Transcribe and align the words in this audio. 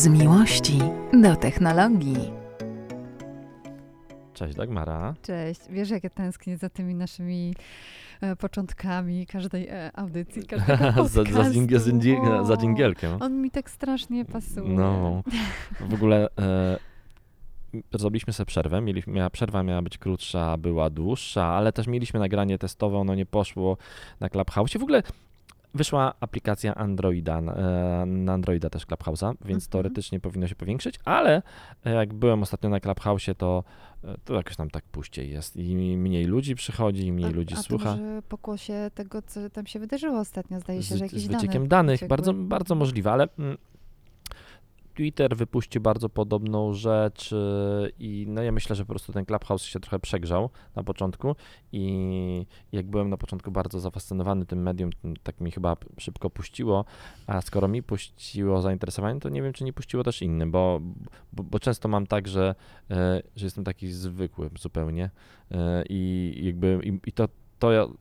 Z 0.00 0.08
miłości 0.08 0.78
do 1.22 1.36
technologii. 1.36 2.32
Cześć 4.34 4.54
Dagmara. 4.56 5.14
Cześć. 5.22 5.60
Wiesz, 5.70 5.90
jak 5.90 6.04
ja 6.04 6.10
tęsknię 6.10 6.56
za 6.56 6.68
tymi 6.68 6.94
naszymi 6.94 7.54
e, 8.20 8.36
początkami 8.36 9.26
każdej 9.26 9.68
e, 9.68 9.90
audycji, 9.94 10.42
każdego 10.46 10.92
za, 11.08 11.08
za, 11.08 11.22
dżing- 11.22 11.78
za, 11.78 11.90
dżing- 11.90 12.46
za 12.46 12.56
dżingielkiem. 12.56 13.22
On 13.22 13.42
mi 13.42 13.50
tak 13.50 13.70
strasznie 13.70 14.24
pasuje. 14.24 14.68
No, 14.68 15.22
w 15.90 15.94
ogóle 15.94 16.28
e, 16.38 16.78
zrobiliśmy 17.94 18.32
sobie 18.32 18.46
przerwę. 18.46 18.80
Mieliśmy, 18.80 19.12
miała, 19.12 19.30
przerwa 19.30 19.62
miała 19.62 19.82
być 19.82 19.98
krótsza, 19.98 20.56
była 20.56 20.90
dłuższa, 20.90 21.46
ale 21.46 21.72
też 21.72 21.86
mieliśmy 21.86 22.20
nagranie 22.20 22.58
testowe, 22.58 22.98
ono 22.98 23.14
nie 23.14 23.26
poszło 23.26 23.76
na 24.20 24.28
Clubhouse. 24.28 24.72
W 24.72 24.82
ogóle 24.82 25.02
wyszła 25.74 26.14
aplikacja 26.20 26.74
Androida, 26.74 27.38
e, 27.38 28.06
na 28.06 28.32
Androida 28.32 28.70
też 28.70 28.86
Clubhouse'a, 28.86 29.34
więc 29.44 29.66
Mhm. 29.66 29.70
teoretycznie 29.70 30.20
powinno 30.20 30.46
się 30.48 30.54
powiększyć, 30.54 31.00
ale 31.04 31.42
e, 31.84 31.94
jak 31.94 32.14
byłem 32.14 32.42
ostatnio 32.42 32.70
na 32.70 32.78
Clubhouse'ie, 32.78 33.34
to, 33.34 33.64
e, 34.04 34.14
to 34.24 34.34
jakoś 34.34 34.56
tam 34.56 34.70
tak 34.70 34.84
puściej 34.84 35.30
jest 35.30 35.56
i 35.56 35.76
mniej 35.96 36.24
ludzi 36.24 36.54
przychodzi, 36.54 37.06
i 37.06 37.12
mniej 37.12 37.26
a, 37.26 37.30
ludzi 37.30 37.54
a 37.54 37.62
słucha. 37.62 37.90
Może 37.90 38.22
pokłosie 38.28 38.90
tego, 38.94 39.22
co 39.22 39.50
tam 39.50 39.66
się 39.66 39.78
wydarzyło 39.78 40.18
ostatnio, 40.18 40.60
zdaje 40.60 40.82
się, 40.82 40.94
z, 40.94 40.98
że 40.98 41.04
jakieś 41.04 41.20
z 41.20 41.26
dane 41.26 41.38
wyciekiem 41.38 41.68
danych, 41.68 42.08
bardzo, 42.08 42.34
bardzo 42.34 42.74
możliwe, 42.74 43.12
ale 43.12 43.28
mm, 43.38 43.56
Twitter 45.00 45.36
wypuścił 45.36 45.80
bardzo 45.80 46.08
podobną 46.08 46.72
rzecz 46.72 47.32
y, 47.32 47.92
i 47.98 48.24
no 48.28 48.42
ja 48.42 48.52
myślę, 48.52 48.76
że 48.76 48.84
po 48.84 48.88
prostu 48.88 49.12
ten 49.12 49.24
Clubhouse 49.24 49.64
się 49.64 49.80
trochę 49.80 49.98
przegrzał 49.98 50.50
na 50.76 50.82
początku 50.84 51.36
i 51.72 52.46
jak 52.72 52.86
byłem 52.86 53.10
na 53.10 53.16
początku 53.16 53.50
bardzo 53.50 53.80
zafascynowany 53.80 54.46
tym 54.46 54.62
medium, 54.62 54.90
tak 55.22 55.40
mi 55.40 55.50
chyba 55.50 55.76
szybko 55.98 56.30
puściło, 56.30 56.84
a 57.26 57.40
skoro 57.40 57.68
mi 57.68 57.82
puściło 57.82 58.62
zainteresowanie, 58.62 59.20
to 59.20 59.28
nie 59.28 59.42
wiem, 59.42 59.52
czy 59.52 59.64
nie 59.64 59.72
puściło 59.72 60.04
też 60.04 60.22
innym, 60.22 60.50
bo, 60.50 60.80
bo, 61.32 61.42
bo 61.42 61.58
często 61.58 61.88
mam 61.88 62.06
tak, 62.06 62.28
że, 62.28 62.54
e, 62.90 63.22
że 63.36 63.46
jestem 63.46 63.64
taki 63.64 63.88
zwykły 63.88 64.50
zupełnie 64.58 65.10
e, 65.50 65.84
i 65.88 66.32
jakby 66.42 66.80
i, 66.84 67.08
i 67.08 67.12
to, 67.12 67.28
to 67.58 67.92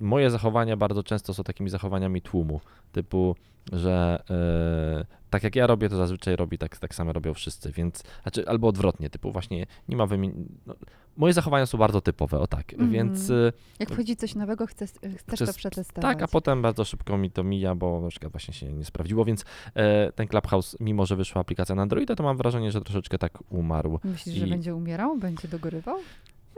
moje 0.00 0.30
zachowania 0.30 0.76
bardzo 0.76 1.02
często 1.02 1.34
są 1.34 1.42
takimi 1.44 1.70
zachowaniami 1.70 2.22
tłumu, 2.22 2.60
typu, 2.92 3.36
że 3.72 4.22
e, 4.30 5.14
tak 5.30 5.42
jak 5.42 5.56
ja 5.56 5.66
robię, 5.66 5.88
to 5.88 5.96
zazwyczaj 5.96 6.36
robi 6.36 6.58
tak, 6.58 6.78
tak 6.78 6.94
samo 6.94 7.12
robią 7.12 7.34
wszyscy, 7.34 7.72
więc, 7.72 8.02
znaczy, 8.22 8.48
albo 8.48 8.68
odwrotnie, 8.68 9.10
typu 9.10 9.32
właśnie 9.32 9.66
nie 9.88 9.96
ma 9.96 10.06
wymi- 10.06 10.32
no, 10.66 10.74
moje 11.16 11.32
zachowania 11.32 11.66
są 11.66 11.78
bardzo 11.78 12.00
typowe, 12.00 12.38
o 12.38 12.46
tak, 12.46 12.72
Mhm. 12.72 12.90
więc 12.90 13.30
e, 13.30 13.52
Jak 13.78 13.90
wchodzi 13.90 14.16
coś 14.16 14.34
nowego, 14.34 14.66
chcesz, 14.66 14.90
chcesz 14.90 15.12
Chcę 15.40 15.46
to 15.46 15.52
przetestować. 15.52 16.02
tak, 16.02 16.22
a 16.22 16.28
potem 16.28 16.62
bardzo 16.62 16.84
szybko 16.84 17.18
mi 17.18 17.30
to 17.30 17.44
mija, 17.44 17.74
bo 17.74 18.00
na 18.00 18.08
przykład 18.08 18.32
właśnie 18.32 18.54
się 18.54 18.72
nie 18.72 18.84
sprawdziło, 18.84 19.24
więc 19.24 19.44
e, 19.74 20.12
ten 20.12 20.28
Clubhouse, 20.28 20.76
mimo 20.80 21.06
że 21.06 21.16
wyszła 21.16 21.40
aplikacja 21.40 21.74
na 21.74 21.82
Androida, 21.82 22.16
to 22.16 22.22
mam 22.22 22.36
wrażenie, 22.36 22.72
że 22.72 22.80
troszeczkę 22.80 23.18
tak 23.18 23.38
umarł. 23.52 24.00
Myślisz, 24.04 24.34
że 24.34 24.46
i- 24.46 24.50
będzie 24.50 24.74
umierał? 24.74 25.16
Będzie 25.18 25.48
dogorywał? 25.48 25.96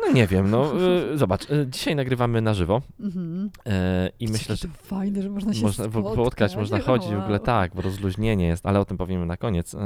No 0.07 0.13
nie 0.13 0.27
wiem, 0.27 0.51
no 0.51 0.73
e, 1.13 1.19
zobacz, 1.19 1.51
e, 1.51 1.67
dzisiaj 1.67 1.97
nagrywamy 1.97 2.41
na 2.43 2.55
żywo 2.55 2.83
Mhm. 3.01 3.51
e, 3.67 4.11
i 4.21 4.29
myślę, 4.29 4.57
że 4.57 4.69
fajne, 4.69 5.23
że 5.23 5.31
można 5.31 5.55
się 5.55 5.63
można 5.63 5.85
spotkać. 5.85 6.13
spotkać, 6.13 6.57
można 6.57 6.81
chodzić, 6.81 7.11
w 7.11 7.19
ogóle 7.19 7.37
Wow. 7.39 7.47
tak, 7.47 7.75
bo 7.75 7.83
rozluźnienie 7.83 8.47
jest, 8.47 8.67
ale 8.67 8.81
o 8.81 8.85
tym 8.85 8.97
powiemy 8.97 9.27
na 9.27 9.37
koniec. 9.37 9.77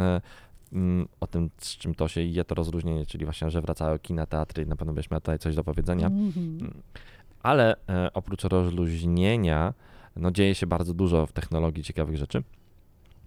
Mm, 0.73 1.09
o 1.21 1.27
tym, 1.27 1.51
z 1.59 1.77
czym 1.77 1.95
to 1.95 2.09
się 2.09 2.23
je 2.23 2.45
to 2.45 2.55
rozluźnienie, 2.55 3.07
czyli 3.07 3.25
właśnie, 3.25 3.51
że 3.51 3.61
wracają 3.61 3.99
kina, 3.99 4.27
teatry 4.27 4.63
i 4.63 4.67
na 4.67 4.77
pewno 4.77 4.93
będziesz 4.95 5.11
miał 5.11 5.21
tutaj 5.21 5.39
coś 5.39 5.55
do 5.55 5.65
powiedzenia. 5.65 6.07
Mhm. 6.07 6.71
Ale 7.43 7.77
e, 7.89 8.11
oprócz 8.15 8.45
rozluźnienia, 8.45 9.75
no 10.17 10.31
dzieje 10.31 10.55
się 10.55 10.67
bardzo 10.67 10.95
dużo 10.95 11.27
w 11.27 11.33
technologii 11.33 11.83
ciekawych 11.85 12.17
rzeczy. 12.17 12.43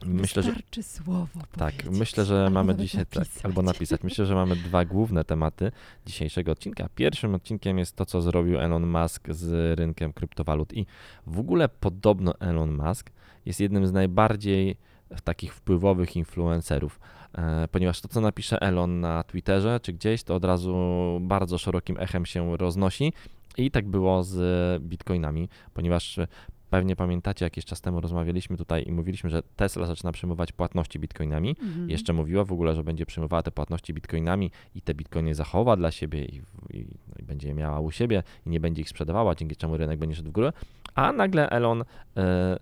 Myślę, 0.06 0.44
że 0.44 0.52
Wystarczy 0.52 0.84
słowo 0.84 1.40
tak, 1.58 1.76
powiedzieć, 1.76 2.00
myślę, 2.00 2.26
że 2.26 2.44
albo 2.46 2.54
mamy 2.54 2.76
dzisiaj 2.76 3.06
tak, 3.06 3.16
napisać. 3.16 3.46
albo 3.46 3.62
napisać. 3.62 4.04
Myślę, 4.04 4.26
że 4.26 4.36
mamy 4.36 4.56
dwa 4.56 4.86
główne 4.86 5.24
tematy 5.24 5.72
dzisiejszego 6.06 6.52
odcinka. 6.52 6.90
Pierwszym 6.96 7.36
odcinkiem 7.36 7.80
jest 7.80 7.96
to, 7.96 8.06
co 8.06 8.22
zrobił 8.22 8.60
Elon 8.60 8.88
Musk 8.88 9.28
z 9.30 9.80
rynkiem 9.80 10.14
kryptowalut. 10.14 10.74
I 10.74 10.86
w 11.28 11.40
ogóle 11.40 11.70
podobno 11.70 12.40
Elon 12.40 12.76
Musk 12.76 13.10
jest 13.46 13.60
jednym 13.60 13.88
z 13.88 13.92
najbardziej 13.92 14.78
takich 15.24 15.54
wpływowych 15.54 16.16
influencerów, 16.16 17.00
e, 17.36 17.68
ponieważ 17.68 18.02
to, 18.02 18.08
co 18.08 18.22
napisze 18.22 18.62
Elon 18.62 19.00
na 19.00 19.24
Twitterze 19.24 19.80
czy 19.80 19.94
gdzieś, 19.94 20.24
to 20.24 20.36
od 20.36 20.46
razu 20.46 20.76
bardzo 21.22 21.58
szerokim 21.58 21.98
echem 22.00 22.26
się 22.26 22.58
roznosi. 22.58 23.14
I 23.58 23.72
tak 23.72 23.88
było 23.88 24.24
z 24.24 24.84
bitcoinami, 24.84 25.50
ponieważ 25.74 26.20
pewnie 26.74 26.96
pamiętacie, 26.96 27.46
jakiś 27.46 27.66
czas 27.66 27.82
temu 27.82 28.02
rozmawialiśmy 28.02 28.58
tutaj 28.58 28.84
i 28.88 28.92
mówiliśmy, 28.92 29.30
że 29.30 29.44
Tesla 29.56 29.86
zaczyna 29.86 30.12
przyjmować 30.12 30.52
płatności 30.52 31.00
bitcoinami. 31.00 31.56
Mhm. 31.62 31.90
Jeszcze 31.90 32.14
mówiła 32.14 32.44
w 32.44 32.52
ogóle, 32.52 32.76
że 32.76 32.84
będzie 32.84 33.06
przyjmowała 33.06 33.44
te 33.44 33.52
płatności 33.52 33.94
bitcoinami 33.94 34.52
i 34.76 34.82
te 34.82 34.94
bitcoiny 34.94 35.36
zachowa 35.36 35.76
dla 35.76 35.92
siebie 35.92 36.26
i, 36.26 36.36
i, 36.70 36.86
no 37.08 37.16
i 37.20 37.24
będzie 37.24 37.48
je 37.48 37.54
miała 37.54 37.80
u 37.80 37.92
siebie 37.92 38.24
i 38.46 38.50
nie 38.50 38.60
będzie 38.60 38.82
ich 38.82 38.90
sprzedawała, 38.90 39.36
dzięki 39.36 39.56
czemu 39.56 39.78
rynek 39.78 40.00
będzie 40.00 40.16
szedł 40.16 40.30
w 40.30 40.32
górę. 40.32 40.54
A 40.96 41.12
nagle 41.12 41.50
Elon 41.50 41.84
e, 42.18 42.60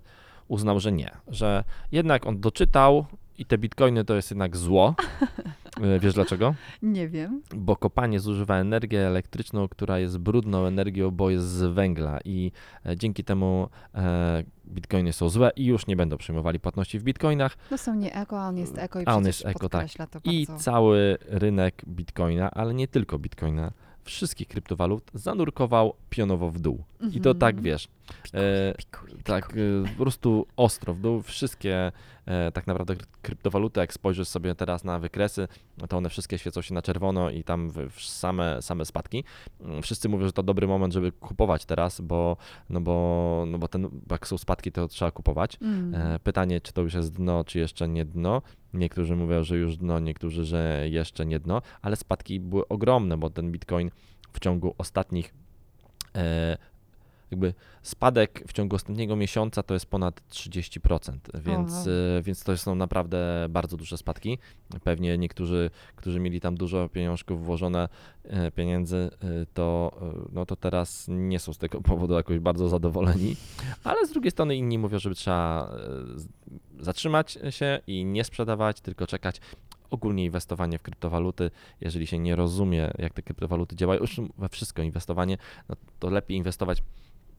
uznał, 0.47 0.79
że 0.79 0.91
nie, 0.91 1.11
że 1.27 1.63
jednak 1.91 2.27
on 2.27 2.39
doczytał 2.39 3.05
i 3.37 3.45
te 3.45 3.57
bitcoiny 3.57 4.05
to 4.05 4.15
jest 4.15 4.31
jednak 4.31 4.57
zło. 4.57 4.95
E, 5.81 5.99
Wiesz 5.99 6.13
dlaczego? 6.13 6.55
Nie 6.81 7.07
wiem. 7.09 7.41
Bo 7.55 7.75
kopanie 7.75 8.19
zużywa 8.19 8.55
energię 8.57 9.07
elektryczną, 9.07 9.67
która 9.67 9.99
jest 9.99 10.17
brudną 10.17 10.65
energią, 10.65 11.11
bo 11.11 11.29
jest 11.29 11.45
z 11.45 11.73
węgla 11.73 12.19
i 12.25 12.51
e, 12.85 12.97
dzięki 12.97 13.23
temu 13.23 13.67
e, 13.95 14.43
bitcoiny 14.67 15.13
są 15.13 15.29
złe 15.29 15.51
i 15.55 15.65
już 15.65 15.87
nie 15.87 15.95
będą 15.95 16.17
przyjmowali 16.17 16.59
płatności 16.59 16.99
w 16.99 17.03
bitcoinach. 17.03 17.57
No 17.71 17.77
są 17.77 17.95
nie 17.95 18.15
eko, 18.15 18.41
a 18.41 18.47
on 18.47 18.57
jest 18.57 18.77
eko 18.77 19.01
i 19.01 19.05
A 19.05 19.15
on 19.15 19.25
jest 19.25 19.45
eko, 19.45 19.69
tak. 19.69 19.87
I 20.23 20.47
cały 20.57 21.17
rynek 21.27 21.81
bitcoina, 21.87 22.51
ale 22.51 22.73
nie 22.73 22.87
tylko 22.87 23.19
bitcoina, 23.19 23.71
wszystkich 24.03 24.47
kryptowalut 24.47 25.11
zanurkował 25.13 25.93
pionowo 26.09 26.51
w 26.51 26.59
dół. 26.59 26.83
I 27.11 27.21
to 27.21 27.29
Mhm. 27.29 27.37
tak 27.37 27.61
wiesz, 27.61 27.87
e, 28.33 28.73
Pikuj, 28.77 29.09
tak 29.23 29.47
pikuj. 29.47 29.61
e, 29.61 29.83
po 29.97 30.03
prostu 30.03 30.47
ostro 30.57 30.93
w 30.93 30.99
dół. 30.99 31.21
Wszystkie 31.21 31.91
e, 32.25 32.51
tak 32.51 32.67
naprawdę 32.67 32.93
kry- 32.95 33.05
kryptowaluty, 33.21 33.79
jak 33.79 33.93
spojrzysz 33.93 34.27
sobie 34.27 34.55
teraz 34.55 34.83
na 34.83 34.99
wykresy, 34.99 35.47
to 35.89 35.97
one 35.97 36.09
wszystkie 36.09 36.37
świecą 36.37 36.61
się 36.61 36.73
na 36.73 36.81
czerwono 36.81 37.29
i 37.29 37.43
tam 37.43 37.71
same, 37.97 38.61
same 38.61 38.85
spadki. 38.85 39.23
Mm, 39.61 39.81
Wszyscy 39.81 40.09
mówią, 40.09 40.25
że 40.25 40.33
to 40.33 40.43
dobry 40.43 40.67
moment, 40.67 40.93
żeby 40.93 41.11
kupować 41.11 41.65
teraz, 41.65 42.01
bo, 42.01 42.37
no 42.69 42.81
bo, 42.81 43.43
no 43.47 43.57
bo 43.57 43.67
ten, 43.67 43.89
jak 44.11 44.27
są 44.27 44.37
spadki, 44.37 44.71
to 44.71 44.87
trzeba 44.87 45.11
kupować. 45.11 45.57
Mm. 45.61 45.95
E, 45.95 46.19
Pytanie, 46.19 46.61
czy 46.61 46.73
to 46.73 46.81
już 46.81 46.93
jest 46.93 47.13
dno, 47.13 47.43
czy 47.43 47.59
jeszcze 47.59 47.87
nie 47.87 48.05
dno. 48.05 48.41
Niektórzy 48.73 49.15
mówią, 49.15 49.43
że 49.43 49.57
już 49.57 49.77
dno, 49.77 49.99
niektórzy, 49.99 50.45
że 50.45 50.85
jeszcze 50.89 51.25
nie 51.25 51.39
dno, 51.39 51.61
ale 51.81 51.95
spadki 51.95 52.39
były 52.39 52.67
ogromne, 52.67 53.17
bo 53.17 53.29
ten 53.29 53.51
bitcoin 53.51 53.91
w 54.33 54.39
ciągu 54.39 54.75
ostatnich 54.77 55.33
e, 56.15 56.57
jakby 57.31 57.53
spadek 57.81 58.43
w 58.47 58.53
ciągu 58.53 58.75
ostatniego 58.75 59.15
miesiąca 59.15 59.63
to 59.63 59.73
jest 59.73 59.85
ponad 59.85 60.21
30%, 60.29 61.17
więc, 61.33 61.87
e, 61.87 62.21
więc 62.23 62.43
to 62.43 62.57
są 62.57 62.75
naprawdę 62.75 63.47
bardzo 63.49 63.77
duże 63.77 63.97
spadki. 63.97 64.37
Pewnie 64.83 65.17
niektórzy, 65.17 65.69
którzy 65.95 66.19
mieli 66.19 66.41
tam 66.41 66.55
dużo 66.55 66.89
pieniążków 66.89 67.45
włożone, 67.45 67.89
e, 68.23 68.51
pieniędzy, 68.51 68.95
e, 68.97 69.45
to, 69.53 69.91
no 70.31 70.45
to 70.45 70.55
teraz 70.55 71.05
nie 71.09 71.39
są 71.39 71.53
z 71.53 71.57
tego 71.57 71.81
powodu 71.91 72.13
jakoś 72.13 72.39
bardzo 72.39 72.69
zadowoleni, 72.69 73.35
ale 73.83 74.07
z 74.07 74.11
drugiej 74.11 74.31
strony 74.31 74.55
inni 74.55 74.77
mówią, 74.77 74.99
że 74.99 75.15
trzeba 75.15 75.71
zatrzymać 76.79 77.37
się 77.49 77.79
i 77.87 78.05
nie 78.05 78.23
sprzedawać, 78.23 78.81
tylko 78.81 79.07
czekać. 79.07 79.41
Ogólnie 79.91 80.25
inwestowanie 80.25 80.77
w 80.77 80.81
kryptowaluty, 80.81 81.51
jeżeli 81.81 82.07
się 82.07 82.19
nie 82.19 82.35
rozumie, 82.35 82.91
jak 82.97 83.13
te 83.13 83.21
kryptowaluty 83.21 83.75
działają, 83.75 84.01
już 84.01 84.21
we 84.37 84.49
wszystko 84.49 84.81
inwestowanie, 84.81 85.37
no 85.69 85.75
to 85.99 86.09
lepiej 86.09 86.37
inwestować, 86.37 86.83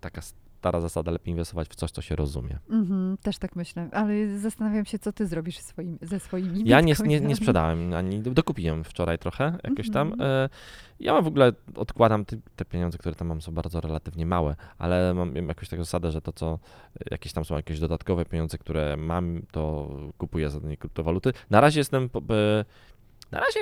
taka 0.02 0.20
stara 0.62 0.80
zasada, 0.80 1.10
lepiej 1.12 1.32
inwestować 1.32 1.68
w 1.68 1.74
coś, 1.74 1.90
co 1.90 2.02
się 2.02 2.16
rozumie. 2.16 2.58
Mhm, 2.70 3.16
też 3.22 3.38
tak 3.38 3.56
myślę, 3.56 3.88
ale 3.92 4.38
zastanawiam 4.38 4.84
się, 4.84 4.98
co 4.98 5.12
ty 5.12 5.26
zrobisz 5.26 5.58
swoim, 5.58 5.98
ze 6.02 6.20
swoimi 6.20 6.62
Ja 6.64 6.80
nie, 6.80 6.94
nie, 7.04 7.20
nie 7.20 7.36
sprzedałem, 7.36 7.94
ani 7.94 8.20
dokupiłem 8.20 8.84
wczoraj 8.84 9.18
trochę, 9.18 9.58
jakoś 9.64 9.90
tam. 9.90 10.12
Mhm. 10.12 10.30
E, 10.30 10.48
Ja 11.00 11.12
mam 11.12 11.24
w 11.24 11.26
ogóle, 11.26 11.52
odkładam 11.74 12.24
te, 12.56 12.64
pieniądze, 12.64 12.98
które 12.98 13.14
tam 13.14 13.28
mam, 13.28 13.40
są 13.40 13.52
bardzo 13.54 13.80
relatywnie 13.80 14.26
małe, 14.26 14.56
ale 14.78 15.14
mam 15.14 15.34
jakąś 15.34 15.68
taką 15.68 15.84
zasadę, 15.84 16.10
że 16.10 16.20
to, 16.20 16.32
co 16.32 16.58
jakieś 17.10 17.32
tam 17.32 17.44
są 17.44 17.56
jakieś 17.56 17.80
dodatkowe 17.80 18.24
pieniądze, 18.24 18.58
które 18.58 18.96
mam, 18.96 19.42
to 19.52 19.90
kupuję 20.18 20.50
za 20.50 20.58
nie 20.58 20.76
kryptowaluty. 20.76 21.32
Na 21.50 21.60
razie 21.60 21.80
jestem, 21.80 22.04
e, 22.04 22.64
na 23.32 23.40
razie, 23.40 23.60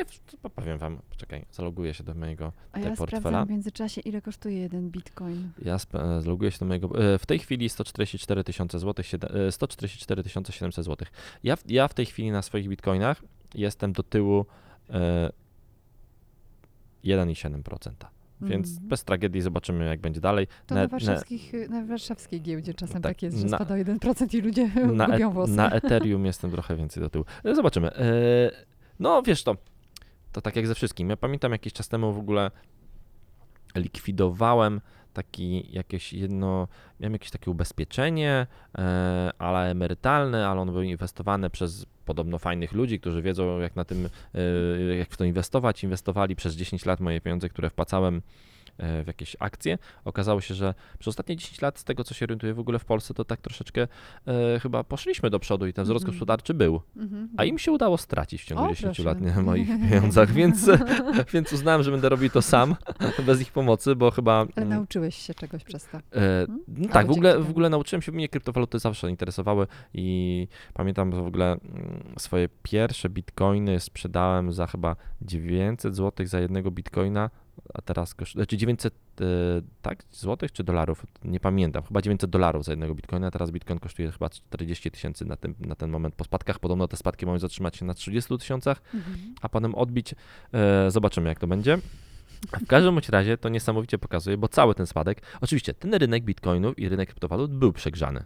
powiem 0.54 0.78
wam, 0.78 0.98
czekaj, 1.16 1.44
zaloguję 1.52 1.94
się 1.94 2.04
do 2.04 2.14
mojego 2.14 2.52
A 2.72 2.78
ja 2.80 2.86
portfela. 2.96 3.20
sprawdzam 3.20 3.46
w 3.46 3.50
międzyczasie, 3.50 4.00
ile 4.00 4.22
kosztuje 4.22 4.58
jeden 4.58 4.90
bitcoin. 4.90 5.50
Ja 5.62 5.76
e, 5.94 6.20
zloguję 6.22 6.50
się 6.50 6.58
do 6.58 6.66
mojego. 6.66 7.14
e, 7.14 7.18
W 7.18 7.26
tej 7.26 7.38
chwili 7.38 7.68
144 7.68 8.44
tysiące 8.44 8.78
złotych, 8.78 9.06
siede- 9.06 9.46
e, 9.46 9.52
144 9.52 10.22
700 10.52 10.84
złotych. 10.84 11.08
Ja, 11.44 11.56
w- 11.56 11.70
ja 11.70 11.88
w 11.88 11.94
tej 11.94 12.06
chwili 12.06 12.30
na 12.30 12.42
swoich 12.42 12.68
bitcoinach 12.68 13.22
jestem 13.54 13.92
do 13.92 14.02
tyłu 14.02 14.46
e, 14.90 15.30
1,7%. 17.04 18.06
więc 18.42 18.70
Mm. 18.76 18.88
bez 18.88 19.04
tragedii 19.04 19.40
zobaczymy, 19.40 19.86
jak 19.86 20.00
będzie 20.00 20.20
dalej. 20.20 20.46
To 20.66 20.74
Na- 20.74 20.80
na, 20.82 20.88
warszawskich, 20.88 21.52
na 21.68 21.84
warszawskiej 21.84 22.40
giełdzie 22.42 22.74
czasem 22.74 23.02
Tak, 23.02 23.12
tak, 23.14 23.22
jest, 23.22 23.38
że 23.38 23.46
na- 23.46 23.56
spada 23.56 23.74
1% 23.74 24.34
i 24.34 24.40
ludzie 24.40 24.68
na, 24.92 25.06
gubią 25.06 25.30
e- 25.30 25.32
włosy. 25.34 25.52
na 25.52 25.70
Ethereum 25.70 26.26
jestem 26.26 26.50
trochę 26.50 26.76
więcej 26.76 27.02
do 27.02 27.10
tyłu. 27.10 27.24
E, 27.44 27.54
Zobaczymy. 27.54 27.92
E, 27.96 28.50
No 29.00 29.22
wiesz 29.22 29.42
to, 29.42 29.56
to 30.32 30.40
tak 30.40 30.56
jak 30.56 30.66
ze 30.66 30.74
wszystkim. 30.74 31.10
Ja 31.10 31.16
pamiętam 31.16 31.52
jakiś 31.52 31.72
czas 31.72 31.88
temu 31.88 32.12
w 32.12 32.18
ogóle 32.18 32.50
likwidowałem 33.74 34.80
taki 35.12 35.72
jakieś 35.72 36.12
jedno, 36.12 36.68
miałem 37.00 37.12
jakieś 37.12 37.30
takie 37.30 37.50
ubezpieczenie, 37.50 38.46
e, 38.78 39.30
ale 39.38 39.70
emerytalne, 39.70 40.48
ale 40.48 40.60
ono 40.60 40.72
było 40.72 40.84
inwestowane 40.84 41.50
przez 41.50 41.86
podobno 42.04 42.38
fajnych 42.38 42.72
ludzi, 42.72 43.00
którzy 43.00 43.22
wiedzą 43.22 43.58
jak 43.58 43.76
na 43.76 43.84
tym, 43.84 44.08
e, 44.34 44.94
jak 44.94 45.10
w 45.10 45.16
to 45.16 45.24
inwestować. 45.24 45.84
Inwestowali 45.84 46.36
przez 46.36 46.54
10 46.54 46.86
lat 46.86 47.00
moje 47.00 47.20
pieniądze, 47.20 47.48
które 47.48 47.70
wpłacałem 47.70 48.22
w 49.04 49.06
jakieś 49.06 49.36
akcje. 49.40 49.78
Okazało 50.04 50.40
się, 50.40 50.54
że 50.54 50.74
przez 50.98 51.08
ostatnie 51.08 51.36
10 51.36 51.60
lat, 51.60 51.78
z 51.78 51.84
tego 51.84 52.04
co 52.04 52.14
się 52.14 52.26
orientuję 52.26 52.54
w 52.54 52.58
ogóle 52.60 52.78
w 52.78 52.84
Polsce, 52.84 53.14
to 53.14 53.24
tak 53.24 53.40
troszeczkę 53.40 53.88
e, 54.26 54.60
chyba 54.60 54.84
poszliśmy 54.84 55.30
do 55.30 55.38
przodu 55.40 55.66
i 55.66 55.72
ten 55.72 55.84
wzrost 55.84 56.04
Mhm. 56.04 56.14
gospodarczy 56.18 56.54
był. 56.54 56.80
Mhm. 56.96 57.28
A 57.36 57.44
im 57.44 57.58
się 57.58 57.72
udało 57.72 57.98
stracić 57.98 58.42
w 58.42 58.44
ciągu 58.44 58.64
O, 58.64 58.68
10 58.68 58.80
proszę. 58.96 59.02
lat 59.02 59.20
na 59.20 59.42
moich 59.42 59.68
pieniądzach, 59.90 60.32
więc, 60.32 60.70
więc 61.32 61.52
uznałem, 61.52 61.82
że 61.82 61.90
będę 61.90 62.08
robił 62.08 62.30
to 62.30 62.42
sam, 62.42 62.76
bez 63.26 63.40
ich 63.40 63.52
pomocy, 63.52 63.96
bo 63.96 64.10
chyba... 64.10 64.32
Ale 64.40 64.48
mm, 64.56 64.68
nauczyłeś 64.68 65.16
się 65.16 65.34
czegoś 65.34 65.64
przez 65.64 65.84
to. 65.88 65.98
E, 65.98 66.02
Hmm? 66.12 66.64
no 66.68 66.88
tak, 66.88 67.06
w 67.06 67.10
ogóle, 67.10 67.38
w 67.40 67.50
ogóle 67.50 67.68
nauczyłem 67.68 68.02
się, 68.02 68.12
mnie 68.12 68.28
kryptowaluty 68.28 68.78
zawsze 68.78 69.10
interesowały 69.10 69.66
i 69.94 70.48
pamiętam, 70.74 71.12
że 71.14 71.22
w 71.22 71.26
ogóle 71.26 71.52
mm, 71.52 72.14
swoje 72.18 72.48
pierwsze 72.62 73.08
bitcoiny 73.08 73.80
sprzedałem 73.80 74.52
za 74.52 74.66
chyba 74.66 74.96
900 75.22 75.96
zł 75.96 76.26
za 76.26 76.40
jednego 76.40 76.70
bitcoina, 76.70 77.30
a 77.74 77.82
teraz 77.82 78.14
kosztuje, 78.14 78.46
czy 78.46 78.56
900, 78.56 78.94
e, 79.20 79.24
tak, 79.82 80.04
złotych 80.12 80.52
czy 80.52 80.64
dolarów, 80.64 81.06
nie 81.24 81.40
pamiętam, 81.40 81.82
chyba 81.82 82.02
900 82.02 82.30
dolarów 82.30 82.64
za 82.64 82.72
jednego 82.72 82.94
bitcoina, 82.94 83.26
a 83.26 83.30
teraz 83.30 83.50
bitcoin 83.50 83.78
kosztuje 83.78 84.12
chyba 84.12 84.28
40 84.30 84.90
tysięcy 84.90 85.24
na, 85.24 85.36
tym, 85.36 85.54
na 85.60 85.74
ten 85.74 85.90
moment 85.90 86.14
po 86.14 86.24
spadkach, 86.24 86.58
podobno 86.58 86.88
te 86.88 86.96
spadki 86.96 87.26
mają 87.26 87.38
zatrzymać 87.38 87.76
się 87.76 87.84
na 87.84 87.94
30 87.94 88.38
tysiącach, 88.38 88.82
Mhm. 88.94 89.34
a 89.40 89.48
potem 89.48 89.74
odbić. 89.74 90.14
E, 90.54 90.90
zobaczymy, 90.90 91.28
jak 91.28 91.38
to 91.38 91.46
będzie. 91.46 91.78
W 92.60 92.66
każdym 92.66 92.94
bądź 92.94 93.08
razie 93.08 93.38
to 93.38 93.48
niesamowicie 93.48 93.98
pokazuje, 93.98 94.36
bo 94.38 94.48
cały 94.48 94.74
ten 94.74 94.86
spadek, 94.86 95.22
oczywiście 95.40 95.74
ten 95.74 95.94
rynek 95.94 96.24
bitcoinów 96.24 96.78
i 96.78 96.88
rynek 96.88 97.08
kryptowalut 97.08 97.54
był 97.54 97.72
przegrzany. 97.72 98.24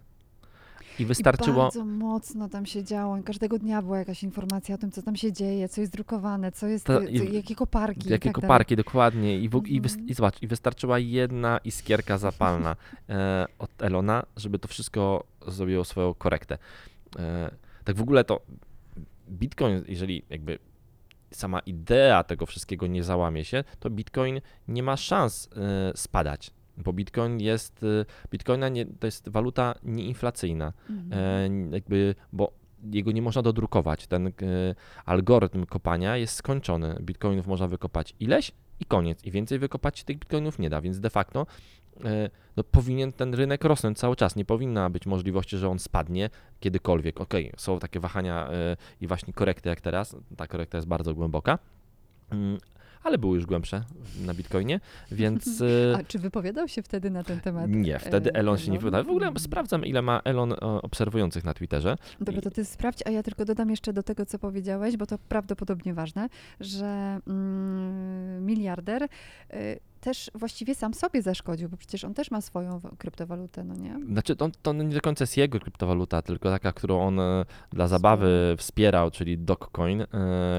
I 0.99 1.03
I 1.03 1.07
wystarczyło. 1.07 1.63
bardzo 1.63 1.85
mocno 1.85 2.49
tam 2.49 2.67
się 2.67 2.85
działo. 2.85 3.17
i 3.19 3.23
Każdego 3.23 3.59
dnia 3.59 3.83
była 3.83 3.99
jakaś 3.99 4.23
informacja 4.23 4.75
o 4.75 4.79
tym, 4.79 4.91
co 4.91 5.03
tam 5.03 5.17
się 5.17 5.33
dzieje, 5.33 5.69
co 5.69 5.81
jest 5.81 5.93
drukowane, 5.93 6.53
co 6.53 6.67
jest, 6.67 6.87
To 6.87 7.01
co, 7.01 7.07
i- 7.07 7.35
jakie 7.35 7.55
koparki. 7.55 8.09
i 8.09 8.11
Jakie 8.11 8.29
tak 8.29 8.35
dalej. 8.35 8.49
koparki, 8.49 8.77
dokładnie. 8.77 9.39
I, 9.39 9.49
w, 9.49 9.63
i, 9.67 9.81
wys, 9.81 9.93
Mhm. 9.93 10.09
I 10.09 10.15
zobacz, 10.15 10.43
i 10.43 10.47
wystarczyła 10.47 10.99
jedna 10.99 11.59
iskierka 11.59 12.19
zapalna 12.19 12.77
e, 13.09 13.47
od 13.59 13.83
Elona, 13.83 14.23
żeby 14.37 14.59
to 14.59 14.69
wszystko 14.69 15.25
zrobiło 15.47 15.85
swoją 15.85 16.15
korektę. 16.15 16.59
E, 17.19 17.51
tak 17.85 17.97
w 17.97 18.03
ogóle 18.03 18.25
to 18.25 18.41
Bitcoin, 19.31 19.85
jeżeli 19.89 20.23
jakby 20.31 20.59
sama 21.31 21.61
idea 21.61 22.25
tego 22.25 22.47
wszystkiego 22.47 22.87
nie 22.87 23.03
załamie 23.03 23.45
się, 23.45 23.65
to 23.81 23.91
Bitcoin 23.91 24.41
nie 24.69 24.83
ma 24.83 24.97
szans 24.97 25.49
e, 25.57 25.93
spadać. 25.97 26.51
Bo 26.77 26.93
Bitcoin 26.93 27.41
jest, 27.41 27.83
e, 27.83 28.05
Bitcoina 28.31 28.69
nie, 28.69 28.87
to 28.87 29.07
jest 29.07 29.29
waluta 29.29 29.75
nieinflacyjna. 29.83 30.73
Mhm. 30.91 31.13
E, 31.73 31.75
jakby, 31.75 32.15
bo 32.33 32.53
jego 32.93 33.13
nie 33.13 33.23
można 33.23 33.43
dodrukować. 33.43 34.07
Ten 34.07 34.27
e, 34.27 34.33
algorytm 35.05 35.67
kopania 35.67 36.17
jest 36.17 36.35
skończony. 36.35 36.99
Bitcoinów 37.01 37.47
można 37.47 37.69
wykopać 37.69 38.15
ileś 38.21 38.53
i 38.81 38.85
koniec. 38.85 39.25
I 39.25 39.31
więcej 39.31 39.59
wykopać 39.59 39.99
się 39.99 40.05
tych 40.05 40.19
bitcoinów 40.19 40.59
nie 40.59 40.71
da, 40.71 40.81
więc 40.81 41.01
de 41.01 41.11
facto 41.11 41.47
e, 42.05 42.31
no, 42.57 42.65
powinien 42.65 43.13
ten 43.13 43.35
rynek 43.35 43.65
rosnąć 43.65 43.99
cały 43.99 44.17
czas. 44.17 44.37
Nie 44.37 44.45
powinna 44.45 44.91
być 44.91 45.07
możliwości, 45.07 45.57
że 45.57 45.69
on 45.69 45.79
spadnie 45.79 46.31
kiedykolwiek. 46.61 47.21
Okej, 47.21 47.53
są 47.57 47.79
takie 47.79 48.01
wahania 48.01 48.49
e, 48.49 48.77
i 49.01 49.07
właśnie 49.07 49.33
korekty 49.33 49.69
jak 49.69 49.81
teraz. 49.81 50.17
Ta 50.37 50.47
korekta 50.47 50.79
jest 50.79 50.89
bardzo 50.89 51.15
głęboka. 51.15 51.59
Ale 53.05 53.19
były 53.19 53.37
już 53.37 53.47
głębsze 53.47 53.85
na 54.27 54.35
Bitcoinie, 54.35 54.81
więc. 55.13 55.61
e, 55.61 55.97
A 55.99 56.05
czy 56.05 56.19
wypowiadał 56.19 56.69
się 56.69 56.83
wtedy 56.83 57.11
na 57.11 57.25
ten 57.25 57.41
temat? 57.41 57.71
nie, 57.71 57.99
wtedy 57.99 58.31
e, 58.31 58.35
Elon 58.35 58.59
się 58.59 58.65
nie 58.65 58.79
Elon? 58.79 58.81
wypowiadał. 58.85 59.05
W 59.05 59.17
ogóle 59.17 59.41
sprawdzam, 59.41 59.85
ile 59.85 60.03
ma 60.03 60.21
Elon 60.25 60.53
e, 60.53 60.57
obserwujących 60.61 61.45
na 61.45 61.55
Twitterze. 61.55 61.97
Dobra, 62.21 62.41
to 62.43 62.51
ty 62.51 62.65
sprawdź, 62.65 62.99
a 63.07 63.11
ja 63.11 63.23
tylko 63.23 63.45
dodam 63.45 63.71
jeszcze 63.71 63.93
do 63.93 64.03
tego, 64.03 64.27
co 64.27 64.39
powiedziałeś, 64.39 64.97
bo 64.97 65.07
to 65.07 65.19
prawdopodobnie 65.29 65.95
ważne, 65.95 66.29
że 66.61 67.21
mm, 67.27 68.47
miliarder 68.47 69.03
y, 69.03 69.09
też 70.05 70.31
właściwie 70.35 70.75
sam 70.75 70.95
sobie 70.95 71.23
zaszkodził, 71.23 71.69
bo 71.69 71.77
przecież 71.77 72.05
on 72.05 72.15
też 72.15 72.31
ma 72.31 72.41
swoją 72.41 72.81
kryptowalutę, 72.99 73.65
no 73.65 73.75
nie? 73.75 73.99
Znaczy, 74.07 74.37
to, 74.37 74.51
to 74.63 74.73
nie 74.73 74.95
do 74.95 75.01
końca 75.01 75.23
jest 75.23 75.37
jego 75.37 75.61
kryptowaluta, 75.61 76.23
tylko 76.23 76.51
taka, 76.51 76.73
którą 76.73 77.01
on 77.01 77.21
e, 77.21 77.45
dla 77.73 77.89
zabawy 77.89 78.55
wspierał, 78.59 79.11
czyli 79.11 79.39
Dogecoin, 79.39 80.03
e, 80.03 80.07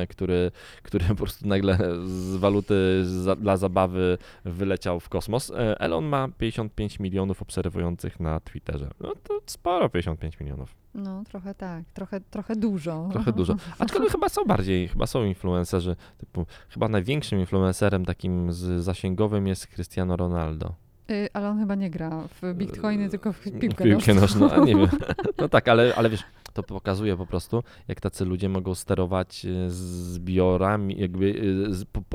który, 0.09 0.51
który 0.83 1.05
po 1.05 1.15
prostu 1.15 1.47
nagle 1.47 1.77
z 2.05 2.35
waluty 2.35 3.05
za, 3.05 3.35
dla 3.35 3.57
zabawy 3.57 4.17
wyleciał 4.45 4.99
w 4.99 5.09
kosmos. 5.09 5.51
E, 5.51 5.79
Elon 5.79 6.05
ma 6.05 6.27
55 6.37 6.99
milionów 6.99 7.41
obserwujących 7.41 8.19
na 8.19 8.39
Twitterze. 8.39 8.89
No 8.99 9.13
to 9.23 9.41
sporo, 9.45 9.89
55 9.89 10.39
milionów. 10.39 10.75
No, 10.95 11.23
trochę 11.23 11.55
tak, 11.55 11.83
trochę, 11.93 12.21
trochę 12.21 12.55
dużo. 12.55 13.09
Trochę 13.11 13.33
dużo. 13.33 13.55
Aczkolwiek 13.79 14.11
chyba 14.11 14.29
są 14.29 14.45
bardziej, 14.45 14.87
chyba 14.87 15.07
są 15.07 15.23
influencerzy, 15.23 15.95
typu, 16.17 16.45
chyba 16.69 16.87
największym 16.87 17.39
influencerem 17.39 18.05
takim 18.05 18.53
z 18.53 18.83
zasięgowym 18.83 19.34
jest 19.41 19.67
Cristiano 19.67 20.15
Ronaldo. 20.15 20.75
Y, 21.11 21.29
ale 21.33 21.49
on 21.49 21.59
chyba 21.59 21.75
nie 21.75 21.89
gra 21.89 22.27
w 22.41 22.53
bitcoiny, 22.53 23.09
tylko 23.09 23.33
w 23.33 23.39
piłkę, 23.59 23.83
Piłkę 23.83 24.13
nożną. 24.13 24.51
a 24.51 24.57
nie 24.59 24.75
wiem. 24.75 24.87
No 25.37 25.49
tak, 25.49 25.67
ale, 25.67 25.95
ale 25.95 26.09
wiesz, 26.09 26.23
to 26.53 26.63
pokazuje 26.63 27.17
po 27.17 27.25
prostu, 27.25 27.63
jak 27.87 28.01
tacy 28.01 28.25
ludzie 28.25 28.49
mogą 28.49 28.75
sterować 28.75 29.45
e, 29.45 29.69
zbiorami, 29.69 30.95
jakby, 30.99 31.41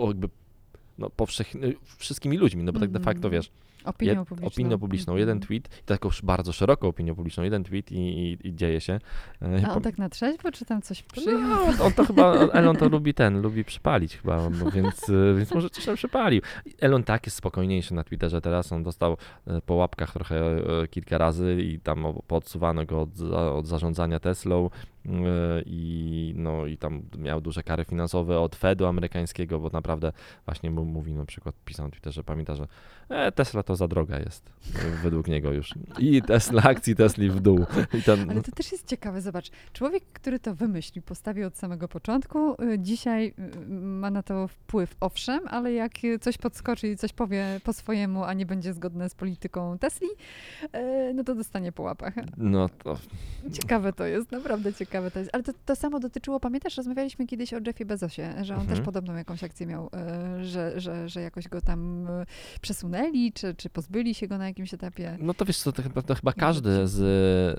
jakby 0.06 0.28
no, 0.99 1.11
powszechny, 1.11 1.75
wszystkimi 1.96 2.37
ludźmi, 2.38 2.62
no 2.64 2.72
bo 2.72 2.81
tak 2.81 2.90
de 2.90 3.00
facto, 3.00 3.28
Mhm. 3.28 3.32
wiesz, 3.32 3.50
Opinią 3.85 4.25
publiczną. 4.25 4.47
opinią 4.49 4.79
publiczną, 4.79 5.12
Mhm. 5.12 5.21
jeden 5.21 5.41
tweet, 5.41 5.69
i 5.81 5.85
taką 5.85 6.09
już 6.09 6.23
bardzo 6.23 6.53
szeroką 6.53 6.89
opinią 6.89 7.15
publiczną, 7.15 7.44
jeden 7.44 7.65
tweet 7.65 7.93
i, 7.93 7.96
i, 7.99 8.49
i 8.49 8.55
dzieje 8.55 8.81
się. 8.81 8.99
E, 9.43 9.67
A 9.67 9.75
on 9.75 9.82
tak 9.82 9.99
na 9.99 10.08
trzeźwo, 10.08 10.53
czy 10.53 10.65
tam 10.65 10.82
coś 10.82 11.03
przyjął? 11.03 11.41
no, 11.41 11.84
on, 11.84 11.93
to 11.93 12.05
chyba, 12.05 12.32
Elon 12.34 12.77
to 12.77 12.89
lubi 12.89 13.15
ten, 13.15 13.41
lubi 13.41 13.65
przypalić 13.65 14.17
chyba, 14.17 14.51
no, 14.51 14.70
więc, 14.70 15.08
y, 15.08 15.34
więc 15.39 15.55
może 15.55 15.70
coś 15.70 15.84
tam 15.84 15.94
przypalił. 15.96 16.43
Elon 16.81 17.03
tak 17.05 17.27
jest 17.27 17.37
spokojniejszy 17.37 17.94
na 17.94 18.05
Twitterze 18.05 18.41
teraz, 18.41 18.72
on 18.72 18.82
dostał 18.82 19.17
y, 19.49 19.60
po 19.67 19.75
łapkach 19.75 20.13
trochę 20.13 20.41
kilka 20.91 21.19
razy 21.19 21.56
i 21.63 21.81
tam 21.81 22.05
podsuwano 22.27 22.84
go 22.87 23.01
od, 23.01 23.20
od 23.32 23.67
zarządzania 23.67 24.20
Teslą 24.20 24.70
i 25.66 26.32
no 26.36 26.66
i 26.66 26.76
tam 26.78 27.02
miał 27.19 27.40
duże 27.40 27.62
kary 27.62 27.84
finansowe 27.84 28.40
od 28.40 28.56
Fedu 28.56 28.86
amerykańskiego, 28.86 29.58
bo 29.58 29.70
naprawdę 29.72 30.12
właśnie 30.44 30.70
mu 30.70 30.84
mówi 30.84 31.14
na 31.14 31.24
przykład, 31.24 31.54
pisał 31.64 31.86
na 31.86 31.90
Twitterze, 31.90 32.24
pamięta, 32.24 32.54
że 32.54 32.66
e, 33.08 33.32
Tesla 33.32 33.62
to 33.62 33.76
za 33.76 33.88
droga 33.88 34.19
jest, 34.19 34.52
według 35.02 35.28
niego 35.28 35.52
już. 35.52 35.74
I 35.98 36.22
Tesla, 36.22 36.62
akcji 36.62 36.96
Tesli 36.96 37.30
w 37.30 37.40
dół. 37.40 37.66
Ten, 38.04 38.30
Ale 38.30 38.42
to 38.42 38.52
też 38.52 38.72
jest 38.72 38.86
ciekawe, 38.86 39.20
zobacz, 39.20 39.50
człowiek, 39.72 40.04
który 40.12 40.38
to 40.38 40.54
wymyślił, 40.54 41.02
postawił 41.02 41.46
od 41.46 41.56
samego 41.56 41.88
początku, 41.88 42.62
y, 42.62 42.78
dzisiaj 42.78 43.34
y, 43.38 43.70
ma 43.70 44.10
na 44.10 44.22
to 44.22 44.48
wpływ, 44.48 44.96
owszem, 45.00 45.40
ale 45.48 45.72
jak 45.72 45.92
coś 46.20 46.38
podskoczy 46.38 46.88
i 46.88 46.96
coś 46.96 47.12
powie 47.12 47.60
po 47.64 47.72
swojemu, 47.72 48.24
a 48.24 48.34
nie 48.34 48.46
będzie 48.46 48.72
zgodne 48.72 49.08
z 49.08 49.14
polityką 49.14 49.78
Tesli, 49.78 50.08
no 51.14 51.24
to 51.24 51.34
dostanie 51.34 51.72
po 51.72 51.82
łapach. 51.82 52.14
no 52.36 52.69
to 52.69 52.98
Ciekawe 53.52 53.92
to 53.92 54.04
jest, 54.04 54.32
naprawdę 54.32 54.72
ciekawe 54.72 54.90
to 55.13 55.19
jest. 55.19 55.31
Ale 55.32 55.43
to, 55.43 55.53
to 55.67 55.77
samo 55.77 56.01
dotyczyło, 56.01 56.41
pamiętasz, 56.41 56.77
rozmawialiśmy 56.77 57.27
kiedyś 57.27 57.55
o 57.55 57.56
Jeffie 57.67 57.85
Bezosie, 57.85 58.35
że 58.43 58.55
on 58.55 58.61
Mhm. 58.61 58.77
też 58.77 58.85
podobną 58.85 59.15
jakąś 59.15 59.44
akcję 59.44 59.67
miał, 59.67 59.91
y, 60.41 60.44
że, 60.44 60.81
że, 60.81 61.09
że 61.09 61.20
jakoś 61.20 61.49
go 61.49 61.61
tam 61.61 62.06
y, 62.06 62.27
przesunęli, 62.61 63.32
czy, 63.32 63.55
czy 63.55 63.70
pozbyli 63.70 64.15
się 64.15 64.29
go 64.29 64.39
na 64.39 64.47
jakimś 64.47 64.75
etapie. 64.75 65.17
No 65.20 65.35
to 65.35 65.44
wiesz 65.44 65.59
co, 65.59 65.73
to 65.73 65.82
chyba, 65.82 66.03
to 66.03 66.15
chyba 66.15 66.32
każdy 66.32 66.87
z, 66.89 66.97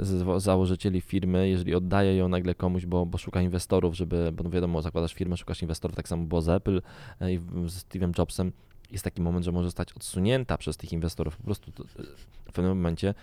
z 0.02 0.44
założycieli 0.44 1.02
firmy, 1.02 1.50
jeżeli 1.50 1.76
oddaje 1.76 2.18
ją 2.18 2.28
nagle 2.28 2.56
komuś, 2.56 2.86
bo, 2.86 3.06
bo 3.06 3.18
szuka 3.18 3.42
inwestorów, 3.42 3.96
żeby, 3.96 4.32
bo 4.34 4.44
no 4.44 4.50
wiadomo, 4.50 4.82
zakładasz 4.82 5.14
firmę, 5.14 5.38
szukasz 5.38 5.62
inwestorów, 5.62 5.96
tak 5.96 6.08
samo 6.08 6.24
było 6.24 6.42
z 6.42 6.50
Apple 6.50 6.82
e, 7.20 7.34
i 7.34 7.38
z 7.68 7.86
Steve'em 7.86 8.20
Jobsem, 8.20 8.52
jest 8.92 9.04
taki 9.04 9.22
moment, 9.22 9.46
że 9.46 9.52
może 9.52 9.68
zostać 9.68 9.94
odsunięta 9.94 10.58
przez 10.58 10.78
tych 10.78 10.94
inwestorów. 10.94 11.38
Po 11.38 11.44
prostu 11.44 11.72
e, 12.00 12.04
w 12.46 12.54
pewnym 12.54 12.78
momencie 12.78 13.14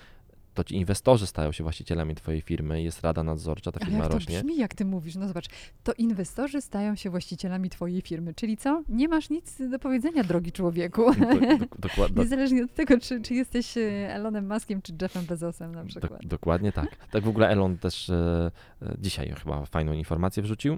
to 0.59 0.65
ci 0.65 0.77
inwestorzy 0.77 1.27
stają 1.27 1.53
się 1.53 1.65
właścicielami 1.65 2.15
twojej 2.15 2.41
firmy, 2.41 2.83
jest 2.83 3.01
rada 3.01 3.23
nadzorcza, 3.23 3.73
ta 3.73 3.81
Ale 3.81 3.87
firma 3.87 4.05
jak 4.05 4.13
to 4.13 4.19
rośnie. 4.19 4.39
brzmi, 4.39 4.57
jak 4.57 4.75
ty 4.75 4.85
mówisz? 4.85 5.15
No 5.17 5.29
zobacz, 5.29 5.47
to 5.85 5.93
inwestorzy 5.93 6.61
stają 6.61 6.97
się 6.97 7.11
właścicielami 7.11 7.71
twojej 7.71 8.03
firmy, 8.03 8.35
czyli 8.35 8.57
co? 8.57 8.83
Nie 8.89 9.09
masz 9.09 9.31
nic 9.31 9.63
do 9.71 9.79
powiedzenia, 9.79 10.25
drogi 10.25 10.53
człowieku. 10.53 11.15
Do, 11.15 11.21
do, 11.21 11.67
dokładnie, 11.89 12.23
Niezależnie 12.23 12.65
od 12.65 12.75
tego, 12.75 13.01
czy, 13.01 13.21
czy 13.21 13.35
jesteś 13.35 13.77
e, 13.77 14.15
Elonem 14.15 14.49
Muskiem, 14.53 14.83
czy 14.83 14.93
Jeffem 15.03 15.25
Bezosem 15.25 15.75
na 15.75 15.85
przykład. 15.85 16.13
Dok- 16.23 16.27
dokładnie 16.27 16.73
tak. 16.73 16.97
Tak 17.13 17.25
w 17.25 17.29
ogóle 17.29 17.49
Elon 17.49 17.79
też 17.79 18.11
e, 18.11 18.51
e, 18.83 18.95
dzisiaj 18.99 19.35
chyba 19.43 19.67
fajną 19.67 19.93
informację 19.93 20.43
wrzucił, 20.43 20.77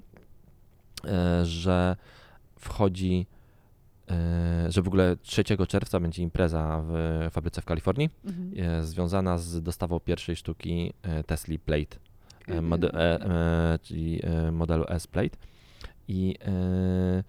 e, 1.05 1.47
że 1.47 1.97
wchodzi 2.59 3.27
że 4.69 4.83
w 4.83 4.89
ogóle 4.89 5.17
3 5.23 5.45
czerwca 5.69 6.01
będzie 6.01 6.23
impreza 6.23 6.83
w 6.87 7.29
fabryce 7.33 7.63
w 7.63 7.65
Kalifornii, 7.65 8.11
Mhm. 8.25 8.53
e, 8.81 8.85
związana 8.85 9.39
z 9.39 9.63
dostawą 9.63 10.01
pierwszej 10.01 10.37
sztuki 10.37 10.93
e, 11.03 11.25
Tesla 11.25 11.55
Plate, 11.65 11.97
e, 11.97 12.01
Mhm. 12.49 12.67
mode, 12.67 12.95
e, 12.95 13.21
e, 13.75 13.79
czyli 13.83 14.21
e, 14.23 14.53
modelu 14.53 14.85
S 14.89 15.07
Plate. 15.07 15.37
I 16.09 16.35
e, 16.45 17.23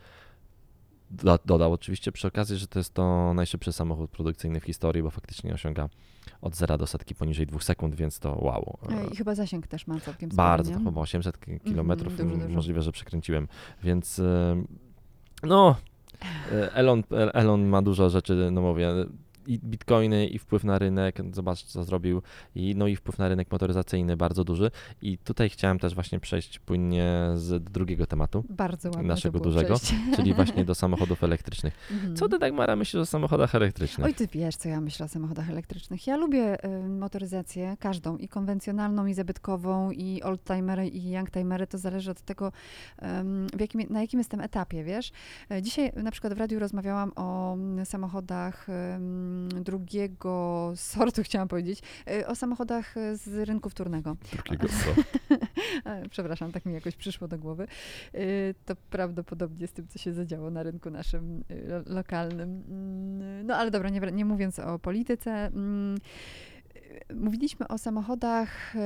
do, 1.12 1.40
dodał 1.46 1.74
oczywiście 1.74 2.12
przy 2.12 2.28
okazji, 2.28 2.58
że 2.58 2.68
to 2.68 2.80
jest 2.80 2.94
to 2.94 3.34
najszybszy 3.34 3.72
samochód 3.72 4.12
produkcyjny 4.12 4.60
w 4.60 4.64
historii, 4.64 5.04
bo 5.04 5.10
faktycznie 5.10 5.54
osiąga 5.54 5.90
od 6.42 6.56
zera 6.56 6.78
do 6.78 6.88
setki 6.88 7.16
poniżej 7.16 7.48
2 7.48 7.60
sekund, 7.60 7.96
więc 7.96 8.20
to 8.20 8.36
wow. 8.36 8.78
E, 8.90 9.08
I 9.14 9.16
chyba 9.16 9.36
zasięg 9.36 9.68
też 9.68 9.88
ma 9.88 10.00
całkiem 10.00 10.32
spory, 10.32 10.36
Bardzo, 10.48 10.74
chyba 10.80 11.02
800 11.02 11.38
k- 11.38 11.52
kilometrów, 11.66 12.18
dużo. 12.18 12.50
możliwe, 12.50 12.82
że 12.82 12.92
przekręciłem, 12.92 13.48
więc 13.84 14.20
e, 14.20 14.64
no, 15.44 15.70
e, 15.70 15.91
Elon, 16.74 17.04
Elon 17.34 17.66
ma 17.66 17.82
dużo 17.82 18.10
rzeczy, 18.10 18.50
no 18.52 18.62
mówię, 18.62 18.90
i 19.48 19.60
bitcoiny, 19.60 20.28
i 20.28 20.40
wpływ 20.40 20.64
na 20.64 20.80
rynek, 20.80 21.18
zobacz 21.34 21.64
co 21.64 21.84
zrobił, 21.84 22.22
i, 22.56 22.76
no 22.76 22.88
i 22.88 22.96
wpływ 22.96 23.18
na 23.18 23.28
rynek 23.28 23.52
motoryzacyjny 23.52 24.18
bardzo 24.18 24.44
duży 24.44 24.72
i 25.02 25.18
tutaj 25.18 25.50
chciałem 25.50 25.80
też 25.80 25.96
właśnie 25.96 26.20
przejść 26.20 26.60
płynnie 26.60 27.30
z 27.36 27.64
drugiego 27.64 28.06
tematu, 28.06 28.44
Bardzo 28.50 28.90
naszego 28.90 29.40
dużego, 29.40 29.76
przejście. 29.76 29.96
czyli 30.16 30.34
właśnie 30.34 30.66
do 30.66 30.76
samochodów 30.84 31.24
elektrycznych. 31.24 31.74
Mhm. 31.92 32.16
Co 32.16 32.30
ty 32.30 32.40
tak, 32.40 32.54
Mara, 32.54 32.76
myślisz 32.76 33.02
o 33.02 33.06
samochodach 33.06 33.56
elektrycznych? 33.56 34.08
Oj, 34.08 34.14
ty 34.14 34.28
wiesz, 34.28 34.56
co 34.56 34.70
ja 34.70 34.82
myślę 34.82 35.06
o 35.06 35.10
samochodach 35.10 35.50
elektrycznych. 35.50 36.08
Ja 36.08 36.18
lubię 36.18 36.66
y, 36.66 36.90
motoryzację, 36.90 37.78
każdą, 37.80 38.18
i 38.18 38.28
konwencjonalną, 38.28 39.06
i 39.06 39.14
zabytkową, 39.14 39.92
i 39.92 40.24
oldtimery, 40.24 40.88
i 40.88 41.12
youngtimery. 41.12 41.68
To 41.68 41.78
zależy 41.78 42.12
od 42.12 42.22
tego, 42.22 42.52
w 43.54 43.60
jakim, 43.60 43.82
na 43.90 44.02
jakim 44.02 44.20
jestem 44.20 44.42
etapie, 44.42 44.84
wiesz. 44.84 45.12
E, 45.52 45.62
Dzisiaj 45.62 45.92
na 45.96 46.12
przykład 46.12 46.34
w 46.34 46.38
radiu 46.38 46.60
rozmawiałam 46.60 47.12
o 47.16 47.54
mm, 47.54 47.86
samochodach 47.86 48.70
em, 48.70 49.41
drugiego 49.50 50.72
sortu, 50.76 51.24
chciałam 51.28 51.48
powiedzieć, 51.48 51.82
e, 52.08 52.28
o 52.28 52.36
samochodach 52.36 52.98
e, 52.98 53.18
z 53.18 53.48
rynku 53.48 53.70
wtórnego. 53.70 54.18
Drugiego 54.34 54.68
co? 54.84 55.02
E, 55.92 56.10
Przepraszam, 56.10 56.52
tak 56.52 56.66
mi 56.66 56.74
jakoś 56.74 56.96
przyszło 56.96 57.28
do 57.28 57.38
głowy. 57.38 57.68
Y, 58.16 58.56
To 58.66 58.76
prawdopodobnie 58.90 59.68
z 59.68 59.72
tym, 59.74 59.88
co 59.88 60.00
się 60.00 60.14
zadziało 60.14 60.50
na 60.52 60.64
rynku 60.64 60.90
naszym 60.90 61.44
lo- 61.68 61.94
lokalnym. 61.96 62.64
Mm, 62.70 63.46
No 63.48 63.56
ale 63.56 63.72
dobra, 63.72 63.90
nie, 63.90 64.00
nie 64.00 64.26
mówiąc 64.26 64.60
o 64.60 64.80
polityce. 64.80 65.52
Mówiliśmy 67.16 67.68
o 67.68 67.78
samochodach 67.78 68.76
y, 68.76 68.80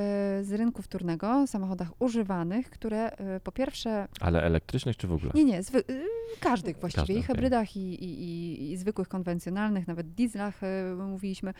z 0.44 0.52
rynku 0.52 0.82
wtórnego, 0.82 1.46
samochodach 1.46 1.88
używanych, 1.98 2.70
które 2.70 3.12
y, 3.36 3.40
po 3.40 3.52
pierwsze 3.52 4.08
Ale 4.20 4.42
elektrycznych 4.42 4.96
czy 4.96 5.06
w 5.06 5.12
ogóle? 5.12 5.32
nie, 5.34 5.44
nie, 5.44 5.62
zwy, 5.62 5.78
y, 5.78 6.04
każdych 6.40 6.78
właściwie, 6.78 7.06
Każdy, 7.06 7.20
i 7.20 7.22
hybrydach, 7.22 7.76
i, 7.76 8.04
i, 8.04 8.22
i, 8.22 8.72
i 8.72 8.76
zwykłych, 8.76 9.08
konwencjonalnych, 9.08 9.86
nawet 9.88 10.14
dieslach 10.14 10.62
y, 10.62 10.94
mówiliśmy, 10.96 11.54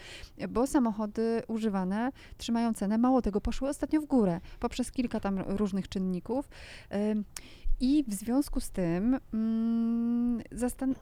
bo 0.48 0.66
samochody 0.66 1.42
używane 1.48 2.12
trzymają 2.36 2.74
cenę, 2.74 2.98
mało 2.98 3.22
tego, 3.22 3.40
poszły 3.40 3.68
ostatnio 3.68 4.00
w 4.00 4.06
górę, 4.06 4.40
poprzez 4.60 4.92
kilka 4.92 5.20
tam 5.20 5.38
różnych 5.38 5.88
czynników. 5.88 6.48
I 7.80 8.04
w 8.08 8.14
związku 8.14 8.60
z 8.60 8.70
tym 8.70 9.18
mm, 9.34 10.42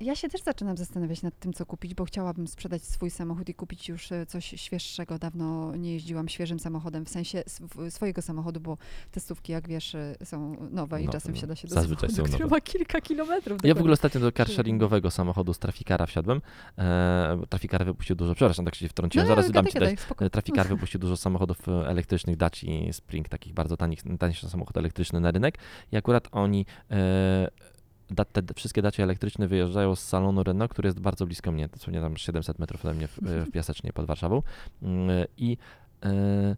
ja 0.01 0.15
się 0.15 0.29
też 0.29 0.43
zaczynam 0.43 0.77
zastanawiać 0.77 1.23
nad 1.23 1.39
tym, 1.39 1.53
co 1.53 1.67
kupić, 1.67 1.95
bo 1.95 2.05
chciałabym 2.05 2.47
sprzedać 2.49 2.83
swój 2.83 3.11
samochód 3.11 3.49
i 3.49 3.55
kupić 3.55 3.89
już 3.89 4.13
e, 4.13 4.27
coś 4.27 4.45
świeższego. 4.57 5.19
Dawno 5.19 5.77
nie 5.77 5.93
jeździłam 5.93 6.29
świeżym 6.29 6.59
samochodem, 6.61 7.05
w 7.05 7.09
sensie 7.09 7.39
sw- 7.39 7.91
swojego 7.91 8.23
samochodu, 8.23 8.61
bo 8.61 8.79
testówki, 9.11 9.53
jak 9.53 9.69
wiesz, 9.69 9.95
e, 9.95 10.15
są 10.25 10.57
nowe 10.71 11.03
i 11.03 11.07
No, 11.07 11.13
czasem 11.13 11.33
no, 11.33 11.37
wsiada 11.39 11.57
się 11.57 11.69
do 11.69 11.75
zazwyczaj 11.75 12.11
samochodu, 12.11 12.33
są 12.33 12.39
nowe. 12.45 12.55
ma 12.55 12.61
kilka 12.61 13.01
kilometrów. 13.01 13.59
Ja 13.65 13.75
w 13.75 13.79
ogóle 13.79 13.93
ostatnio 13.93 14.21
do 14.21 14.33
carsharingowego 14.33 15.11
samochodu 15.11 15.55
z 15.55 15.59
Trafikara 15.59 16.07
wsiadłem. 16.07 16.41
E, 16.79 17.39
Trafikar 17.49 17.85
wypuścił 17.85 18.17
dużo, 18.17 18.35
przepraszam, 18.35 18.65
tak 18.65 18.75
się 18.75 18.89
wtrąciłem, 18.89 19.29
No, 19.29 19.35
zaraz 19.35 19.47
gadaj, 19.51 19.63
dam 19.63 19.73
ci 19.73 19.79
gadaj, 19.79 19.97
dać. 19.97 20.07
E, 20.27 20.31
Trafikar 20.31 20.69
wypuścił 20.75 21.01
dużo 21.01 21.17
samochodów 21.17 21.69
elektrycznych, 21.69 22.37
Daci 22.37 22.89
Spring, 22.93 23.29
takich 23.29 23.55
bardzo 23.55 23.77
tanich, 23.77 24.03
tańszy 24.19 24.49
samochód 24.49 24.77
elektryczny 24.77 25.21
na 25.21 25.31
rynek 25.31 25.59
i 25.93 25.97
akurat 25.97 26.29
oni 26.33 26.64
e, 26.91 27.49
da, 28.11 28.25
te 28.25 28.43
te 28.43 28.55
wszystkie 28.55 28.83
dacie 28.83 29.03
elektryczne 29.03 29.49
wyjeżdżają 29.49 29.95
z 29.95 30.01
salonu 30.01 30.43
Renault, 30.43 30.73
który 30.73 30.87
jest 30.87 31.01
bardzo 31.01 31.27
blisko 31.27 31.53
mnie, 31.53 31.69
to 31.69 31.91
nie 31.91 32.01
tam 32.01 32.17
700 32.17 32.59
metrów 32.59 32.85
ode 32.85 32.95
mnie 32.95 33.09
w, 33.09 33.19
w 33.23 33.51
Piasecznie 33.51 33.93
pod 33.93 34.07
Warszawą. 34.07 34.43
Mm, 34.83 35.27
i 35.37 35.57
e, 36.05 36.57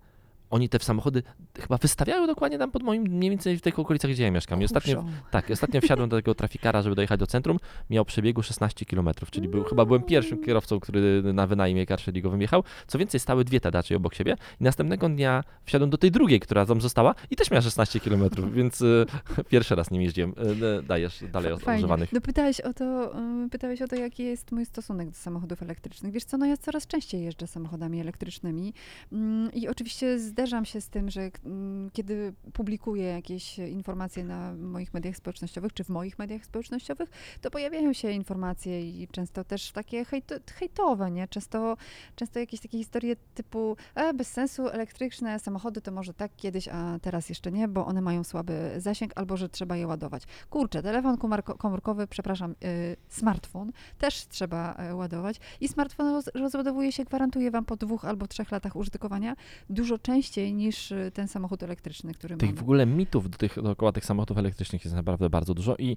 oni 0.50 0.68
te 0.68 0.78
samochody 0.78 1.22
chyba 1.60 1.76
wystawiają 1.76 2.26
dokładnie 2.26 2.58
tam 2.58 2.70
pod 2.70 2.82
moim, 2.82 3.02
mniej 3.02 3.30
więcej 3.30 3.58
w 3.58 3.60
tych 3.60 3.78
okolicach, 3.78 4.10
gdzie 4.10 4.22
ja 4.22 4.30
mieszkam. 4.30 4.62
I 4.62 4.64
ostatnio, 4.64 5.04
tak, 5.30 5.50
ostatnio 5.50 5.80
wsiadłem 5.80 6.08
do 6.08 6.16
tego 6.16 6.34
trafikara, 6.34 6.82
żeby 6.82 6.96
dojechać 6.96 7.20
do 7.20 7.26
centrum. 7.26 7.58
Miał 7.90 8.04
przebiegu 8.04 8.42
16 8.42 8.86
km, 8.86 9.08
czyli 9.30 9.48
był, 9.48 9.64
chyba 9.64 9.84
byłem 9.84 10.02
pierwszym 10.02 10.44
kierowcą, 10.44 10.80
który 10.80 11.22
na 11.22 11.46
wynajmie 11.46 11.86
carsharingowym 11.86 12.40
jechał. 12.40 12.64
Co 12.86 12.98
więcej, 12.98 13.20
stały 13.20 13.44
dwie 13.44 13.60
te 13.60 13.70
dacie 13.70 13.96
obok 13.96 14.14
siebie 14.14 14.36
i 14.60 14.64
następnego 14.64 15.08
dnia 15.08 15.44
wsiadłem 15.64 15.90
do 15.90 15.98
tej 15.98 16.10
drugiej, 16.10 16.40
która 16.40 16.66
tam 16.66 16.80
została 16.80 17.14
i 17.30 17.36
też 17.36 17.50
miała 17.50 17.62
16 17.62 18.00
km, 18.00 18.30
więc 18.52 18.80
y, 18.80 19.06
pierwszy 19.50 19.74
raz 19.74 19.90
nim 19.90 20.02
jeździłem. 20.02 20.34
Y, 20.80 20.82
dajesz 20.82 21.24
dalej 21.32 21.58
Fajnie. 21.58 21.78
używanych. 21.78 22.12
No 22.12 22.20
pytałeś 22.20 22.60
o 22.60 22.74
to, 22.74 23.12
y, 23.46 23.48
pytałeś 23.50 23.82
o 23.82 23.88
to, 23.88 23.96
jaki 23.96 24.22
jest 24.22 24.52
mój 24.52 24.66
stosunek 24.66 25.08
do 25.08 25.16
samochodów 25.16 25.62
elektrycznych. 25.62 26.12
Wiesz 26.12 26.24
co, 26.24 26.36
no 26.36 26.46
ja 26.46 26.56
coraz 26.56 26.86
częściej 26.86 27.24
jeżdżę 27.24 27.46
samochodami 27.46 28.00
elektrycznymi 28.00 28.74
mm, 29.12 29.52
i 29.52 29.68
oczywiście 29.68 30.18
zderzam 30.36 30.64
się 30.64 30.80
z 30.80 30.88
tym, 30.88 31.10
że 31.10 31.30
mm, 31.44 31.90
kiedy 31.90 32.32
publikuję 32.52 33.04
jakieś 33.04 33.58
informacje 33.58 34.24
na 34.24 34.54
moich 34.54 34.94
mediach 34.94 35.16
społecznościowych, 35.16 35.72
czy 35.72 35.84
w 35.84 35.88
moich 35.88 36.18
mediach 36.18 36.44
społecznościowych, 36.44 37.10
to 37.40 37.50
pojawiają 37.50 37.92
się 37.92 38.10
informacje 38.10 39.02
i 39.02 39.08
często 39.08 39.44
też 39.44 39.72
takie 39.72 40.04
hejto, 40.04 40.34
hejtowe, 40.54 41.10
nie? 41.10 41.28
Często, 41.28 41.76
często 42.16 42.38
jakieś 42.38 42.60
takie 42.60 42.78
historie 42.78 43.16
typu 43.34 43.76
e, 43.94 44.14
bez 44.14 44.28
sensu, 44.28 44.68
elektryczne 44.68 45.38
samochody 45.38 45.80
to 45.80 45.92
może 45.92 46.14
tak 46.14 46.36
kiedyś, 46.36 46.68
a 46.68 46.98
teraz 47.02 47.28
jeszcze 47.28 47.52
nie, 47.52 47.68
bo 47.68 47.86
one 47.86 48.00
mają 48.00 48.24
słaby 48.24 48.74
zasięg 48.76 49.12
albo, 49.14 49.36
że 49.36 49.48
trzeba 49.48 49.76
je 49.76 49.86
ładować. 49.86 50.22
Kurczę, 50.50 50.82
telefon 50.82 51.18
komórkowy, 51.58 52.06
przepraszam, 52.06 52.50
y, 52.50 52.96
smartfon 53.08 53.72
też 53.98 54.26
trzeba 54.26 54.90
y, 54.90 54.94
ładować 54.94 55.40
i 55.60 55.68
smartfon 55.68 56.12
roz, 56.12 56.30
rozładowuje 56.34 56.92
się, 56.92 57.04
gwarantuję 57.04 57.50
wam, 57.50 57.64
po 57.64 57.76
dwóch 57.76 58.04
albo 58.04 58.26
trzech 58.26 58.50
latach 58.50 58.76
użytkowania 58.76 59.36
dużo 59.70 59.98
częściej 59.98 60.25
niż 60.36 60.92
y, 60.92 61.10
ten 61.14 61.28
samochód 61.28 61.62
elektryczny, 61.62 62.14
który 62.14 62.36
Tych 62.36 62.48
mamy. 62.48 62.58
w 62.58 62.62
ogóle 62.62 62.86
mitów 62.86 63.30
do 63.30 63.38
tych, 63.38 63.62
dookoła 63.62 63.92
tych 63.92 64.04
samochodów 64.04 64.38
elektrycznych 64.38 64.84
jest 64.84 64.96
naprawdę 64.96 65.30
bardzo 65.30 65.54
dużo 65.54 65.76
i 65.78 65.96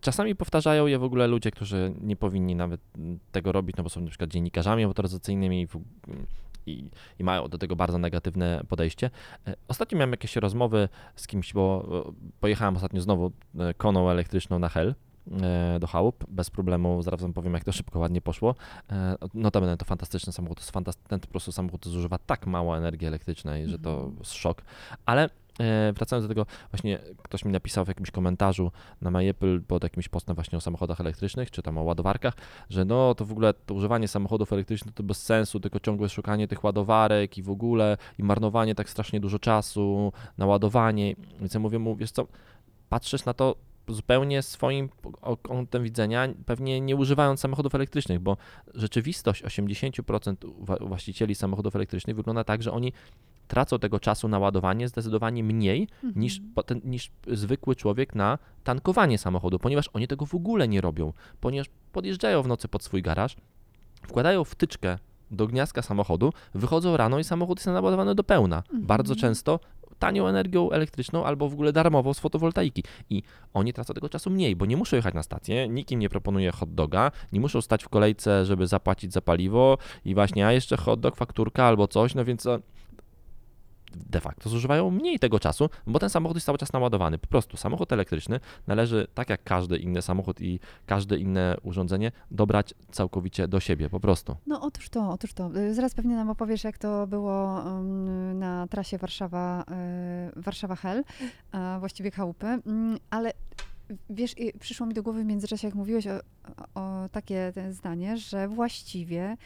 czasami 0.00 0.34
powtarzają 0.36 0.86
je 0.86 0.98
w 0.98 1.04
ogóle 1.04 1.26
ludzie, 1.26 1.50
którzy 1.50 1.94
nie 2.00 2.16
powinni 2.16 2.54
nawet 2.56 2.80
mm, 2.98 3.18
tego 3.32 3.52
robić, 3.52 3.76
no 3.76 3.82
bo 3.84 3.90
są 3.90 4.00
na 4.00 4.08
przykład 4.08 4.30
dziennikarzami 4.30 4.86
motoryzacyjnymi 4.86 5.60
i, 5.62 5.66
w- 5.66 5.80
i, 6.66 6.90
i 7.18 7.24
mają 7.24 7.48
do 7.48 7.58
tego 7.58 7.76
bardzo 7.76 7.98
negatywne 7.98 8.64
podejście. 8.68 9.10
E, 9.46 9.54
Ostatnio 9.68 9.98
miałem 9.98 10.10
jakieś 10.10 10.36
rozmowy 10.36 10.88
z 11.16 11.26
kimś, 11.26 11.52
bo 11.52 11.88
pojechałem 12.40 12.76
ostatnio 12.76 13.00
znowu 13.00 13.32
e, 13.58 13.74
koną 13.74 14.10
elektryczną 14.10 14.58
na 14.58 14.68
Hel 14.68 14.94
do 15.80 15.86
chałup, 15.86 16.24
bez 16.28 16.50
problemu, 16.50 17.02
zaraz 17.02 17.20
wam 17.20 17.32
powiem 17.32 17.54
jak 17.54 17.64
to 17.64 17.72
szybko, 17.72 17.98
ładnie 17.98 18.20
poszło. 18.20 18.54
E, 18.92 19.16
Notabene 19.34 19.76
to 19.76 19.84
fantastyczny 19.84 20.32
samochód, 20.32 20.66
to 20.66 20.72
fantastyczny, 20.72 21.08
ten 21.08 21.20
po 21.20 21.26
prostu 21.26 21.52
samochód 21.52 21.86
zużywa 21.86 22.18
tak 22.18 22.46
mało 22.46 22.76
energii 22.78 23.06
elektrycznej, 23.08 23.68
że 23.68 23.78
to 23.78 23.94
Mhm. 23.94 24.16
jest 24.18 24.32
szok, 24.32 24.62
ale 25.06 25.30
e, 25.60 25.92
wracając 25.92 26.24
do 26.24 26.28
tego, 26.28 26.46
właśnie 26.70 26.98
ktoś 27.22 27.44
mi 27.44 27.52
napisał 27.52 27.84
w 27.84 27.88
jakimś 27.88 28.10
komentarzu 28.10 28.72
na 29.00 29.10
MyApple 29.10 29.60
pod 29.60 29.82
jakimś 29.82 30.08
postem 30.08 30.34
właśnie 30.34 30.58
o 30.58 30.60
samochodach 30.60 31.00
elektrycznych, 31.00 31.50
czy 31.50 31.62
tam 31.62 31.78
o 31.78 31.82
ładowarkach, 31.82 32.34
że 32.70 32.84
no 32.84 33.14
to 33.14 33.24
w 33.24 33.32
ogóle 33.32 33.54
to 33.54 33.74
używanie 33.74 34.08
samochodów 34.08 34.52
elektrycznych 34.52 34.94
to 34.94 35.02
bez 35.02 35.22
sensu, 35.22 35.60
tylko 35.60 35.80
ciągłe 35.80 36.08
szukanie 36.08 36.48
tych 36.48 36.64
ładowarek 36.64 37.38
i 37.38 37.42
w 37.42 37.50
ogóle 37.50 37.96
i 38.18 38.22
marnowanie 38.22 38.74
tak 38.74 38.90
strasznie 38.90 39.20
dużo 39.20 39.38
czasu 39.38 40.12
na 40.38 40.46
ładowanie. 40.46 41.14
Więc 41.40 41.54
ja 41.54 41.60
mówię 41.60 41.78
mu, 41.78 41.96
wiesz 41.96 42.10
co, 42.10 42.26
patrzysz 42.88 43.24
na 43.24 43.34
to 43.34 43.54
zupełnie 43.88 44.42
swoim 44.42 44.88
kątem 45.42 45.82
widzenia, 45.82 46.28
pewnie 46.46 46.80
nie 46.80 46.96
używając 46.96 47.40
samochodów 47.40 47.74
elektrycznych, 47.74 48.18
bo 48.20 48.36
rzeczywistość 48.74 49.42
80% 49.44 50.36
wa- 50.58 50.76
właścicieli 50.76 51.34
samochodów 51.34 51.76
elektrycznych 51.76 52.16
wygląda 52.16 52.44
tak, 52.44 52.62
że 52.62 52.72
oni 52.72 52.92
tracą 53.48 53.78
tego 53.78 54.00
czasu 54.00 54.28
na 54.28 54.38
ładowanie 54.38 54.88
zdecydowanie 54.88 55.44
mniej 55.44 55.88
Mhm. 56.04 56.12
niż, 56.22 56.40
niż 56.84 57.10
zwykły 57.26 57.76
człowiek 57.76 58.14
na 58.14 58.38
tankowanie 58.64 59.18
samochodu, 59.18 59.58
ponieważ 59.58 59.90
oni 59.92 60.08
tego 60.08 60.26
w 60.26 60.34
ogóle 60.34 60.68
nie 60.68 60.80
robią, 60.80 61.12
ponieważ 61.40 61.66
podjeżdżają 61.92 62.42
w 62.42 62.46
nocy 62.48 62.68
pod 62.68 62.82
swój 62.84 63.02
garaż, 63.02 63.36
wkładają 64.02 64.44
wtyczkę 64.44 64.98
do 65.30 65.46
gniazdka 65.46 65.82
samochodu, 65.82 66.32
wychodzą 66.54 66.96
rano 66.96 67.18
i 67.18 67.24
samochód 67.24 67.58
jest 67.58 67.66
naładowany 67.66 68.14
do 68.14 68.24
pełna. 68.24 68.56
Mhm. 68.56 68.86
Bardzo 68.86 69.16
często 69.16 69.60
tanią 69.98 70.26
energią 70.26 70.70
elektryczną 70.70 71.24
albo 71.24 71.48
w 71.48 71.52
ogóle 71.52 71.72
darmową 71.72 72.14
z 72.14 72.20
fotowoltaiki. 72.20 72.84
I 73.10 73.22
oni 73.54 73.72
tracą 73.72 73.94
tego 73.94 74.08
czasu 74.08 74.30
mniej, 74.30 74.56
bo 74.56 74.66
nie 74.66 74.76
muszą 74.76 74.96
jechać 74.96 75.14
na 75.14 75.22
stację, 75.22 75.68
nikt 75.68 75.90
im 75.90 76.00
nie 76.00 76.08
proponuje 76.08 76.50
hot 76.50 76.74
doga, 76.74 77.10
nie 77.32 77.40
muszą 77.40 77.60
stać 77.60 77.84
w 77.84 77.88
kolejce, 77.88 78.44
żeby 78.44 78.66
zapłacić 78.66 79.12
za 79.12 79.20
paliwo 79.20 79.78
i 80.04 80.14
właśnie, 80.14 80.46
a 80.46 80.52
jeszcze 80.52 80.76
hot 80.76 81.00
dog, 81.00 81.16
fakturka 81.16 81.64
albo 81.64 81.88
coś, 81.88 82.14
no 82.14 82.24
więc 82.24 82.46
e, 82.46 82.58
de 83.96 84.20
facto 84.20 84.48
zużywają 84.48 84.90
mniej 84.90 85.18
tego 85.18 85.40
czasu, 85.40 85.70
bo 85.86 85.98
ten 85.98 86.10
samochód 86.10 86.36
jest 86.36 86.46
cały 86.46 86.58
czas 86.58 86.72
naładowany. 86.72 87.18
Po 87.18 87.26
prostu 87.26 87.56
samochód 87.56 87.92
elektryczny 87.92 88.40
należy, 88.66 89.06
tak 89.14 89.30
jak 89.30 89.44
każdy 89.44 89.78
inny 89.78 90.02
samochód 90.02 90.40
i 90.40 90.60
każde 90.86 91.16
inne 91.16 91.56
urządzenie, 91.62 92.12
dobrać 92.30 92.74
całkowicie 92.90 93.48
do 93.48 93.60
siebie, 93.60 93.90
po 93.90 94.00
prostu. 94.00 94.36
No 94.46 94.60
otóż 94.62 94.88
to, 94.88 95.10
otóż 95.10 95.32
to. 95.32 95.50
Y, 95.56 95.74
Zaraz 95.74 95.94
pewnie 95.94 96.14
nam 96.16 96.30
opowiesz, 96.30 96.64
jak 96.64 96.78
to 96.78 97.06
było 97.06 97.64
na 98.34 98.66
trasie 98.66 98.98
Warszawa, 98.98 99.64
y, 100.38 100.42
Warszawa 100.42 100.76
Hel, 100.76 101.04
a 101.52 101.76
właściwie 101.80 102.10
chałupy, 102.10 102.46
Mm, 102.66 102.98
ale 103.10 103.32
wiesz, 104.10 104.38
i 104.38 104.58
przyszło 104.58 104.86
mi 104.86 104.94
do 104.94 105.02
głowy 105.02 105.22
w 105.22 105.26
międzyczasie, 105.26 105.68
jak 105.68 105.74
mówiłeś 105.74 106.06
o, 106.06 106.20
o 106.74 107.08
takie 107.08 107.52
zdanie, 107.70 108.16
że 108.16 108.48
właściwie 108.48 109.36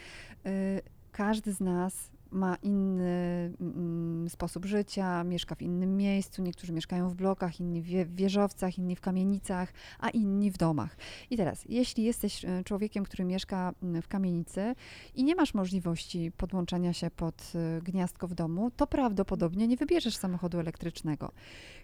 y, 0.47 0.81
każdy 1.13 1.53
z 1.53 1.61
nas 1.61 2.11
ma 2.31 2.57
inny 2.57 3.53
mm, 3.61 4.29
sposób 4.29 4.65
życia, 4.65 5.25
mieszka 5.25 5.55
w 5.55 5.63
innym 5.63 5.97
miejscu, 5.97 6.43
niektórzy 6.43 6.73
mieszkają 6.73 7.09
w 7.09 7.15
blokach, 7.15 7.61
inni 7.61 7.83
w 7.83 7.85
wie- 7.85 8.05
w 8.05 8.15
wieżowcach, 8.15 8.79
inni 8.79 8.97
w 8.97 9.01
kamienicach, 9.01 9.73
a 9.99 10.11
inni 10.11 10.51
w 10.51 10.57
domach. 10.57 10.97
I 11.31 11.37
teraz, 11.37 11.65
jeśli 11.69 12.05
jesteś 12.05 12.45
e, 12.45 12.65
człowiekiem, 12.65 13.05
który 13.05 13.25
mieszka 13.25 13.73
mm, 13.83 14.03
w 14.03 14.09
kamienicy 14.09 14.75
i 15.15 15.25
nie 15.25 15.35
masz 15.35 15.55
możliwości 15.55 16.33
podłączania 16.37 16.93
się 16.93 17.11
pod 17.11 17.53
e, 17.55 17.83
gniazdko 17.83 18.29
w 18.29 18.35
domu, 18.35 18.71
to 18.77 18.87
prawdopodobnie 18.87 19.69
nie 19.69 19.77
wybierzesz 19.77 20.17
samochodu 20.17 20.61
elektrycznego. 20.61 21.33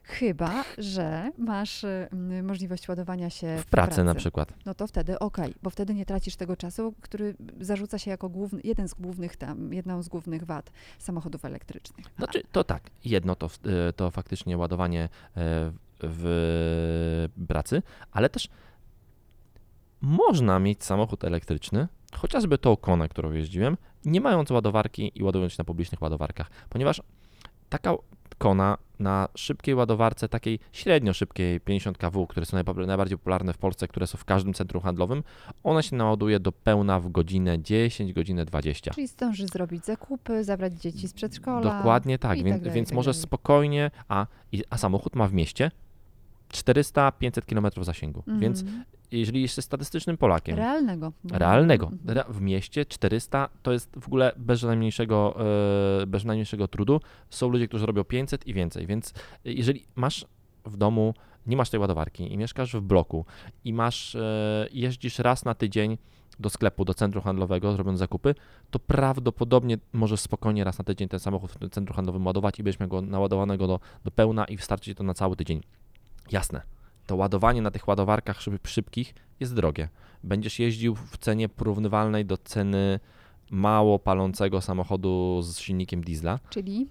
Chyba, 0.03 0.65
że 0.79 1.31
masz 1.39 1.85
e, 1.85 2.09
możliwość 2.43 2.89
ładowania 2.89 3.31
się 3.31 3.57
w, 3.59 3.63
W 3.63 3.67
pracy 3.67 4.05
na 4.05 4.15
przykład. 4.15 4.53
No 4.67 4.75
to 4.75 4.87
wtedy 4.87 5.19
okej, 5.19 5.55
bo 5.63 5.71
wtedy 5.71 5.95
nie 5.95 6.07
tracisz 6.07 6.37
tego 6.37 6.57
czasu, 6.57 6.95
który 7.01 7.35
zarzuca 7.61 7.99
się 7.99 8.11
jako 8.11 8.29
główny, 8.29 8.61
jeden 8.65 8.89
z 8.89 8.95
głównych 8.95 9.37
tam, 9.37 9.73
jedną 9.73 10.03
z 10.03 10.09
głównych 10.09 10.34
wad 10.43 10.71
samochodów 10.99 11.45
elektrycznych. 11.45 12.07
Znaczy, 12.19 12.43
to 12.53 12.65
tak, 12.65 12.91
jedno 13.05 13.35
to, 13.35 13.47
y, 13.47 13.93
to 13.93 14.11
faktycznie 14.11 14.59
ładowanie 14.59 15.05
e, 15.05 15.09
w 16.01 17.29
pracy, 17.49 17.83
ale 18.13 18.29
też 18.29 18.49
można 20.01 20.59
mieć 20.59 20.85
samochód 20.85 21.25
elektryczny, 21.25 21.89
chociażby 22.17 22.59
tą 22.59 22.77
konę, 22.77 23.09
którą 23.09 23.33
jeździłem, 23.33 23.77
nie 24.05 24.21
mając 24.21 24.51
ładowarki 24.51 25.13
i 25.15 25.23
ładując 25.23 25.53
się 25.53 25.57
na 25.59 25.65
publicznych 25.65 26.03
ładowarkach, 26.03 26.51
ponieważ 26.71 27.03
taka 27.69 27.95
kona 28.39 28.79
na 28.99 29.29
szybkiej 29.37 29.75
ładowarce, 29.75 30.29
takiej 30.29 30.59
średnio 30.73 31.13
szybkiej 31.13 31.61
50 31.61 31.99
kW, 31.99 32.27
które 32.27 32.47
są 32.47 32.57
najbardziej 32.87 33.19
popularne 33.19 33.53
w 33.53 33.59
Polsce, 33.59 33.89
które 33.89 34.07
są 34.07 34.19
w 34.19 34.25
każdym 34.25 34.55
centrum 34.55 34.83
handlowym, 34.83 35.23
ona 35.65 35.83
się 35.83 35.97
naładuje 35.97 36.41
do 36.41 36.53
pełna 36.53 37.01
w 37.01 37.09
godzinę 37.09 37.63
10, 37.63 38.13
godzinę 38.13 38.45
20. 38.45 38.95
Czyli 38.95 39.07
zdążysz 39.07 39.47
zrobić 39.51 39.85
zakupy, 39.85 40.45
zabrać 40.45 40.73
dzieci 40.75 41.09
z 41.09 41.13
przedszkola. 41.13 41.77
Dokładnie 41.77 42.19
tak, 42.19 42.37
więc, 42.37 42.49
tak 42.49 42.59
dalej, 42.61 42.75
więc 42.75 42.89
tak 42.89 42.97
możesz 42.97 43.17
dalej. 43.17 43.23
spokojnie, 43.23 43.91
a, 44.09 44.27
i- 44.53 44.63
a 44.71 44.79
samochód 44.79 45.17
ma 45.17 45.29
w 45.29 45.33
mieście 45.33 45.71
400-500 46.53 47.43
km 47.47 47.85
zasięgu, 47.85 48.23
więc 48.41 48.61
Mhm. 48.63 48.85
jeżeli 49.11 49.43
jesteś 49.43 49.65
statystycznym 49.65 50.17
Polakiem, 50.17 50.57
Realnego. 50.57 51.13
realnego, 51.33 51.87
Mhm. 51.87 52.19
re- 52.19 52.25
w 52.29 52.41
mieście 52.41 52.87
400 52.87 53.49
to 53.63 53.73
jest 53.73 53.91
w 54.01 54.07
ogóle 54.07 54.33
bez 54.37 54.63
najmniejszego, 54.63 55.37
e, 56.03 56.07
bez 56.07 56.25
najmniejszego 56.25 56.69
trudu. 56.69 57.01
Są 57.31 57.49
ludzie, 57.49 57.69
którzy 57.69 57.87
robią 57.87 58.05
500 58.05 58.47
i 58.47 58.55
więcej, 58.55 58.87
więc 58.87 59.15
jeżeli 59.45 59.85
masz 59.95 60.27
w 60.65 60.77
domu, 60.77 61.15
nie 61.47 61.57
masz 61.57 61.71
tej 61.71 61.81
ładowarki 61.81 62.33
i 62.33 62.37
mieszkasz 62.39 62.77
w 62.77 62.81
bloku 62.81 63.25
i 63.65 63.73
masz, 63.73 64.15
e, 64.15 64.67
jeździsz 64.73 65.19
raz 65.19 65.45
na 65.45 65.55
tydzień 65.55 65.99
do 66.41 66.51
sklepu, 66.51 66.85
do 66.85 66.95
centrum 66.95 67.25
handlowego, 67.25 67.77
robiąc 67.77 67.99
zakupy, 67.99 68.35
to 68.71 68.79
prawdopodobnie 68.79 69.79
możesz 69.93 70.21
spokojnie 70.21 70.65
raz 70.65 70.79
na 70.79 70.85
tydzień 70.85 71.09
ten 71.09 71.21
samochód 71.21 71.53
w 71.53 71.59
tym 71.59 71.71
centrum 71.71 71.97
handlowym 71.97 72.27
ładować 72.27 72.59
i 72.59 72.63
będziesz 72.63 72.81
miał 72.81 72.89
go 72.89 73.01
naładowanego 73.01 73.67
do, 73.67 73.81
do 74.05 74.11
pełna 74.11 74.45
i 74.45 74.57
wystarczy 74.57 74.91
ci 74.91 74.95
to 74.95 75.05
na 75.05 75.15
cały 75.15 75.37
tydzień. 75.37 75.61
Jasne, 76.33 76.63
to 77.07 77.17
ładowanie 77.17 77.63
na 77.63 77.71
tych 77.71 77.89
ładowarkach 77.89 78.41
szyb, 78.41 78.69
szybkich 78.69 79.15
jest 79.41 79.55
drogie. 79.55 79.89
Będziesz 80.25 80.59
jeździł 80.59 80.95
w 80.95 81.19
cenie 81.19 81.49
porównywalnej 81.49 82.25
do 82.25 82.37
ceny 82.37 83.01
mało 83.51 83.99
palącego 83.99 84.61
samochodu 84.61 85.43
z 85.43 85.59
silnikiem 85.59 86.05
diesla. 86.05 86.39
Czyli 86.51 86.89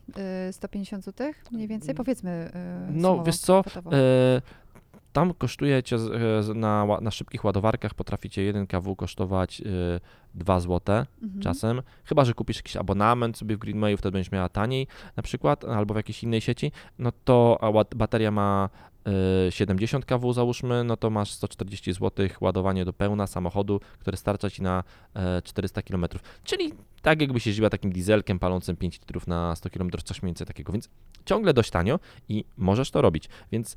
y, 0.49 0.53
150 0.53 1.05
zł 1.05 1.33
mniej 1.51 1.67
więcej? 1.67 1.95
Powiedzmy. 1.95 2.51
Y, 2.89 2.91
No, 2.91 3.09
sumowo, 3.09 3.23
wiesz 3.23 3.37
co, 3.37 3.63
kwotowo. 3.63 3.91
E, 5.13 5.23
tam 5.23 5.33
kosztuje 5.33 5.83
cię 5.83 5.99
z, 5.99 6.09
e, 6.11 6.43
z- 6.43 6.55
na, 6.55 6.87
na 7.01 7.11
szybkich 7.11 7.43
ładowarkach 7.45 7.93
potraficie 7.93 8.41
1 8.43 8.67
kW 8.67 8.95
kosztować 8.95 9.61
e, 9.61 9.63
2 10.35 10.59
zł 10.59 10.95
Mhm. 11.23 11.41
czasem, 11.41 11.81
chyba 12.05 12.25
że 12.25 12.33
kupisz 12.33 12.57
jakiś 12.57 12.75
abonament 12.77 13.37
sobie 13.37 13.55
w 13.55 13.59
Greenwayu, 13.59 13.97
wtedy 13.97 14.11
będziesz 14.11 14.31
miała 14.31 14.49
taniej 14.49 14.87
na 15.15 15.23
przykład, 15.23 15.65
albo 15.65 15.93
w 15.93 15.97
jakiejś 15.97 16.23
innej 16.23 16.41
sieci, 16.41 16.71
no 16.99 17.11
to 17.25 17.59
bateria 17.95 18.31
ma 18.31 18.69
e, 19.47 19.51
70 19.51 20.05
kW 20.05 20.33
załóżmy, 20.33 20.83
no 20.83 20.97
to 20.97 21.09
masz 21.09 21.31
140 21.31 21.93
zł 21.93 22.27
ładowanie 22.41 22.85
do 22.85 22.93
pełna 22.93 23.27
samochodu, 23.27 23.79
które 23.99 24.17
starcza 24.17 24.49
ci 24.49 24.61
na 24.61 24.83
e, 25.15 25.41
400 25.41 25.81
km. 25.81 26.05
Czyli 26.43 26.73
tak 27.01 27.21
jakbyś 27.21 27.47
jeździła 27.47 27.69
takim 27.69 27.91
dieselkiem 27.91 28.39
palącym 28.39 28.75
5 28.75 28.99
litrów 28.99 29.27
na 29.27 29.55
100 29.55 29.69
km, 29.69 29.89
coś 30.03 30.21
mniej 30.21 30.29
więcej 30.29 30.47
takiego, 30.47 30.71
więc 30.73 30.89
ciągle 31.25 31.53
dość 31.53 31.69
tanio 31.71 31.99
i 32.29 32.45
możesz 32.57 32.91
to 32.91 33.01
robić, 33.01 33.29
więc 33.51 33.75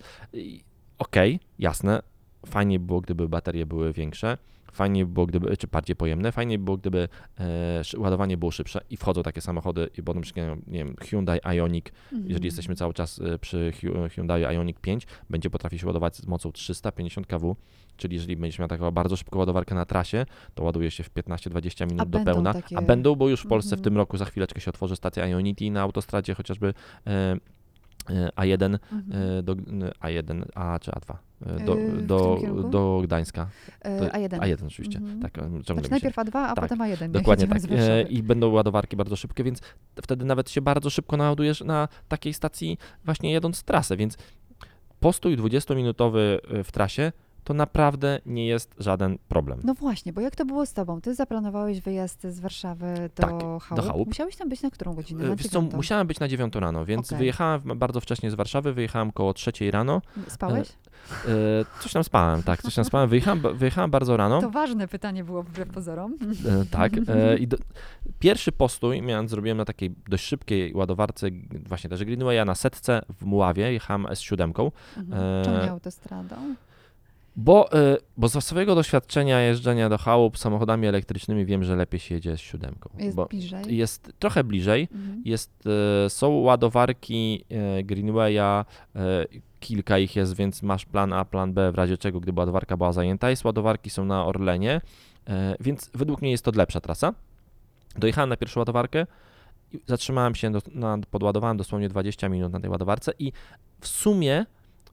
okej, 0.99 1.41
jasne, 1.59 2.03
fajnie 2.47 2.79
by 2.81 2.87
było, 2.87 3.01
gdyby 3.01 3.29
baterie 3.29 3.67
były 3.67 3.93
większe, 3.93 4.39
fajnie 4.73 5.07
by 5.07 5.13
było, 5.13 5.27
gdyby, 5.27 5.57
czy 5.57 5.67
bardziej 5.67 5.97
pojemne, 5.97 6.33
fajnie 6.33 6.59
by 6.59 6.65
było, 6.65 6.77
gdyby 6.77 7.09
e, 7.41 7.83
ładowanie 7.99 8.37
było 8.37 8.51
szybsze 8.51 8.81
i 8.91 8.97
wchodzą 8.97 9.23
takie 9.23 9.41
samochody, 9.41 9.89
i 9.99 10.03
potem 10.03 10.23
nie 10.67 10.79
wiem, 10.79 10.97
Hyundai 11.01 11.41
Ioniq, 11.57 11.93
Mhm. 12.13 12.29
jeżeli 12.31 12.45
jesteśmy 12.47 12.75
cały 12.77 12.95
czas 12.95 13.21
e, 13.21 13.39
przy 13.39 13.73
Hy- 13.81 14.09
Hyundai 14.11 14.43
Ioniq 14.43 14.81
5, 14.81 15.07
będzie 15.31 15.51
potrafił 15.51 15.79
się 15.79 15.87
ładować 15.87 16.17
z 16.17 16.27
mocą 16.27 16.53
350 16.53 17.27
kW, 17.27 17.57
czyli 17.97 18.15
jeżeli 18.15 18.37
będziesz 18.37 18.59
miał 18.59 18.69
taką 18.69 18.91
bardzo 18.91 19.17
szybką 19.17 19.39
ładowarkę 19.39 19.75
na 19.75 19.85
trasie, 19.87 20.27
to 20.55 20.63
ładuje 20.65 20.91
się 20.91 21.05
w 21.05 21.11
15-20 21.11 21.87
minut 21.87 22.09
do 22.09 22.19
będą 22.19 22.33
pełna, 22.33 22.55
takie- 22.55 22.79
a 22.79 22.83
będą, 22.83 23.15
bo 23.15 23.29
już 23.29 23.41
w 23.41 23.47
Polsce 23.47 23.71
w 23.71 23.73
Mhm. 23.79 23.85
tym 23.85 23.97
roku 23.97 24.17
za 24.17 24.25
chwileczkę 24.25 24.61
się 24.61 24.71
otworzy 24.71 24.97
stacja 24.97 25.27
Ionity 25.29 25.71
na 25.71 25.81
autostradzie 25.83 26.35
chociażby 26.35 26.75
e, 27.07 27.37
A1 28.37 28.79
Mhm. 28.92 29.38
e, 29.38 29.42
do 29.42 29.55
A1, 30.01 30.42
A 30.55 30.79
czy 30.79 30.90
A2 30.90 31.14
e, 31.47 31.64
do, 31.64 31.77
do, 32.07 32.38
do 32.71 33.01
Gdańska. 33.05 33.49
To- 33.83 33.88
A1. 34.19 34.29
A1 34.38 34.66
oczywiście, 34.66 34.99
Mhm. 34.99 35.21
tak, 35.21 35.38
e, 35.38 35.49
Znaczy 35.64 35.90
najpierw 35.90 36.16
A2, 36.16 36.37
a 36.38 36.55
tak, 36.55 36.64
potem 36.64 36.79
A1. 36.79 37.01
jak 37.01 37.11
Dokładnie 37.11 37.47
tak. 37.49 37.59
E, 37.71 38.03
I 38.03 38.23
będą 38.23 38.51
ładowarki 38.51 38.97
bardzo 38.97 39.16
szybkie, 39.16 39.45
więc 39.45 39.61
wtedy 40.03 40.25
nawet 40.25 40.51
się 40.51 40.61
bardzo 40.61 40.90
szybko 40.90 41.16
naładujesz 41.16 41.61
na 41.61 41.88
takiej 42.09 42.35
stacji 42.35 42.79
właśnie 43.05 43.33
jadąc 43.33 43.62
trasę, 43.62 43.97
więc 43.97 44.16
postój 45.01 45.37
20-minutowy 45.37 46.19
e, 46.49 46.64
w 46.64 46.73
trasie 46.73 47.12
to 47.47 47.55
naprawdę 47.55 48.21
nie 48.27 48.47
jest 48.47 48.75
żaden 48.79 49.19
problem. 49.29 49.61
No 49.65 49.75
właśnie, 49.75 50.13
bo 50.13 50.21
jak 50.21 50.37
to 50.37 50.45
było 50.45 50.67
z 50.67 50.73
tobą? 50.73 51.01
Ty 51.01 51.15
zaplanowałeś 51.15 51.81
wyjazd 51.81 52.23
z 52.23 52.41
Warszawy 52.41 52.95
do 53.17 53.23
Tak, 53.23 53.31
Chałup. 53.63 53.87
Chałup. 53.87 54.09
Musiałeś 54.09 54.37
tam 54.37 54.49
być 54.49 54.63
na 54.63 54.71
którą 54.71 54.95
godzinę? 54.95 55.25
E, 55.25 55.29
Na 55.29 55.37
Wiesz 55.37 55.47
co, 55.47 55.61
musiałem 55.61 56.07
być 56.07 56.21
na 56.21 56.29
9 56.29 56.55
rano, 56.55 56.85
więc 56.85 57.07
Okej. 57.09 57.19
wyjechałem 57.19 57.63
bardzo 57.77 58.01
wcześnie 58.01 58.31
z 58.31 58.35
Warszawy, 58.35 58.73
wyjechałem 58.73 59.13
koło 59.13 59.35
3 59.35 59.53
rano. 59.71 60.03
Spałeś? 60.29 60.69
E, 60.69 61.29
coś 61.83 61.93
tam 61.93 62.05
spałem, 62.05 62.43
tak, 62.43 62.63
coś 62.63 62.75
tam 62.75 62.85
spałem. 62.85 63.09
Wyjechałem, 63.11 63.43
wyjechałem 63.55 63.91
bardzo 63.91 64.17
rano. 64.17 64.41
To 64.41 64.51
ważne 64.51 64.89
pytanie 64.89 65.25
było 65.25 65.43
wbrew 65.43 65.69
pozorom. 65.69 66.15
E, 66.63 66.65
tak. 66.71 66.93
E, 67.09 67.39
I 67.39 67.47
do, 67.49 67.57
pierwszy 68.19 68.53
postój 68.53 69.03
miałem, 69.03 69.29
zrobiłem 69.29 69.59
na 69.59 69.65
takiej 69.65 69.95
dość 70.09 70.25
szybkiej 70.25 70.75
ładowarce, 70.75 71.27
właśnie 71.69 71.91
też 71.91 72.05
Greenwaya 72.05 72.45
na 72.47 72.55
setce 72.55 73.03
w 73.21 73.25
Muławie, 73.25 73.73
jechałem 73.73 74.05
S7, 74.07 74.71
Mhm. 74.97 75.45
Czemu 75.45 75.57
E, 75.57 75.63
nie 75.65 75.71
autostradą? 75.71 76.37
Bo, 77.37 77.72
e, 77.72 77.96
bo 78.16 78.29
ze 78.29 78.40
swojego 78.40 78.75
doświadczenia 78.75 79.40
jeżdżenia 79.40 79.88
do 79.88 79.99
chałup 79.99 80.38
samochodami 80.38 80.87
elektrycznymi 80.87 81.44
wiem, 81.46 81.64
że 81.64 81.77
lepiej 81.77 82.01
się 82.01 82.14
jedzie 82.14 82.37
z 82.37 82.40
siódemką. 82.40 82.90
Jest 82.99 83.16
bliżej. 83.31 83.77
jest 83.77 84.12
trochę 84.18 84.44
bliżej, 84.44 84.88
Mhm. 84.92 85.22
jest, 85.25 85.64
e, 86.07 86.11
są 86.11 86.29
ładowarki 86.29 87.44
e, 87.51 87.83
Greenwaya, 87.85 88.64
kilka 89.61 89.99
ich 89.99 90.16
jest, 90.16 90.37
więc 90.37 90.62
masz 90.62 90.85
plan 90.85 91.12
A, 91.12 91.25
plan 91.25 91.53
B 91.53 91.72
w 91.72 91.75
razie 91.75 91.99
czego, 91.99 92.20
gdyby 92.20 92.40
ładowarka 92.40 92.77
była 92.77 92.92
zajęta. 92.92 93.31
Jest 93.31 93.44
ładowarki 93.44 93.90
są 93.90 94.05
na 94.05 94.27
Orlenie, 94.27 94.81
więc 95.61 95.90
według 95.94 96.22
mnie 96.22 96.31
jest 96.31 96.44
to 96.44 96.51
lepsza 96.55 96.81
trasa. 96.81 97.14
Dojechałem 97.99 98.31
na 98.31 98.37
pierwszą 98.37 98.61
ładowarkę, 98.61 99.07
zatrzymałem 99.87 100.35
się, 100.35 100.53
do, 100.53 100.61
na, 100.75 100.99
podładowałem 101.11 101.57
dosłownie 101.57 101.88
20 101.88 102.29
minut 102.29 102.53
na 102.53 102.61
tej 102.61 102.70
ładowarce 102.70 103.12
i 103.18 103.33
w 103.81 103.88
sumie 103.88 104.46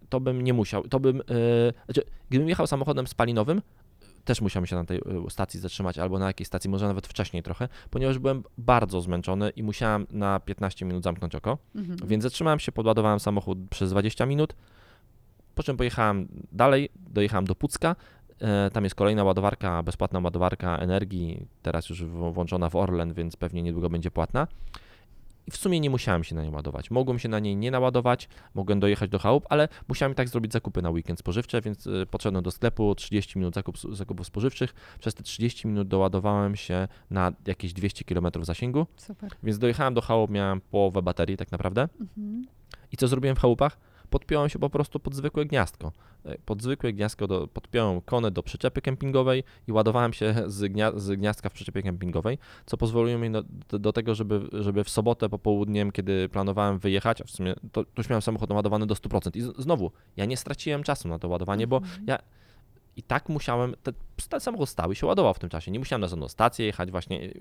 to 0.09 0.19
bym 0.19 0.41
nie 0.41 0.53
musiał, 0.53 0.87
to 0.87 0.99
bym, 0.99 1.21
e, 1.21 1.23
znaczy, 1.85 2.01
gdybym 2.29 2.49
jechał 2.49 2.67
samochodem 2.67 3.07
spalinowym, 3.07 3.61
też 4.25 4.41
musiałem 4.41 4.65
się 4.65 4.75
na 4.75 4.85
tej 4.85 4.97
e, 4.97 5.29
stacji 5.29 5.59
zatrzymać 5.59 5.97
albo 5.97 6.19
na 6.19 6.27
jakiejś 6.27 6.47
stacji, 6.47 6.69
może 6.69 6.87
nawet 6.87 7.07
wcześniej 7.07 7.43
trochę, 7.43 7.67
ponieważ 7.89 8.19
byłem 8.19 8.43
bardzo 8.57 9.01
zmęczony 9.01 9.49
i 9.49 9.63
musiałem 9.63 10.07
na 10.11 10.39
15 10.39 10.85
minut 10.85 11.03
zamknąć 11.03 11.35
oko. 11.35 11.57
Mhm. 11.75 12.09
Więc 12.09 12.23
zatrzymałem 12.23 12.59
się, 12.59 12.71
podładowałem 12.71 13.19
samochód 13.19 13.57
przez 13.69 13.91
20 13.91 14.25
minut, 14.25 14.55
po 15.55 15.63
czym 15.63 15.77
pojechałem 15.77 16.27
dalej, 16.51 16.89
dojechałem 16.95 17.45
do 17.45 17.55
Pucka. 17.55 17.95
E, 18.39 18.69
Tam 18.71 18.83
jest 18.83 18.95
kolejna 18.95 19.23
ładowarka, 19.23 19.83
bezpłatna 19.83 20.19
ładowarka 20.19 20.77
energii, 20.77 21.47
teraz 21.61 21.89
już 21.89 22.03
włączona 22.05 22.69
w 22.69 22.75
Orlen, 22.75 23.13
więc 23.13 23.35
pewnie 23.35 23.63
niedługo 23.63 23.89
będzie 23.89 24.11
płatna. 24.11 24.47
I 25.47 25.51
w 25.51 25.57
sumie 25.57 25.79
nie 25.79 25.89
musiałem 25.89 26.23
się 26.23 26.35
na 26.35 26.43
niej 26.43 26.51
ładować. 26.51 26.91
Mogłem 26.91 27.19
się 27.19 27.29
na 27.29 27.39
niej 27.39 27.55
nie 27.55 27.71
naładować, 27.71 28.29
mogłem 28.53 28.79
dojechać 28.79 29.09
do 29.09 29.19
chałup, 29.19 29.45
ale 29.49 29.67
musiałem 29.87 30.15
tak 30.15 30.29
zrobić 30.29 30.53
zakupy 30.53 30.81
na 30.81 30.89
weekend 30.89 31.19
spożywcze, 31.19 31.61
więc 31.61 31.87
y, 31.87 32.05
podszedłem 32.11 32.43
do 32.43 32.51
sklepu, 32.51 32.95
30 32.95 33.39
minut 33.39 33.55
zakup, 33.55 33.77
zakupów 33.77 34.27
spożywczych. 34.27 34.73
Przez 34.99 35.13
te 35.13 35.23
30 35.23 35.67
minut 35.67 35.87
doładowałem 35.87 36.55
się 36.55 36.87
na 37.09 37.31
jakieś 37.47 37.73
200 37.73 38.05
km 38.05 38.27
zasięgu, 38.41 38.87
Super. 38.97 39.31
więc 39.43 39.59
dojechałem 39.59 39.93
do 39.93 40.01
chałup, 40.01 40.31
miałem 40.31 40.61
połowę 40.61 41.01
baterii 41.01 41.37
tak 41.37 41.51
naprawdę. 41.51 41.89
Mhm. 42.01 42.45
I 42.91 42.97
co 42.97 43.07
zrobiłem 43.07 43.35
w 43.35 43.39
chałupach? 43.39 43.77
Podpiąłem 44.13 44.49
się 44.49 44.59
po 44.59 44.69
prostu 44.69 44.99
pod 44.99 45.15
zwykłe 45.15 45.45
gniazdko. 45.45 45.91
E, 46.25 46.37
Pod 46.45 46.61
zwykłe 46.61 46.93
gniazdko 46.93 47.27
do, 47.27 47.47
podpiąłem 47.47 48.01
konę 48.01 48.31
do 48.31 48.43
przyczepy 48.43 48.81
kempingowej 48.81 49.43
i 49.67 49.71
ładowałem 49.71 50.13
się 50.13 50.35
z, 50.47 50.71
gnia, 50.71 50.91
z 50.95 51.19
gniazdka 51.19 51.49
w 51.49 51.53
przyczepie 51.53 51.83
kempingowej, 51.83 52.37
co 52.65 52.77
pozwoliło 52.77 53.19
mi 53.19 53.31
do, 53.31 53.43
do, 53.79 53.93
tego, 53.93 54.15
żeby, 54.15 54.41
żeby 54.51 54.83
w 54.83 54.89
sobotę 54.89 55.29
popołudniem, 55.29 55.91
kiedy 55.91 56.29
planowałem 56.29 56.79
wyjechać, 56.79 57.21
a 57.21 57.23
w 57.23 57.31
sumie 57.31 57.53
to, 57.71 57.83
to 57.83 57.89
już 57.97 58.09
miałem 58.09 58.21
samochód 58.21 58.49
naładowany 58.49 58.85
do 58.87 58.95
100%. 58.95 59.37
I 59.37 59.41
z, 59.41 59.57
znowu, 59.57 59.91
ja 60.17 60.25
nie 60.25 60.37
straciłem 60.37 60.83
czasu 60.83 61.07
na 61.07 61.19
to 61.19 61.27
ładowanie, 61.27 61.67
bo 61.67 61.77
Mhm. 61.77 62.03
ja 62.07 62.17
i 62.97 63.03
tak 63.03 63.29
musiałem, 63.29 63.75
ten, 63.83 63.93
samochód 64.39 64.69
stał 64.69 64.91
i 64.91 64.95
się 64.95 65.07
ładował 65.07 65.33
w 65.33 65.39
tym 65.39 65.49
czasie. 65.49 65.71
Nie 65.71 65.79
musiałem 65.79 66.01
na 66.01 66.07
żadną 66.07 66.27
stację 66.27 66.65
jechać 66.65 66.91
właśnie. 66.91 67.33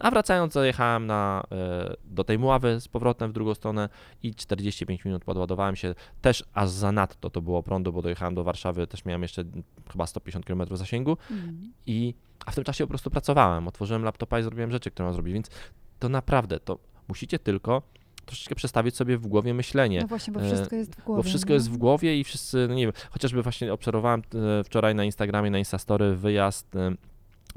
A 0.00 0.10
wracając 0.10 0.52
zajechałem 0.52 1.06
na, 1.06 1.42
e, 1.52 1.94
do 2.04 2.24
tej 2.24 2.38
Mławy 2.38 2.80
z 2.80 2.88
powrotem 2.88 3.30
w 3.30 3.32
drugą 3.32 3.54
stronę 3.54 3.88
i 4.22 4.34
45 4.34 5.04
minut 5.04 5.24
podładowałem 5.24 5.76
się. 5.76 5.94
Też 6.20 6.44
aż 6.54 6.68
zanadto 6.68 7.30
to 7.30 7.42
było 7.42 7.62
prądu, 7.62 7.92
bo 7.92 8.02
dojechałem 8.02 8.34
do 8.34 8.44
Warszawy, 8.44 8.86
też 8.86 9.04
miałem 9.04 9.22
jeszcze 9.22 9.44
chyba 9.92 10.06
150 10.06 10.46
km 10.46 10.76
zasięgu 10.76 11.16
Mhm. 11.30 11.72
i 11.86 12.14
a 12.46 12.50
w 12.50 12.54
tym 12.54 12.64
czasie 12.64 12.84
po 12.84 12.88
prostu 12.88 13.10
pracowałem. 13.10 13.68
Otworzyłem 13.68 14.04
laptopa 14.04 14.38
i 14.40 14.42
zrobiłem 14.42 14.70
rzeczy, 14.70 14.90
które 14.90 15.04
mam 15.04 15.14
zrobić, 15.14 15.34
więc 15.34 15.50
to 15.98 16.08
naprawdę, 16.08 16.60
to 16.60 16.78
musicie 17.08 17.38
tylko 17.38 17.82
troszeczkę 18.26 18.54
przestawić 18.54 18.96
sobie 18.96 19.18
w 19.18 19.26
głowie 19.26 19.54
myślenie. 19.54 20.00
No 20.00 20.06
właśnie, 20.06 20.32
bo 20.32 20.40
E, 20.40 20.46
wszystko 20.46 20.76
jest 20.76 20.94
w 20.94 21.04
głowie. 21.04 21.16
Bo 21.16 21.22
wszystko 21.22 21.48
no. 21.48 21.54
jest 21.54 21.70
w 21.70 21.76
głowie 21.76 22.20
i 22.20 22.24
wszyscy, 22.24 22.66
no 22.68 22.74
nie 22.74 22.86
wiem, 22.86 22.92
chociażby 23.10 23.42
właśnie 23.42 23.72
obserwowałem 23.72 24.22
e, 24.60 24.64
wczoraj 24.64 24.94
na 24.94 25.04
Instagramie, 25.04 25.50
na 25.50 25.58
Instastory 25.58 26.16
wyjazd 26.16 26.76
e, 26.76 26.94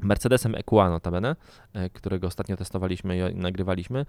Mercedesem 0.00 0.54
EQA 0.54 0.90
notabene, 0.90 1.36
którego 1.92 2.26
ostatnio 2.26 2.56
testowaliśmy 2.56 3.30
i 3.30 3.34
nagrywaliśmy, 3.34 4.06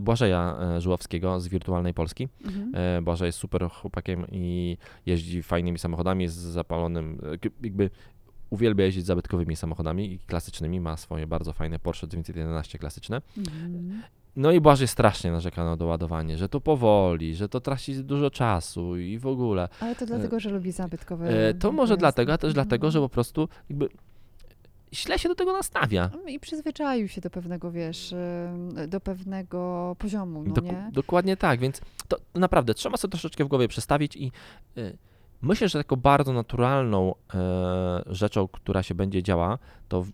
Błażeja 0.00 0.58
Żuławskiego 0.78 1.40
z 1.40 1.48
Wirtualnej 1.48 1.94
Polski. 1.94 2.28
Mhm. 2.44 3.04
Błażej 3.04 3.26
jest 3.26 3.38
super 3.38 3.70
chłopakiem 3.70 4.26
i 4.32 4.76
jeździ 5.06 5.42
fajnymi 5.42 5.78
samochodami 5.78 6.28
z 6.28 6.32
zapalonym, 6.32 7.20
jakby 7.62 7.90
uwielbia 8.50 8.84
jeździć 8.84 9.06
zabytkowymi 9.06 9.56
samochodami 9.56 10.12
i 10.12 10.18
klasycznymi, 10.18 10.80
ma 10.80 10.96
swoje 10.96 11.26
bardzo 11.26 11.52
fajne 11.52 11.78
Porsche 11.78 12.08
911 12.08 12.78
klasyczne. 12.78 13.22
Mhm. 13.38 14.02
No 14.36 14.52
i 14.52 14.60
Błażej 14.60 14.88
strasznie 14.88 15.30
narzeka 15.32 15.64
na 15.64 15.76
doładowanie, 15.76 16.38
że 16.38 16.48
to 16.48 16.60
powoli, 16.60 17.34
że 17.34 17.48
to 17.48 17.60
traci 17.60 17.94
dużo 18.04 18.30
czasu 18.30 18.96
i 18.96 19.18
w 19.18 19.26
ogóle. 19.26 19.68
Ale 19.80 19.96
to 19.96 20.06
dlatego, 20.06 20.40
że 20.40 20.50
lubi 20.50 20.72
zabytkowe. 20.72 21.48
E, 21.48 21.54
To 21.54 21.72
może 21.72 21.96
dlatego, 21.96 22.32
a 22.32 22.38
też 22.38 22.48
Mhm. 22.50 22.54
dlatego, 22.66 22.90
że 22.90 23.00
po 23.00 23.08
prostu 23.08 23.48
jakby 23.70 23.88
źle 24.94 25.18
się 25.18 25.28
do 25.28 25.34
tego 25.34 25.52
nastawia. 25.52 26.10
No 26.24 26.28
I 26.28 26.40
przyzwyczaił 26.40 27.08
się 27.08 27.20
do 27.20 27.30
pewnego, 27.30 27.70
wiesz, 27.70 28.12
em, 28.12 28.88
do 28.88 29.00
pewnego 29.00 29.96
poziomu, 29.98 30.42
no 30.46 30.54
Dok- 30.54 30.64
nie? 30.64 30.90
dokładnie 30.92 31.36
tak, 31.36 31.60
więc 31.60 31.80
to 32.08 32.16
naprawdę 32.34 32.74
trzeba 32.74 32.96
sobie 32.96 33.10
troszeczkę 33.12 33.44
w 33.44 33.48
głowie 33.48 33.68
przestawić 33.68 34.16
i 34.16 34.32
y, 34.78 34.96
myślę, 35.42 35.68
że 35.68 35.78
taką 35.78 35.96
bardzo 35.96 36.32
naturalną 36.32 37.14
e, 37.34 38.02
rzeczą, 38.06 38.48
która 38.48 38.82
się 38.82 38.94
będzie 38.94 39.22
działa, 39.22 39.58
to 39.88 40.04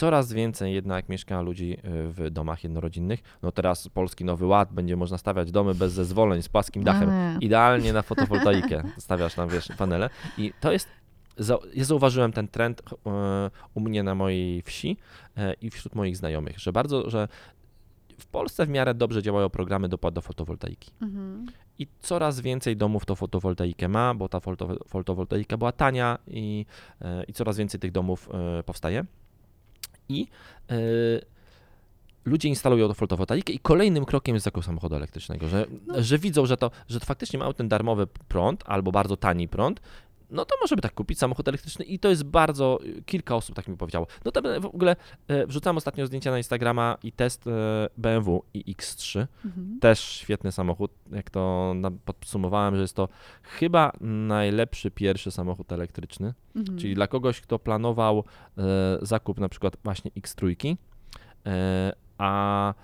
coraz 0.00 0.32
więcej 0.32 0.74
jednak 0.74 1.08
mieszka 1.08 1.40
ludzi 1.40 1.72
y, 1.72 1.78
w 1.84 2.30
domach 2.30 2.64
jednorodzinnych. 2.64 3.20
No 3.42 3.52
teraz 3.52 3.88
Polski 3.88 4.24
Nowy 4.24 4.46
Ład, 4.46 4.72
będzie 4.72 4.96
można 4.96 5.18
stawiać 5.18 5.50
domy 5.50 5.74
bez 5.74 5.92
zezwoleń, 5.92 6.42
z 6.42 6.48
płaskim 6.48 6.84
dachem. 6.84 7.10
A, 7.10 7.38
idealnie 7.40 7.92
na 7.92 8.02
fotowoltaikę 8.10 8.82
stawiasz 8.98 9.34
tam, 9.34 9.48
wiesz, 9.48 9.68
panele 9.78 10.10
i 10.38 10.52
to 10.60 10.72
jest, 10.72 10.88
ja 11.74 11.84
zauważyłem 11.84 12.32
ten 12.32 12.48
trend 12.48 12.82
e, 13.06 13.50
u 13.74 13.80
mnie 13.80 14.02
na 14.02 14.14
mojej 14.14 14.62
wsi 14.62 14.96
e, 15.36 15.54
i 15.54 15.70
wśród 15.70 15.94
moich 15.94 16.16
znajomych, 16.16 16.58
że 16.58 16.72
bardzo, 16.72 17.10
że 17.10 17.28
w 18.18 18.26
Polsce 18.26 18.66
w 18.66 18.68
miarę 18.68 18.94
dobrze 18.94 19.22
działają 19.22 19.50
programy 19.50 19.88
dopłat 19.88 20.14
do 20.14 20.20
fotowoltaiki 20.20 20.90
mhm. 21.02 21.46
i 21.78 21.86
coraz 22.00 22.40
więcej 22.40 22.76
domów 22.76 23.06
to 23.06 23.14
fotowoltaikę 23.16 23.88
ma, 23.88 24.14
bo 24.14 24.28
ta 24.28 24.38
fotowo- 24.38 24.88
fotowoltaika 24.88 25.56
była 25.56 25.72
tania 25.72 26.18
i, 26.26 26.66
i 27.28 27.32
coraz 27.32 27.56
więcej 27.56 27.80
tych 27.80 27.92
domów 27.92 28.28
powstaje 28.66 29.04
i 30.10 30.28
e, 30.70 30.74
ludzie 32.24 32.48
instalują 32.48 32.88
tą 32.88 32.94
fotowoltaikę 32.94 33.52
i 33.52 33.58
kolejnym 33.58 34.04
krokiem 34.04 34.34
jest 34.34 34.44
zakup 34.44 34.64
samochodu 34.64 34.96
elektrycznego, 34.96 35.48
że, 35.48 35.66
No. 35.86 36.02
że 36.02 36.18
widzą, 36.18 36.46
że 36.46 36.56
to, 36.56 36.70
że 36.88 37.00
to 37.00 37.06
faktycznie 37.06 37.38
mają 37.38 37.54
ten 37.54 37.68
darmowy 37.68 38.06
prąd 38.06 38.62
albo 38.66 38.92
bardzo 38.92 39.16
tani 39.16 39.48
prąd, 39.48 39.80
no 40.30 40.44
to 40.44 40.54
może 40.60 40.76
by 40.76 40.82
tak 40.82 40.94
kupić 40.94 41.18
samochód 41.18 41.48
elektryczny 41.48 41.84
i 41.84 41.98
to 41.98 42.08
jest 42.08 42.24
bardzo, 42.24 42.78
kilka 43.06 43.36
osób 43.36 43.56
tak 43.56 43.68
mi 43.68 43.76
powiedziało. 43.76 44.06
No 44.24 44.30
to 44.32 44.60
w 44.60 44.66
ogóle 44.66 44.96
e, 45.28 45.46
wrzucałem 45.46 45.76
ostatnio 45.76 46.06
zdjęcia 46.06 46.30
na 46.30 46.38
Instagrama 46.38 46.96
i 47.02 47.12
test 47.12 47.46
e, 47.46 47.50
BMW 47.98 48.42
i 48.54 48.74
X3, 48.74 49.26
Mhm. 49.44 49.78
też 49.80 50.00
świetny 50.00 50.52
samochód, 50.52 50.92
jak 51.12 51.30
to 51.30 51.74
podsumowałem, 52.04 52.74
że 52.76 52.82
jest 52.82 52.96
to 52.96 53.08
chyba 53.42 53.92
najlepszy 54.00 54.90
pierwszy 54.90 55.30
samochód 55.30 55.72
elektryczny, 55.72 56.34
Mhm. 56.56 56.78
czyli 56.78 56.94
dla 56.94 57.06
kogoś, 57.06 57.40
kto 57.40 57.58
planował 57.58 58.24
zakup 59.02 59.40
na 59.40 59.48
przykład 59.48 59.76
właśnie 59.84 60.10
X3, 60.10 60.76
e, 61.46 61.92
a 62.18 62.74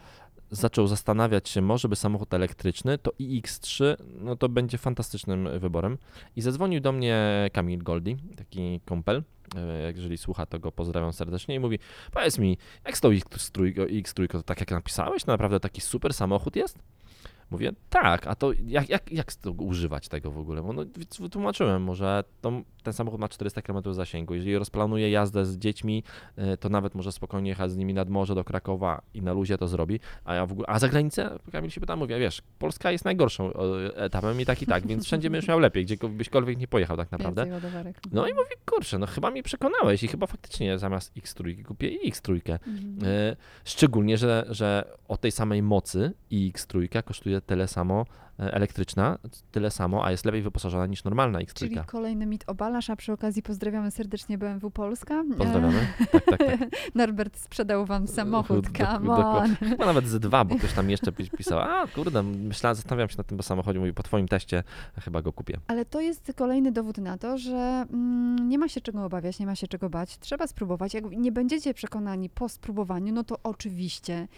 zaczął 0.51 0.87
zastanawiać 0.87 1.49
się, 1.49 1.63
może 1.63 1.89
by 1.89 1.97
samochód 1.97 2.35
elektryczny, 2.35 2.99
to 2.99 3.13
i 3.19 3.43
X3, 3.43 3.97
no 4.21 4.37
to 4.37 4.49
będzie 4.49 4.79
fantastycznym 4.79 5.49
wyborem. 5.59 5.99
I 6.37 6.41
zadzwonił 6.41 6.81
do 6.81 6.93
mnie 6.93 7.49
Kamil 7.53 7.83
Goldi, 7.83 8.17
taki 8.37 8.81
kumpel, 8.87 9.23
e, 9.57 9.93
jeżeli 9.97 10.19
słucha, 10.19 10.47
to 10.47 10.59
go 10.59 10.73
pozdrawiam 10.73 11.13
serdecznie 11.13 11.55
i 11.55 11.61
mówi, 11.61 11.79
powiedz 12.13 12.39
mi, 12.39 12.59
jak 12.85 12.97
z 12.97 13.01
tą 13.01 13.11
X3, 13.11 13.73
X3 14.03 14.29
to 14.29 14.43
tak 14.43 14.61
jak 14.61 14.71
napisałeś, 14.71 15.25
to 15.25 15.33
naprawdę 15.33 15.61
taki 15.61 15.81
super 15.81 16.15
samochód 16.15 16.57
jest? 16.57 16.79
Mówię, 17.51 17.73
tak, 17.91 18.27
a 18.27 18.35
to 18.35 18.53
jak, 18.67 18.89
jak, 18.89 19.13
jak 19.13 19.33
używać 19.59 20.09
tego 20.09 20.31
w 20.31 20.39
ogóle? 20.39 20.63
Bo 20.63 20.73
no, 20.73 20.83
wytłumaczyłem 21.21 21.83
mu, 21.83 21.95
że 21.95 22.25
to, 22.41 22.63
ten 22.87 22.92
samochód 22.92 23.20
ma 23.20 23.29
400 23.29 23.62
km 23.62 23.94
zasięgu. 23.94 24.35
Jeżeli 24.35 24.59
rozplanuje 24.59 25.11
jazdę 25.11 25.44
z 25.44 25.59
dziećmi, 25.59 26.03
y, 26.38 26.57
to 26.57 26.68
nawet 26.68 26.94
może 26.94 27.12
spokojnie 27.12 27.49
jechać 27.49 27.70
z 27.70 27.77
nimi 27.77 27.94
nad 27.94 28.09
morze 28.09 28.35
do 28.35 28.44
Krakowa 28.44 29.03
i 29.14 29.22
na 29.22 29.33
luzie 29.33 29.59
to 29.59 29.68
zrobi. 29.68 30.01
A 30.25 30.35
ja 30.35 30.46
w 30.46 30.53
ogóle, 30.53 30.66
a 30.68 30.79
za 30.79 30.88
granicę, 30.88 31.38
Kamil 31.53 31.70
się 31.70 31.81
pyta, 31.81 31.96
mówię, 31.96 32.18
wiesz, 32.18 32.42
Polska 32.59 32.90
jest 32.92 33.05
najgorszą 33.05 33.53
e, 33.53 33.96
etapem 33.96 34.40
i 34.40 34.46
tak 34.46 34.62
i 34.62 34.66
tak, 34.66 34.87
więc 34.87 35.05
wszędzie 35.05 35.31
będziesz 35.31 35.49
miał 35.49 35.59
lepiej, 35.59 35.87
gdziekolwiek 35.87 36.59
nie 36.59 36.68
pojechał 36.68 36.96
tak 36.96 37.12
naprawdę. 37.12 37.46
No 38.12 38.29
i 38.29 38.35
mówię, 38.35 38.51
kurczę, 38.66 38.99
no 38.99 39.07
chyba 39.07 39.31
mi 39.31 39.42
przekonałeś 39.42 40.03
i 40.03 40.09
chyba 40.09 40.27
faktycznie 40.27 40.79
zamiast 40.79 41.16
X3 41.16 41.64
kupię 41.64 41.88
i 41.88 42.12
X3. 42.12 42.33
Mhm. 42.53 42.99
E, 43.05 43.37
Szczególnie, 43.64 44.18
że, 44.18 44.46
że 44.49 44.85
o 45.09 45.16
tej 45.16 45.33
samej 45.33 45.62
mocy 45.62 46.12
i 46.31 46.53
X3 46.55 47.03
kosztuje 47.03 47.40
tyle 47.40 47.68
samo 47.68 48.01
e, 48.01 48.26
elektryczna, 48.38 49.18
tyle 49.53 49.70
samo, 49.70 50.05
a 50.05 50.11
jest 50.11 50.25
lepiej 50.25 50.42
wyposażona 50.42 50.87
niż 50.87 51.05
normalna 51.05 51.38
X3. 51.38 51.55
Czyli 51.55 51.77
kolejny 51.87 52.27
mit 52.27 52.44
obalasz, 52.46 52.90
a 52.90 52.96
przy 52.96 53.12
okazji 53.12 53.42
pozdrawiamy 53.42 53.90
serdecznie 53.90 54.38
BMW 54.38 54.70
Polska. 54.70 55.25
Pozdrawiamy. 55.38 55.87
Tak, 55.99 56.25
tak, 56.25 56.38
tak. 56.38 56.40
E, 56.40 56.59
Norbert 56.94 57.37
sprzedał 57.38 57.87
wam 57.87 58.09
samochód, 58.09 58.66
Dok- 58.68 58.94
come 58.94 59.14
on. 59.16 59.57
Chyba 59.57 59.87
nawet 59.87 60.09
z 60.09 60.20
dwa, 60.20 60.44
bo 60.44 60.57
ktoś 60.57 60.72
tam 60.72 60.90
jeszcze 60.90 61.12
pi- 61.12 61.31
pisał, 61.31 61.59
a 61.59 61.87
kurde, 61.87 62.22
myślałem, 62.22 62.75
zastanawiam 62.75 63.09
się 63.09 63.14
nad 63.18 63.27
tym 63.27 63.42
samochodzie, 63.42 63.79
mówi, 63.79 63.94
po 63.94 64.03
twoim 64.03 64.29
teście 64.29 64.62
chyba 65.01 65.22
go 65.22 65.33
kupię. 65.33 65.59
Ale 65.66 65.85
to 65.85 66.01
jest 66.01 66.33
kolejny 66.37 66.72
dowód 66.72 66.99
na 66.99 67.18
to, 67.18 67.38
że 67.38 67.87
mm, 67.92 68.49
nie 68.49 68.59
ma 68.59 68.68
się 68.68 68.81
czego 68.81 69.05
obawiać, 69.05 69.38
nie 69.38 69.46
ma 69.46 69.55
się 69.57 69.68
czego 69.68 69.90
bać. 69.90 70.18
Trzeba 70.18 70.46
spróbować. 70.46 70.94
Jak 70.94 71.05
nie 71.11 71.33
będziecie 71.33 71.75
przekonani 71.75 72.31
po 72.31 72.49
spróbowaniu, 72.49 73.12
no 73.14 73.25
to 73.25 73.37
oczywiście 73.42 74.14
e, 74.14 74.29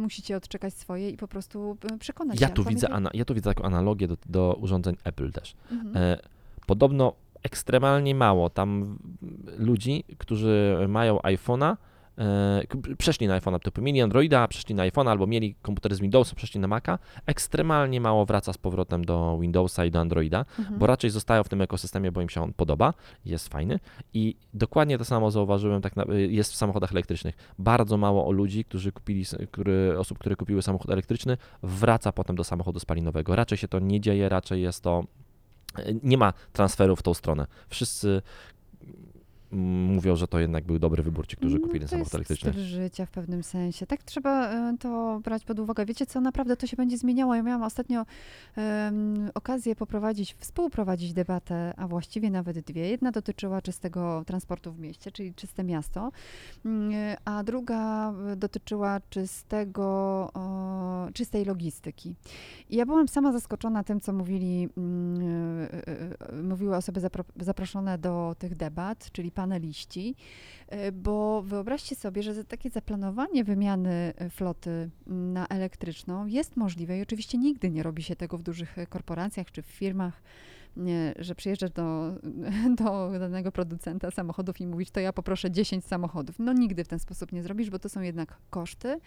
musicie 0.00 0.36
odczekać 0.36 0.74
swoje 0.74 1.10
i 1.10 1.16
po 1.16 1.28
prostu 1.28 1.76
e, 1.94 1.98
przekonać 1.98 2.40
Ja 2.40 2.48
się. 2.48 2.54
tu, 2.54 2.62
Pamiętaj- 2.62 2.68
widzę, 2.74 2.90
ana- 2.90 3.10
ja 3.14 3.24
tu 3.24 3.34
widzę 3.34 3.54
taką 3.54 3.64
analogię 3.64 4.08
do, 4.08 4.16
do 4.26 4.56
urządzeń 4.60 4.96
Apple 5.04 5.32
też. 5.32 5.54
Mhm. 5.72 5.96
E, 5.96 6.18
Podobno 6.66 7.12
ekstremalnie 7.42 8.14
mało 8.14 8.50
tam 8.50 8.98
ludzi, 9.58 10.04
którzy 10.18 10.76
mają 10.88 11.16
iPhone'a, 11.18 11.72
e, 11.72 11.76
przeszli 12.98 13.26
na 13.26 13.40
iPhone'a, 13.40 13.58
typu 13.58 13.82
mieli 13.82 14.00
Androida, 14.00 14.48
przeszli 14.48 14.74
na 14.74 14.82
iPhone'a 14.82 15.10
albo 15.10 15.26
mieli 15.26 15.54
komputer 15.62 15.94
z 15.94 16.00
Windowsa, 16.00 16.34
przeszli 16.34 16.60
na 16.60 16.68
Maca, 16.68 16.98
ekstremalnie 17.26 18.00
mało 18.00 18.26
wraca 18.26 18.52
z 18.52 18.58
powrotem 18.58 19.04
do 19.04 19.38
Windowsa 19.40 19.84
i 19.84 19.90
do 19.90 20.00
Androida, 20.00 20.44
Mhm. 20.58 20.78
bo 20.78 20.86
raczej 20.86 21.10
zostają 21.10 21.44
w 21.44 21.48
tym 21.48 21.60
ekosystemie, 21.60 22.12
bo 22.12 22.20
im 22.20 22.28
się 22.28 22.42
on 22.42 22.52
podoba, 22.52 22.94
jest 23.24 23.48
fajny 23.48 23.78
i 24.14 24.36
dokładnie 24.54 24.98
to 24.98 25.04
samo 25.04 25.30
zauważyłem 25.30 25.82
tak 25.82 25.96
na, 25.96 26.04
jest 26.14 26.52
w 26.52 26.56
samochodach 26.56 26.92
elektrycznych. 26.92 27.34
Bardzo 27.58 27.96
mało 27.96 28.26
o 28.26 28.32
ludzi, 28.32 28.64
którzy 28.64 28.92
kupili, 28.92 29.24
który, 29.50 29.98
osób, 29.98 30.18
które 30.18 30.36
kupiły 30.36 30.62
samochód 30.62 30.90
elektryczny, 30.90 31.36
wraca 31.62 32.12
potem 32.12 32.36
do 32.36 32.44
samochodu 32.44 32.80
spalinowego. 32.80 33.36
Raczej 33.36 33.58
się 33.58 33.68
to 33.68 33.78
nie 33.78 34.00
dzieje, 34.00 34.28
raczej 34.28 34.62
jest 34.62 34.82
to 34.82 35.04
nie 36.02 36.18
ma 36.18 36.32
transferu 36.52 36.96
w 36.96 37.02
tą 37.02 37.14
stronę. 37.14 37.46
Wszyscy 37.68 38.22
mówią, 39.52 40.16
że 40.16 40.28
to 40.28 40.38
jednak 40.38 40.64
był 40.64 40.78
dobry 40.78 41.02
wybór 41.02 41.26
ci, 41.26 41.36
którzy 41.36 41.58
No, 41.58 41.66
kupili 41.66 41.84
to 41.84 41.88
samochód 41.90 42.04
jest 42.04 42.14
elektryczny. 42.14 42.50
styl 42.52 42.62
życia 42.64 43.06
w 43.06 43.10
pewnym 43.10 43.42
sensie. 43.42 43.86
Tak 43.86 44.02
trzeba 44.02 44.48
e, 44.48 44.76
to 44.80 45.20
brać 45.24 45.44
pod 45.44 45.58
uwagę. 45.58 45.84
Wiecie 45.86 46.06
co, 46.06 46.20
naprawdę 46.20 46.56
to 46.56 46.66
się 46.66 46.76
będzie 46.76 46.98
zmieniało. 46.98 47.34
Ja 47.34 47.42
miałam 47.42 47.62
ostatnio 47.62 48.06
em, 48.56 49.30
okazję 49.34 49.76
poprowadzić, 49.76 50.34
współprowadzić 50.38 51.12
debatę, 51.12 51.74
a 51.76 51.88
właściwie 51.88 52.30
nawet 52.30 52.58
dwie. 52.60 52.88
Jedna 52.90 53.10
dotyczyła 53.12 53.62
czystego 53.62 54.22
transportu 54.26 54.72
w 54.72 54.78
mieście, 54.78 55.12
czyli 55.12 55.34
czyste 55.34 55.64
miasto, 55.64 56.10
Mm, 56.64 56.92
a 57.24 57.42
druga 57.44 58.12
e, 58.12 58.36
dotyczyła 58.36 59.00
czystego, 59.10 59.82
o, 60.34 61.06
czystej 61.14 61.44
logistyki. 61.44 62.14
I 62.70 62.76
ja 62.76 62.86
byłam 62.86 63.08
sama 63.08 63.32
zaskoczona 63.32 63.84
tym, 63.84 64.00
co 64.00 64.12
mówili, 64.12 64.68
mm, 64.76 65.62
e, 66.30 66.42
mówiły 66.42 66.76
osoby 66.76 67.00
zapro, 67.00 67.24
zaproszone 67.40 67.98
do 67.98 68.34
tych 68.38 68.54
debat, 68.54 69.10
czyli 69.12 69.30
paneliści, 69.42 70.14
e, 70.68 70.92
bo 70.92 71.42
wyobraźcie 71.42 71.96
sobie, 71.96 72.22
że 72.22 72.44
takie 72.44 72.70
zaplanowanie 72.70 73.44
wymiany 73.44 74.12
e, 74.16 74.30
floty 74.30 74.90
mm, 75.06 75.32
na 75.32 75.46
elektryczną 75.48 76.26
jest 76.26 76.56
możliwe 76.56 76.98
i 76.98 77.02
oczywiście 77.02 77.38
nigdy 77.38 77.70
nie 77.70 77.82
robi 77.82 78.02
się 78.02 78.16
tego 78.16 78.38
w 78.38 78.42
dużych 78.42 78.78
e, 78.78 78.86
korporacjach 78.86 79.50
czy 79.50 79.62
w 79.62 79.66
firmach, 79.66 80.22
nie, 80.76 81.14
że 81.18 81.34
przyjeżdżasz 81.34 81.70
do, 81.70 82.14
do 82.80 83.18
danego 83.18 83.52
producenta 83.52 84.10
samochodów 84.10 84.60
i 84.60 84.66
mówisz, 84.66 84.90
to 84.90 85.00
ja 85.00 85.12
poproszę 85.12 85.50
10 85.50 85.84
samochodów. 85.84 86.38
No 86.38 86.52
nigdy 86.52 86.84
w 86.84 86.88
ten 86.88 86.98
sposób 86.98 87.32
nie 87.32 87.42
zrobisz, 87.42 87.70
bo 87.70 87.78
to 87.78 87.88
są 87.88 88.00
jednak 88.00 88.38
koszty. 88.50 89.00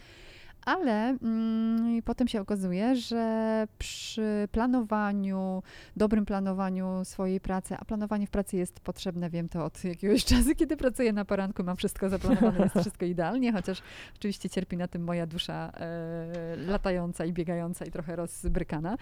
Ale 0.66 1.18
mm, 1.22 2.02
potem 2.02 2.28
się 2.28 2.42
okazuje, 2.42 2.96
że 2.96 3.68
przy 3.78 4.48
planowaniu, 4.52 5.64
dobrym 5.96 6.26
planowaniu 6.26 7.06
swojej 7.06 7.40
pracy, 7.40 7.76
a 7.80 7.86
planowanie 7.86 8.28
w 8.28 8.30
pracy 8.30 8.58
jest 8.58 8.80
potrzebne, 8.80 9.30
wiem 9.30 9.50
to 9.50 9.66
od 9.66 9.84
jakiegoś 9.84 10.26
czasu, 10.36 10.56
kiedy 10.56 10.78
pracuję 10.78 11.14
na 11.14 11.26
poranku, 11.26 11.64
mam 11.64 11.78
wszystko 11.78 12.10
zaplanowane, 12.10 12.60
jest 12.64 12.80
wszystko 12.80 13.06
idealnie, 13.06 13.52
chociaż 13.52 13.82
oczywiście 14.16 14.50
cierpi 14.50 14.78
na 14.78 14.88
tym 14.88 15.04
moja 15.04 15.28
dusza 15.28 15.72
e, 15.74 16.56
latająca 16.56 17.26
i 17.26 17.34
biegająca 17.34 17.86
i 17.86 17.92
trochę 17.92 18.16
rozbrykana. 18.16 18.98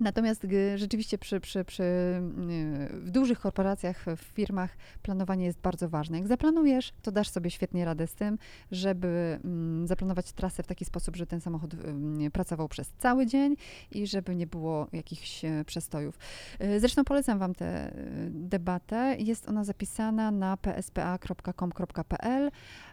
Natomiast 0.00 0.46
g- 0.46 0.78
rzeczywiście 0.78 1.18
przy, 1.18 1.40
przy, 1.40 1.64
przy, 1.64 1.82
y, 1.82 2.88
w 2.92 3.10
dużych 3.10 3.40
korporacjach, 3.40 4.04
w 4.16 4.20
firmach 4.20 4.76
planowanie 5.02 5.44
jest 5.44 5.60
bardzo 5.60 5.88
ważne. 5.88 6.18
Jak 6.18 6.26
zaplanujesz, 6.28 6.92
to 7.02 7.12
dasz 7.12 7.28
sobie 7.28 7.50
świetnie 7.50 7.84
radę 7.84 8.06
z 8.06 8.14
tym, 8.14 8.38
żeby 8.70 9.38
mm, 9.44 9.86
zaplanować 9.86 10.32
trasę 10.32 10.62
w 10.62 10.66
taki 10.66 10.84
sposób, 10.84 11.16
że 11.16 11.26
ten 11.26 11.40
samochód 11.40 11.74
pracował 12.32 12.68
przez 12.68 12.92
cały 12.98 13.26
dzień 13.26 13.56
i 13.90 14.06
żeby 14.06 14.34
nie 14.36 14.46
było 14.46 14.88
jakichś 14.92 15.44
e, 15.44 15.64
przestojów. 15.66 16.18
Y, 16.62 16.80
Zresztą 16.80 17.04
polecam 17.04 17.38
Wam 17.38 17.54
tę 17.54 17.88
y, 17.96 18.30
debatę. 18.30 19.16
Jest 19.18 19.48
ona 19.48 19.64
zapisana 19.64 20.30
na 20.30 20.56
pspa.com.pl. 20.56 22.50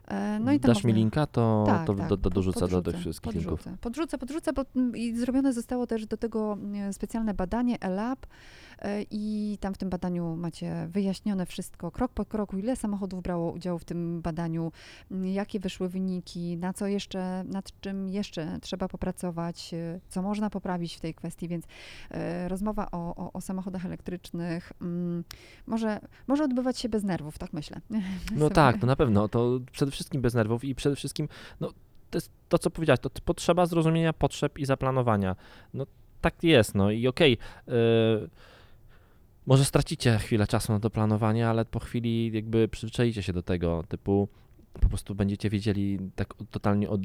E, 0.07 0.39
No 0.39 0.51
i 0.51 0.59
Dasz 0.59 0.83
mi 0.83 0.93
linka, 0.93 1.25
to, 1.27 1.63
tak, 1.67 1.87
to 1.87 1.93
tak, 1.93 2.07
do, 2.07 2.17
do, 2.17 2.29
dorzucę 2.29 2.59
do 2.59 2.67
tych 2.67 2.75
podrzucę, 2.83 2.99
wszystkich 2.99 3.33
podrzucę, 3.33 3.49
linków. 3.49 3.81
Podrzucę, 3.81 4.17
podrzucę, 4.17 4.53
bo 4.53 4.65
mm, 4.75 4.95
i 4.95 5.15
zrobione 5.15 5.53
zostało 5.53 5.87
też 5.87 6.05
do 6.05 6.17
tego 6.17 6.53
mm, 6.53 6.93
specjalne 6.93 7.33
badanie 7.33 7.79
ELAB 7.81 8.25
e, 8.79 9.03
i 9.11 9.57
tam 9.61 9.73
w 9.73 9.77
tym 9.77 9.89
badaniu 9.89 10.35
macie 10.35 10.87
wyjaśnione 10.89 11.45
wszystko 11.45 11.91
krok 11.91 12.11
po 12.11 12.25
kroku, 12.25 12.57
ile 12.57 12.75
samochodów 12.75 13.23
brało 13.23 13.51
udział 13.51 13.79
w 13.79 13.85
tym 13.85 14.21
badaniu, 14.21 14.71
mm, 15.11 15.25
jakie 15.25 15.59
wyszły 15.59 15.89
wyniki, 15.89 16.57
na 16.57 16.73
co 16.73 16.87
jeszcze, 16.87 17.43
nad 17.47 17.81
czym 17.81 18.09
jeszcze 18.09 18.57
trzeba 18.61 18.87
popracować, 18.87 19.73
e, 19.73 19.99
co 20.09 20.21
można 20.21 20.49
poprawić 20.49 20.95
w 20.95 20.99
tej 20.99 21.13
kwestii, 21.13 21.47
więc 21.47 21.65
rozmowa 22.47 22.91
o, 22.91 23.15
o, 23.15 23.33
o 23.33 23.41
samochodach 23.41 23.85
elektrycznych 23.85 24.73
może, 25.67 25.99
może 26.27 26.43
odbywać 26.43 26.79
się 26.79 26.89
bez 26.89 27.03
nerwów, 27.03 27.37
tak 27.37 27.53
myślę. 27.53 27.81
No 28.35 28.49
tak, 28.49 28.77
to 28.77 28.87
na 28.87 28.95
pewno. 28.95 29.27
To 29.27 29.59
przede 29.71 29.91
wszystkim 29.93 30.21
bez 30.21 30.33
nerwów 30.33 30.63
i 30.63 30.75
przede 30.75 30.95
wszystkim, 30.95 31.27
no 31.59 31.73
to 32.09 32.17
jest 32.17 32.31
to, 32.49 32.57
co 32.57 32.69
powiedziałeś, 32.69 32.99
to 32.99 33.09
potrzeba 33.25 33.65
zrozumienia 33.65 34.13
potrzeb 34.13 34.59
i 34.59 34.65
zaplanowania. 34.65 35.35
No 35.73 35.85
tak 36.21 36.43
jest, 36.43 36.75
no 36.75 36.91
i 36.91 37.07
okej. 37.07 37.37
yy, 37.67 38.29
może 39.45 39.65
stracicie 39.65 40.17
chwilę 40.17 40.47
czasu 40.47 40.73
na 40.73 40.79
to 40.79 40.89
planowanie, 40.89 41.47
ale 41.47 41.65
po 41.65 41.79
chwili 41.79 42.31
jakby 42.33 42.67
przyzwyczaicie 42.67 43.23
się 43.23 43.33
do 43.33 43.43
tego, 43.43 43.83
typu 43.89 44.27
po 44.73 44.89
prostu 44.89 45.15
będziecie 45.15 45.49
wiedzieli 45.49 45.99
tak 46.15 46.33
totalnie 46.51 46.89
od, 46.89 47.01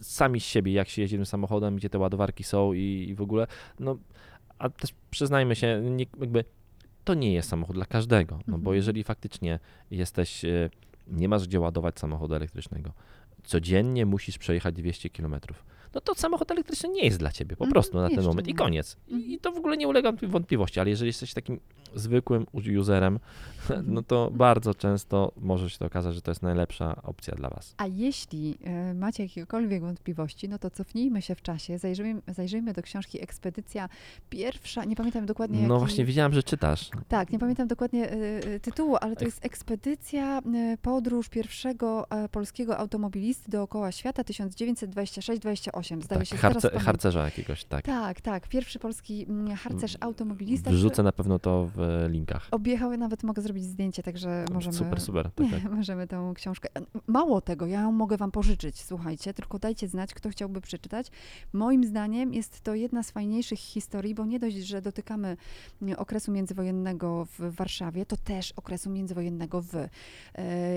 sami 0.00 0.40
z 0.40 0.44
siebie, 0.44 0.72
jak 0.72 0.88
się 0.88 1.02
jeździ 1.02 1.16
tym 1.16 1.26
samochodem, 1.26 1.76
gdzie 1.76 1.90
te 1.90 1.98
ładowarki 1.98 2.44
są 2.44 2.72
i, 2.72 3.06
i 3.08 3.14
w 3.14 3.20
ogóle, 3.20 3.46
no 3.80 3.98
a 4.58 4.68
też 4.68 4.94
przyznajmy 5.10 5.56
się, 5.56 5.80
nie, 5.84 6.06
jakby 6.20 6.44
to 7.04 7.14
nie 7.14 7.32
jest 7.32 7.48
samochód 7.48 7.76
dla 7.76 7.86
każdego, 7.86 8.34
no 8.46 8.52
bo 8.52 8.56
Mhm. 8.56 8.76
jeżeli 8.76 9.04
faktycznie 9.04 9.58
jesteś, 9.90 10.44
e, 10.44 10.70
nie 11.10 11.28
masz 11.28 11.46
gdzie 11.46 11.60
ładować 11.60 11.98
samochodu 11.98 12.34
elektrycznego, 12.34 12.92
codziennie 13.44 14.06
musisz 14.06 14.38
przejechać 14.38 14.74
200 14.74 15.10
km, 15.10 15.36
no 15.94 16.00
to 16.00 16.14
samochód 16.14 16.50
elektryczny 16.50 16.88
nie 16.88 17.04
jest 17.04 17.18
dla 17.18 17.32
ciebie 17.32 17.56
po 17.56 17.64
Mhm, 17.64 17.72
prostu 17.72 17.98
na 18.00 18.08
ten 18.08 18.24
moment 18.24 18.48
i 18.48 18.50
nie. 18.50 18.56
koniec. 18.56 18.96
Mhm. 19.10 19.30
I 19.30 19.38
to 19.38 19.52
w 19.52 19.56
ogóle 19.56 19.76
nie 19.76 19.88
ulega 19.88 20.12
wątpliwości, 20.22 20.80
ale 20.80 20.90
jeżeli 20.90 21.06
jesteś 21.08 21.34
takim 21.34 21.60
zwykłym 21.94 22.46
userem, 22.80 23.18
no 23.84 24.02
to 24.02 24.30
bardzo 24.30 24.74
często 24.74 25.32
może 25.36 25.70
się 25.70 25.78
to 25.78 25.86
okazać, 25.86 26.14
że 26.14 26.22
to 26.22 26.30
jest 26.30 26.42
najlepsza 26.42 27.02
opcja 27.02 27.34
dla 27.34 27.48
was. 27.50 27.74
A 27.76 27.86
jeśli 27.86 28.58
e, 28.64 28.94
macie 28.94 29.22
jakiekolwiek 29.22 29.82
wątpliwości, 29.82 30.48
no 30.48 30.58
to 30.58 30.70
cofnijmy 30.70 31.22
się 31.22 31.34
w 31.34 31.42
czasie, 31.42 31.78
zajrzyjmy, 31.78 32.22
zajrzyjmy 32.28 32.72
do 32.72 32.82
książki 32.82 33.22
Ekspedycja 33.22 33.88
pierwsza, 34.30 34.84
nie 34.84 34.96
pamiętam 34.96 35.26
dokładnie 35.26 35.56
No 35.68 35.74
jaki, 35.74 35.78
właśnie 35.86 36.04
widziałem, 36.04 36.32
że 36.32 36.42
czytasz. 36.42 36.90
Tak, 37.08 37.30
nie 37.32 37.38
pamiętam 37.38 37.68
dokładnie 37.68 38.10
e, 38.10 38.14
e, 38.54 38.60
tytułu, 38.60 38.96
ale 39.00 39.16
to 39.16 39.24
jest 39.24 39.44
Ekspedycja, 39.44 40.42
podróż 40.82 41.28
pierwszego 41.28 42.06
polskiego 42.32 42.78
automobilisty 42.78 43.50
dookoła 43.50 43.92
świata 43.92 44.22
1926-28, 44.22 45.79
zdaje 45.82 46.18
Tak, 46.18 46.28
się. 46.28 46.36
harce, 46.36 46.70
harcerza 46.78 47.24
jakiegoś, 47.24 47.64
tak. 47.64 47.84
Tak, 47.84 48.20
tak, 48.20 48.48
pierwszy 48.48 48.78
polski 48.78 49.26
mm, 49.28 49.56
harcerz 49.56 49.96
automobilista. 50.00 50.70
Wrzucę 50.70 51.02
na 51.02 51.12
pewno 51.12 51.38
to 51.38 51.70
w 51.74 52.06
linkach. 52.08 52.48
Objechały, 52.50 52.98
nawet 52.98 53.22
mogę 53.22 53.42
zrobić 53.42 53.64
zdjęcie, 53.64 54.02
także 54.02 54.44
możemy... 54.52 54.76
Super, 54.76 55.00
super. 55.00 55.30
Tak, 55.30 55.46
tak. 55.62 55.72
Możemy 55.72 56.06
tę 56.06 56.32
książkę. 56.34 56.68
Mało 57.06 57.40
tego, 57.40 57.66
ja 57.66 57.80
ją 57.80 57.92
mogę 57.92 58.16
wam 58.16 58.30
pożyczyć, 58.30 58.82
słuchajcie, 58.82 59.34
tylko 59.34 59.58
dajcie 59.58 59.88
znać, 59.88 60.14
kto 60.14 60.28
chciałby 60.28 60.60
przeczytać. 60.60 61.06
Moim 61.52 61.84
zdaniem 61.84 62.34
jest 62.34 62.60
to 62.60 62.74
jedna 62.74 63.02
z 63.02 63.10
fajniejszych 63.10 63.58
historii, 63.58 64.14
bo 64.14 64.26
nie 64.26 64.38
dość, 64.38 64.56
że 64.56 64.82
dotykamy 64.82 65.36
mm, 65.82 65.98
okresu 65.98 66.32
międzywojennego 66.32 67.26
w 67.38 67.54
Warszawie, 67.54 68.06
to 68.06 68.16
też 68.16 68.52
okresu 68.52 68.90
międzywojennego 68.90 69.62
w 69.62 69.74
e, 69.74 69.88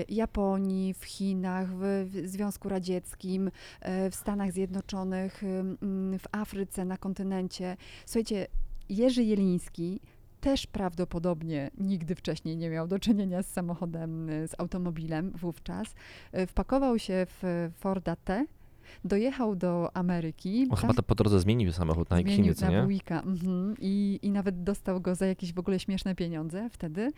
Japonii, 0.08 0.94
w 0.94 1.04
Chinach, 1.04 1.68
w, 1.76 2.10
Związku 2.24 2.68
Radzieckim, 2.68 3.50
e, 3.80 4.10
w 4.10 4.14
Stanach 4.14 4.52
Zjednoczonych, 4.52 4.93
mm, 5.02 6.18
w 6.18 6.24
Afryce, 6.32 6.84
na 6.84 6.96
kontynencie. 6.96 7.76
Słuchajcie, 8.06 8.46
Jerzy 8.88 9.22
Jeliński 9.22 10.00
też 10.40 10.66
prawdopodobnie 10.66 11.70
nigdy 11.78 12.14
wcześniej 12.14 12.56
nie 12.56 12.70
miał 12.70 12.88
do 12.88 12.98
czynienia 12.98 13.42
z 13.42 13.52
samochodem, 13.52 14.30
y, 14.30 14.48
z 14.48 14.60
automobilem 14.60 15.30
wówczas. 15.30 15.94
Y, 16.38 16.46
Wpakował 16.46 16.98
się 16.98 17.26
w 17.42 17.70
Forda 17.74 18.16
T, 18.16 18.46
dojechał 19.04 19.56
do 19.56 19.96
Ameryki. 19.96 20.66
On 20.70 20.76
chyba 20.76 20.94
to 20.94 21.02
po 21.02 21.14
drodze 21.14 21.40
zmienił 21.40 21.72
samochód 21.72 22.10
na 22.10 22.18
jakiś 22.18 22.36
inny, 22.36 22.54
na 22.60 22.68
nie? 22.70 22.82
Buicka, 22.82 23.20
mhm, 23.20 23.74
i, 23.80 24.18
i 24.22 24.30
nawet 24.30 24.62
dostał 24.62 25.00
go 25.00 25.14
za 25.14 25.26
jakieś 25.26 25.52
w 25.52 25.58
ogóle 25.58 25.80
śmieszne 25.80 26.14
pieniądze 26.14 26.68
wtedy. 26.72 27.12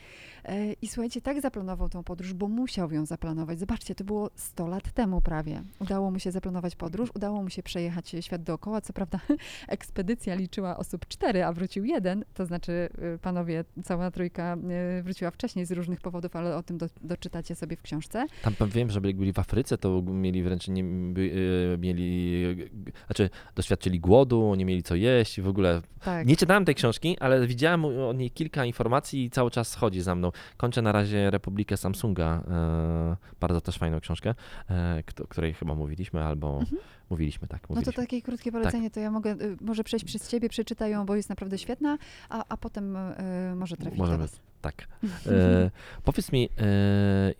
E, 0.44 0.72
I 0.72 0.88
słuchajcie, 0.88 1.20
tak 1.20 1.40
zaplanował 1.40 1.88
tą 1.88 2.04
podróż, 2.04 2.34
bo 2.34 2.48
musiał 2.48 2.92
ją 2.92 3.06
zaplanować. 3.06 3.58
Zobaczcie, 3.58 3.94
to 3.94 4.04
było 4.04 4.30
100 4.34 4.66
lat 4.66 4.92
temu 4.92 5.20
prawie. 5.20 5.62
Udało 5.80 6.10
mu 6.10 6.18
się 6.18 6.30
zaplanować 6.30 6.76
podróż, 6.76 7.10
udało 7.14 7.42
mu 7.42 7.50
się 7.50 7.62
przejechać 7.62 8.16
świat 8.20 8.42
dookoła. 8.42 8.80
Co 8.80 8.92
prawda 8.92 9.20
ekspedycja 9.68 10.34
liczyła 10.34 10.76
osób 10.76 11.06
cztery, 11.08 11.44
a 11.44 11.52
wrócił 11.52 11.84
jeden, 11.84 12.24
to 12.34 12.46
znaczy 12.46 12.88
y, 13.14 13.18
panowie, 13.18 13.64
cała 13.84 14.10
trójka 14.10 14.56
y, 14.98 15.02
wróciła 15.02 15.30
wcześniej 15.30 15.66
z 15.66 15.72
różnych 15.72 16.00
powodów, 16.00 16.36
ale 16.36 16.56
o 16.56 16.62
tym 16.62 16.78
do, 16.78 16.86
doczytacie 17.02 17.54
sobie 17.54 17.76
w 17.76 17.82
książce. 17.82 18.26
Tam 18.58 18.70
wiem, 18.70 18.90
że 18.90 19.00
byli 19.00 19.32
w 19.32 19.38
Afryce, 19.38 19.78
to 19.78 20.02
mieli 20.02 20.42
wręcz 20.42 20.68
nie 20.68 20.84
by, 20.84 21.20
y, 21.20 21.55
mieli, 21.78 22.44
y, 22.88 23.06
znaczy 23.06 23.30
doświadczyli 23.54 24.00
głodu, 24.00 24.54
nie 24.54 24.64
mieli 24.64 24.82
co 24.82 24.94
jeść 24.94 25.38
i 25.38 25.42
w 25.42 25.48
ogóle. 25.48 25.82
Tak. 26.04 26.26
Nie 26.26 26.36
czytałem 26.36 26.64
tej 26.64 26.74
książki, 26.74 27.16
ale 27.20 27.46
widziałem 27.46 27.84
o 27.84 28.12
niej 28.12 28.30
kilka 28.30 28.64
informacji 28.64 29.24
i 29.24 29.30
cały 29.30 29.50
czas 29.50 29.74
chodzi 29.74 30.00
za 30.00 30.14
mną. 30.14 30.32
Kończę 30.56 30.82
na 30.82 30.92
razie 30.92 31.30
Republikę 31.30 31.76
Samsunga, 31.76 32.42
e, 32.50 33.16
bardzo 33.40 33.60
też 33.60 33.78
fajną 33.78 34.00
książkę, 34.00 34.34
e, 34.70 35.02
o 35.24 35.26
której 35.26 35.54
chyba 35.54 35.74
mówiliśmy, 35.74 36.24
albo 36.24 36.58
Mhm. 36.60 36.82
mówiliśmy, 37.10 37.48
tak, 37.48 37.62
No 37.62 37.68
to 37.68 37.74
mówiliśmy. 37.74 38.02
takie 38.02 38.22
krótkie 38.22 38.52
polecenie, 38.52 38.90
to 38.90 39.00
ja 39.00 39.10
mogę 39.10 39.30
y, 39.32 39.56
może 39.60 39.84
przejść 39.84 40.04
przez 40.04 40.28
ciebie, 40.28 40.48
przeczytaj 40.48 40.90
ją, 40.90 41.06
bo 41.06 41.16
jest 41.16 41.28
naprawdę 41.28 41.58
świetna, 41.58 41.98
a, 42.28 42.44
a 42.48 42.56
potem 42.56 42.96
y, 42.96 43.12
może 43.56 43.76
trafić 43.76 43.98
Możemy. 43.98 44.18
do 44.18 44.22
was. 44.24 44.40
Tak. 44.66 44.86
E, 45.26 45.70
powiedz 46.04 46.32
mi 46.32 46.48
e, 46.58 46.66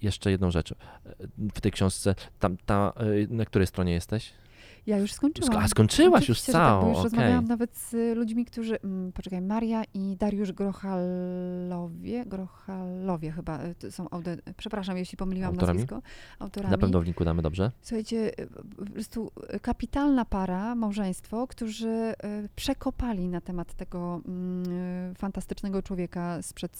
jeszcze 0.03 0.31
jedną 0.31 0.51
rzecz. 0.51 0.73
E, 0.73 0.77
W 1.55 1.61
tej 1.61 1.73
książce, 1.73 2.15
tam, 2.39 2.57
ta, 2.67 2.93
e, 2.97 3.35
na 3.35 3.45
której 3.45 3.67
stronie 3.67 3.93
jesteś? 3.93 4.33
Ja 4.87 4.99
już 4.99 5.12
skończyłam. 5.12 5.57
A 5.57 5.69
skończyłaś 5.69 6.29
już 6.29 6.39
że 6.39 6.45
tak, 6.45 6.53
całą, 6.53 6.83
bo 6.83 6.89
już 6.89 6.99
okej. 6.99 7.05
rozmawiałam 7.05 7.45
nawet 7.45 7.77
z 7.77 8.17
ludźmi, 8.17 8.45
którzy, 8.45 8.81
mm, 8.81 9.12
poczekaj, 9.12 9.43
Maria 9.43 9.83
i 9.95 10.17
Dariusz 10.17 10.53
Grochalowie, 10.53 12.25
Grochalowie 12.27 13.33
chyba 13.33 13.59
to 13.79 13.91
są, 13.91 14.11
aude, 14.11 14.37
przepraszam, 14.57 14.97
jeśli 14.97 15.19
pomyliłam 15.19 15.51
Autorami? 15.51 15.79
nazwisko, 15.79 16.03
autorami. 16.39 16.71
Na 16.71 16.79
pewno 16.79 17.01
w 17.01 17.05
linku 17.05 17.25
damy 17.25 17.43
dobrze. 17.43 17.71
Słuchajcie, 17.83 18.33
po 18.77 18.85
prostu 18.93 19.31
kapitalna 19.62 20.25
para, 20.25 20.75
małżeństwo, 20.75 21.47
którzy 21.47 22.15
przekopali 22.57 23.29
na 23.29 23.41
temat 23.41 23.75
tego 23.75 24.21
mm, 24.29 25.15
fantastycznego 25.15 25.83
człowieka 25.83 26.43
sprzed 26.43 26.77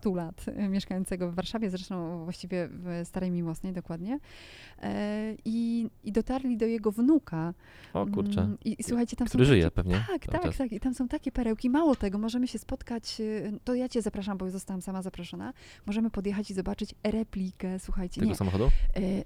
100 0.00 0.14
lat, 0.14 0.46
y, 0.48 0.68
mieszkającego 0.68 1.30
w 1.30 1.34
Warszawie, 1.34 1.70
zresztą 1.70 2.24
właściwie 2.24 2.68
w 2.72 3.00
Starej 3.04 3.30
Miłosnej 3.30 3.72
dokładnie. 3.72 4.18
E, 4.82 5.34
I, 5.44 5.88
I 6.04 6.12
dotarli 6.12 6.56
do 6.56 6.66
jego 6.66 6.92
wnuka. 6.92 7.54
O 7.94 8.06
kurczę. 8.06 8.40
Mm, 8.40 8.58
I, 8.64 8.76
i 8.78 8.82
słuchajcie, 8.82 9.16
tam 9.16 9.28
Który 9.28 9.44
są 9.44 9.48
żyje 9.48 9.62
takie, 9.62 9.74
pewnie 9.74 10.04
Tak, 10.08 10.26
tak, 10.26 10.42
czas. 10.42 10.56
tak. 10.56 10.72
I 10.72 10.80
tam 10.80 10.94
są 10.94 11.08
takie 11.08 11.32
perełki. 11.32 11.70
Mało 11.70 11.96
tego, 11.96 12.18
możemy 12.18 12.48
się 12.48 12.58
spotkać, 12.58 13.16
y, 13.20 13.58
to 13.64 13.74
ja 13.74 13.88
cię 13.88 14.02
zapraszam, 14.02 14.38
bo 14.38 14.50
zostałam 14.50 14.82
sama 14.82 15.02
zaproszona. 15.02 15.52
Możemy 15.86 16.10
podjechać 16.10 16.50
i 16.50 16.54
zobaczyć 16.54 16.94
replikę, 17.02 17.78
słuchajcie, 17.78 18.20
Tego 18.20 18.30
nie, 18.30 18.36
samochodu? 18.36 18.64
e, 18.64 18.70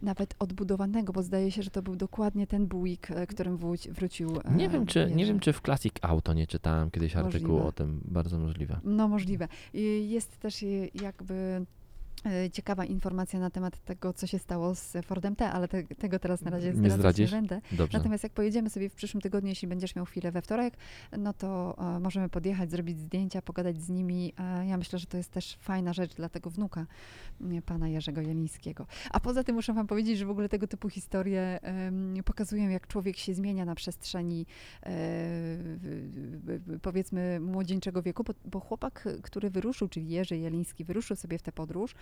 nawet 0.02 0.34
odbudowanego, 0.38 1.12
bo 1.12 1.22
zdaje 1.22 1.50
się, 1.50 1.62
że 1.62 1.70
to 1.70 1.82
był 1.82 1.96
dokładnie 1.96 2.46
ten 2.46 2.66
Buick, 2.66 3.10
e, 3.10 3.26
którym 3.26 3.56
wróci, 3.56 3.90
wrócił 3.92 4.28
e, 4.44 4.54
Nie 4.54 4.68
wiem, 4.68 4.86
czy, 4.86 5.10
nie 5.14 5.26
wiem, 5.26 5.40
czy 5.40 5.52
w 5.52 5.60
Classic 5.60 5.92
Auto 6.02 6.32
nie 6.34 6.46
czytałem 6.46 6.90
kiedyś 6.90 7.16
artykułu 7.16 7.52
Możliwe. 7.52 7.68
o 7.68 7.72
tym. 7.72 8.00
Bardzo 8.04 8.38
możliwe. 8.38 8.80
No 8.84 9.08
możliwe. 9.08 9.48
I 9.74 10.10
Jest 10.10 10.38
też 10.38 10.62
jakby 10.94 11.66
ciekawa 12.52 12.84
informacja 12.84 13.40
na 13.40 13.50
temat 13.50 13.78
tego, 13.84 14.12
co 14.12 14.26
się 14.26 14.38
stało 14.38 14.74
z 14.74 14.96
Fordem 15.06 15.36
T, 15.36 15.50
ale 15.50 15.68
te, 15.68 15.82
tego 15.82 16.18
teraz 16.18 16.42
na 16.42 16.50
razie 16.50 16.72
Nie 16.72 16.90
zdradzisz? 16.90 17.32
nie 17.32 17.36
będę. 17.36 17.60
Dobrze. 17.72 17.98
Natomiast 17.98 18.22
jak 18.22 18.32
pojedziemy 18.32 18.70
sobie 18.70 18.88
w 18.88 18.94
przyszłym 18.94 19.20
tygodniu, 19.20 19.48
jeśli 19.48 19.68
będziesz 19.68 19.96
miał 19.96 20.04
chwilę 20.04 20.32
we 20.32 20.42
wtorek, 20.42 20.74
no 21.18 21.32
to 21.32 21.76
e, 21.96 22.00
możemy 22.00 22.28
podjechać, 22.28 22.70
zrobić 22.70 22.98
zdjęcia, 22.98 23.42
pogadać 23.42 23.80
z 23.82 23.88
nimi. 23.88 24.32
E, 24.38 24.66
ja 24.66 24.76
myślę, 24.76 24.98
że 24.98 25.06
to 25.06 25.16
jest 25.16 25.30
też 25.30 25.56
fajna 25.60 25.92
rzecz 25.92 26.14
dla 26.14 26.28
tego 26.28 26.50
wnuka 26.50 26.86
m, 27.40 27.62
pana 27.62 27.88
Jerzego 27.88 28.20
Jelińskiego. 28.20 28.86
A 29.10 29.20
poza 29.20 29.44
tym 29.44 29.54
muszę 29.54 29.72
wam 29.72 29.86
powiedzieć, 29.86 30.18
że 30.18 30.26
w 30.26 30.30
ogóle 30.30 30.48
tego 30.48 30.66
typu 30.66 30.88
historie 30.88 31.60
pokazują, 32.24 32.68
jak 32.68 32.86
człowiek 32.86 33.16
się 33.16 33.34
zmienia 33.34 33.64
na 33.64 33.74
przestrzeni 33.74 34.46
e, 34.82 34.92
powiedzmy 36.82 37.40
młodzieńczego 37.40 38.02
wieku, 38.02 38.24
bo, 38.24 38.34
bo 38.44 38.60
chłopak, 38.60 39.08
który 39.22 39.50
wyruszył, 39.50 39.88
czyli 39.88 40.08
Jerzy 40.08 40.36
Jeliński, 40.36 40.84
wyruszył 40.84 41.16
sobie 41.16 41.38
w 41.38 41.42
tę 41.42 41.52
podróż, 41.52 41.94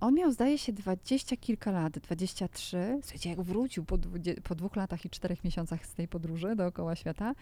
on 0.00 0.14
miał, 0.14 0.32
zdaje 0.32 0.58
się, 0.58 0.72
dwadzieścia 0.72 1.36
kilka 1.36 1.70
lat, 1.70 1.98
23. 1.98 2.98
Słuchajcie, 3.02 3.30
jak 3.30 3.42
wrócił 3.42 3.84
po, 3.84 3.98
dwudzie- 3.98 4.40
po 4.40 4.54
dwóch 4.54 4.76
latach 4.76 5.04
i 5.04 5.10
czterech 5.10 5.44
miesiącach 5.44 5.86
z 5.86 5.94
tej 5.94 6.08
podróży 6.08 6.56
dookoła 6.56 6.96
świata, 6.96 7.34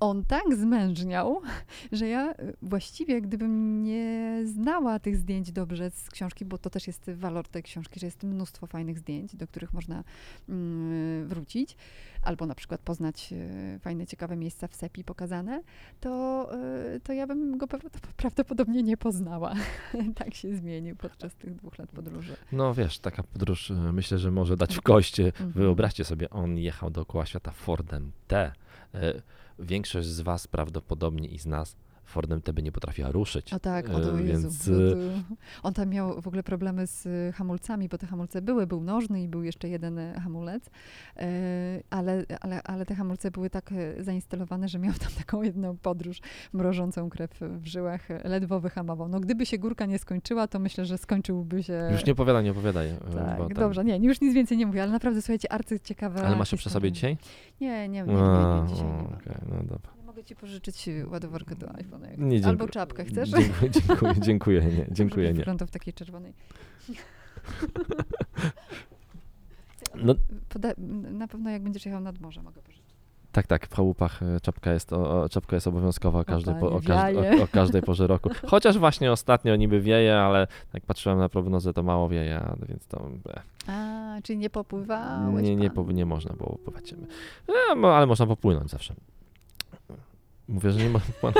on 0.00 0.24
tak 0.24 0.56
zmężniał, 0.56 1.40
że 1.92 2.08
ja 2.08 2.32
y, 2.32 2.56
właściwie, 2.62 3.22
gdybym 3.22 3.82
nie 3.82 4.40
znała 4.44 4.98
tych 4.98 5.16
zdjęć 5.16 5.52
dobrze 5.52 5.90
z 5.90 6.10
książki, 6.10 6.44
bo 6.44 6.58
to 6.58 6.70
też 6.70 6.86
jest 6.86 7.10
walor 7.10 7.48
tej 7.48 7.62
książki, 7.62 8.00
że 8.00 8.06
jest 8.06 8.22
mnóstwo 8.22 8.66
fajnych 8.66 8.98
zdjęć, 8.98 9.36
do 9.36 9.46
których 9.46 9.72
można 9.72 10.04
mm, 10.48 11.28
wrócić, 11.28 11.76
albo 12.22 12.46
na 12.46 12.54
przykład 12.54 12.80
poznać 12.80 13.32
y, 13.32 13.78
fajne, 13.78 14.06
ciekawe 14.06 14.36
miejsca 14.36 14.68
w 14.68 14.74
Sepi 14.74 15.04
pokazane, 15.04 15.62
to, 16.00 16.50
y, 16.94 17.00
to 17.00 17.12
ja 17.12 17.26
bym 17.26 17.58
go 17.58 17.66
prawdop- 17.66 18.06
prawdopodobnie 18.16 18.82
nie 18.82 18.96
poznała. 18.96 19.54
tak 20.18 20.34
się 20.34 20.56
zmienił 20.56 20.96
podczas 20.96 21.34
tych 21.34 21.54
dwóch 21.54 21.78
lat 21.78 21.90
podróży. 21.90 22.36
No 22.52 22.74
wiesz, 22.74 22.98
taka 22.98 23.22
podróż 23.22 23.70
e, 23.70 23.74
myślę, 23.74 24.18
że 24.18 24.30
może 24.30 24.56
dać 24.56 24.76
w 24.76 24.80
kość. 24.80 25.20
Mhm. 25.20 25.50
Wyobraźcie 25.50 26.04
sobie, 26.04 26.30
on 26.30 26.58
jechał 26.58 26.90
dookoła 26.90 27.26
świata 27.26 27.50
Fordem 27.50 28.12
T. 28.26 28.52
Większość 29.58 30.08
z 30.08 30.20
was 30.20 30.46
prawdopodobnie 30.46 31.28
i 31.28 31.38
z 31.38 31.46
nas 31.46 31.76
Fordem 32.06 32.42
T 32.42 32.52
by 32.52 32.62
nie 32.62 32.72
potrafiła 32.72 33.10
ruszyć. 33.10 33.52
O 33.54 33.58
tak, 33.60 33.88
o 33.88 33.92
E, 34.00 34.02
to 34.02 34.18
Jezu. 34.18 34.42
Więc 34.42 34.68
e, 34.68 34.72
On 35.62 35.74
tam 35.74 35.88
miał 35.88 36.20
w 36.22 36.26
ogóle 36.26 36.42
problemy 36.42 36.86
z 36.86 37.06
y, 37.06 37.32
hamulcami, 37.34 37.88
bo 37.88 37.98
te 37.98 38.06
hamulce 38.06 38.42
były, 38.42 38.66
był 38.66 38.80
nożny 38.82 39.22
i 39.22 39.28
był 39.28 39.42
jeszcze 39.42 39.68
jeden 39.68 39.98
e, 39.98 40.20
hamulec, 40.20 40.70
e, 41.16 41.82
ale, 41.90 42.24
ale, 42.40 42.62
ale 42.62 42.86
te 42.86 42.94
hamulce 42.94 43.30
były 43.30 43.50
tak 43.50 43.72
e, 43.72 44.04
zainstalowane, 44.04 44.68
że 44.68 44.78
miał 44.78 44.94
tam 44.94 45.08
taką 45.24 45.42
jedną 45.42 45.76
podróż 45.76 46.20
mrożącą 46.52 47.10
krew 47.10 47.30
w 47.40 47.66
żyłach, 47.66 48.10
e, 48.10 48.28
ledwo 48.28 48.60
wyhamował. 48.60 49.08
No 49.08 49.20
gdyby 49.20 49.46
się 49.46 49.58
górka 49.58 49.86
nie 49.86 49.98
skończyła, 49.98 50.46
to 50.46 50.58
myślę, 50.58 50.84
że 50.84 50.98
skończyłby 50.98 51.62
się... 51.62 51.88
już 51.92 52.06
nie 52.06 52.12
opowiadaj, 52.12 52.44
nie 52.44 52.50
opowiadaj. 52.50 52.88
e, 52.88 52.96
Tak, 53.14 53.38
tam- 53.38 53.48
dobrze, 53.48 53.84
nie, 53.84 53.96
już 53.98 54.20
nic 54.20 54.34
więcej 54.34 54.58
nie 54.58 54.66
mówię, 54.66 54.82
ale 54.82 54.92
naprawdę, 54.92 55.22
słuchajcie, 55.22 55.52
arcy 55.52 55.80
ciekawe. 55.80 56.22
Ale 56.26 56.36
masz 56.36 56.52
ją 56.52 56.58
przy 56.58 56.70
sobie 56.70 56.92
dzisiaj? 56.92 57.16
Nie, 57.60 57.88
nie, 57.88 58.02
nie, 58.02 58.06
nie, 58.06 58.12
nie, 58.12 58.20
A, 58.22 58.60
nie 58.62 58.68
dzisiaj 58.68 58.86
nie 58.86 58.92
o, 58.92 58.96
ma. 59.02 59.16
okej, 59.16 59.34
no 59.48 59.56
dobra. 59.62 59.95
Mogę 60.16 60.24
ci 60.24 60.36
pożyczyć 60.36 60.88
ładowarkę 61.10 61.54
do 61.56 61.66
iPhone'a. 61.66 62.18
Nie, 62.18 62.36
Albo 62.36 62.48
dziękuję. 62.48 62.68
czapkę, 62.68 63.04
chcesz? 63.04 63.28
Dziękuję, 63.30 63.70
dziękuję, 63.70 64.14
dziękuję, 64.26 64.60
nie, 64.62 64.86
dziękuję, 64.90 65.28
nie. 65.28 65.34
Wyglądał 65.34 65.68
w 65.68 65.70
takiej 65.70 65.94
czerwonej. 65.94 66.32
No, 69.94 70.14
Poda- 70.48 70.74
na 71.12 71.28
pewno 71.28 71.50
jak 71.50 71.62
będziesz 71.62 71.86
jechał 71.86 72.00
nad 72.00 72.20
morze, 72.20 72.42
mogę 72.42 72.62
pożyczyć. 72.62 72.84
tak, 73.32 73.46
tak, 73.46 73.66
w 73.66 73.74
chałupach 73.74 74.22
e, 74.22 74.40
czapka 74.40 74.72
jest, 74.72 74.92
o, 74.92 75.22
o, 75.22 75.28
czapka 75.28 75.56
jest 75.56 75.66
obowiązkowa 75.66 76.18
o 76.20 76.24
każdej, 76.24 76.54
po, 76.60 76.72
o, 76.72 76.80
każd- 76.80 77.40
o, 77.40 77.42
o 77.42 77.48
każdej 77.48 77.82
porze 77.82 78.06
roku. 78.06 78.30
Chociaż 78.50 78.78
właśnie 78.78 79.12
ostatnio 79.12 79.56
niby 79.56 79.80
wieje, 79.80 80.16
ale 80.18 80.46
jak 80.74 80.86
patrzyłem 80.86 81.18
na 81.18 81.28
prognozę, 81.28 81.72
to 81.72 81.82
mało 81.82 82.08
wieje, 82.08 82.40
więc 82.68 82.86
to 82.86 83.08
A, 83.66 84.16
czyli 84.22 84.38
nie 84.38 84.50
popływałeś 84.50 85.44
nie, 85.44 85.56
nie, 85.56 85.70
po, 85.70 85.92
nie 85.92 86.06
można 86.06 86.34
było 86.34 86.50
popływać. 86.50 86.94
Mo- 87.76 87.96
ale 87.96 88.06
można 88.06 88.26
popłynąć 88.26 88.70
zawsze. 88.70 88.94
Mówię, 90.48 90.70
że 90.72 90.78
nie 90.78 90.90
można 90.90 91.14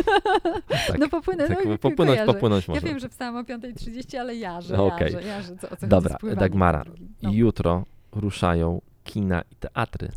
tak, 0.88 0.98
no 0.98 1.08
popłynę, 1.08 1.48
tak, 1.48 1.64
no 1.66 1.78
popłynąć, 1.78 2.18
kojarzę. 2.18 2.32
popłynąć 2.32 2.68
Ja 2.68 2.74
można. 2.74 2.88
wiem, 2.88 2.98
że 2.98 3.08
wstałam 3.08 3.36
o 3.36 3.42
5.30, 3.42 4.16
ale 4.16 4.36
jarzę, 4.36 4.76
No, 4.76 4.86
okej. 4.86 5.12
jarzę, 5.12 5.28
jarzę. 5.28 5.56
Co, 5.56 5.70
o 5.70 5.76
co 5.76 5.86
Dobra, 5.86 6.16
Dagmara. 6.36 6.84
No. 7.22 7.30
Jutro 7.32 7.84
ruszają 8.12 8.80
kina 9.04 9.42
i 9.50 9.56
teatry. 9.56 10.08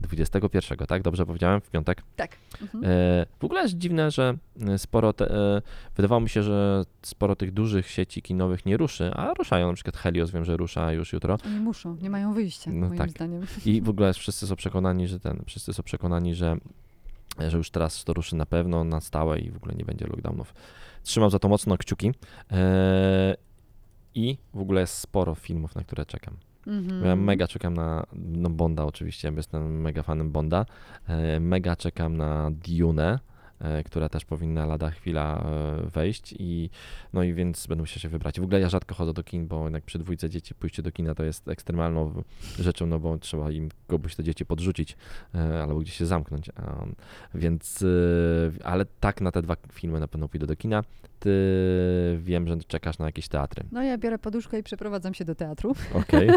21, 0.00 0.86
tak? 0.86 1.02
Dobrze 1.02 1.26
powiedziałem? 1.26 1.60
W 1.60 1.70
piątek. 1.70 2.02
Tak. 2.16 2.36
Mhm. 2.62 2.84
E, 2.84 2.88
w 3.40 3.44
ogóle 3.44 3.62
jest 3.62 3.78
dziwne, 3.78 4.10
że 4.10 4.34
e, 4.68 4.78
sporo, 4.78 5.12
te, 5.12 5.30
e, 5.30 5.62
wydawało 5.96 6.20
mi 6.20 6.28
się, 6.28 6.42
że 6.42 6.84
sporo 7.02 7.36
tych 7.36 7.52
dużych 7.52 7.90
sieci 7.90 8.22
kinowych 8.22 8.66
nie 8.66 8.76
ruszy, 8.76 9.10
a 9.14 9.34
ruszają, 9.34 9.68
na 9.68 9.74
przykład 9.74 9.96
Helios 9.96 10.30
wiem, 10.30 10.44
że 10.44 10.56
rusza 10.56 10.92
już 10.92 11.12
jutro 11.12 11.38
Oni 11.46 11.60
muszą, 11.60 11.96
nie 12.02 12.10
mają 12.10 12.32
wyjścia, 12.34 12.70
No 12.74 12.86
moim 12.86 12.98
tak. 12.98 13.10
zdaniem. 13.10 13.46
i 13.64 13.82
w 13.82 13.88
ogóle 13.88 14.14
wszyscy 14.14 14.46
są 14.46 14.56
przekonani, 14.56 15.08
że 15.08 15.20
ten, 15.20 15.42
wszyscy 15.46 15.72
są 15.72 15.82
przekonani, 15.82 16.34
że, 16.34 16.56
że 17.48 17.56
już 17.56 17.70
teraz 17.70 18.04
to 18.04 18.12
ruszy 18.12 18.36
na 18.36 18.46
pewno, 18.46 18.84
na 18.84 19.00
stałe 19.00 19.38
i 19.38 19.50
w 19.50 19.56
ogóle 19.56 19.74
nie 19.74 19.84
będzie 19.84 20.06
lockdownów. 20.06 20.54
Trzymam 21.02 21.30
za 21.30 21.38
to 21.38 21.48
mocno 21.48 21.76
kciuki 21.78 22.12
e, 22.52 23.34
i 24.14 24.38
w 24.54 24.60
ogóle 24.60 24.80
jest 24.80 24.94
sporo 24.94 25.34
filmów, 25.34 25.74
na 25.74 25.84
które 25.84 26.06
czekam. 26.06 26.36
Mhm. 26.66 27.04
Ja 27.04 27.16
mega 27.16 27.48
czekam 27.48 27.74
na 27.74 28.06
no 28.12 28.50
Bonda 28.50 28.84
oczywiście, 28.84 29.32
jestem 29.36 29.80
mega 29.80 30.02
fanem 30.02 30.30
Bonda. 30.30 30.66
E, 31.08 31.40
mega 31.40 31.76
czekam 31.76 32.16
na 32.16 32.50
Dune, 32.50 33.18
która 33.84 34.08
też 34.08 34.24
powinna 34.24 34.66
lada 34.66 34.90
chwila 34.90 35.44
e, 35.44 35.90
wejść 35.90 36.34
i 36.38 36.70
no 37.12 37.22
i 37.22 37.34
więc 37.34 37.66
będę 37.66 37.82
musiał 37.82 37.98
się 37.98 38.08
wybrać. 38.08 38.40
W 38.40 38.42
ogóle 38.42 38.60
ja 38.60 38.68
rzadko 38.68 38.94
chodzę 38.94 39.12
do 39.12 39.22
kin, 39.24 39.46
bo 39.46 39.64
jednak 39.64 39.84
przy 39.84 39.98
dwójce 39.98 40.30
dzieci 40.30 40.54
pójście 40.54 40.82
do 40.82 40.92
kina 40.92 41.14
to 41.14 41.24
jest 41.24 41.48
ekstremalną 41.48 42.22
rzeczą, 42.58 42.86
no 42.86 42.98
bo 42.98 43.18
trzeba 43.18 43.50
im 43.50 43.68
kogoś 43.86 44.16
te 44.16 44.24
dzieci 44.24 44.46
podrzucić 44.46 44.96
e, 45.34 45.62
albo 45.62 45.80
gdzieś 45.80 45.96
się 45.96 46.06
zamknąć. 46.06 46.50
Więc, 47.34 47.82
e, 47.82 48.64
ale 48.64 48.84
tak 49.00 49.20
na 49.20 49.32
te 49.32 49.42
dwa 49.42 49.56
filmy 49.72 50.00
na 50.00 50.08
pewno 50.08 50.28
pójdę 50.28 50.46
do 50.46 50.56
kina. 50.56 50.84
Ty 51.22 52.18
wiem, 52.22 52.48
że 52.48 52.56
czekasz 52.56 52.98
na 52.98 53.06
jakieś 53.06 53.28
teatry. 53.28 53.64
No 53.72 53.82
ja 53.82 53.98
biorę 53.98 54.18
poduszkę 54.18 54.58
i 54.58 54.62
przeprowadzam 54.62 55.14
się 55.14 55.24
do 55.24 55.34
teatru. 55.34 55.74
Okej. 55.94 56.30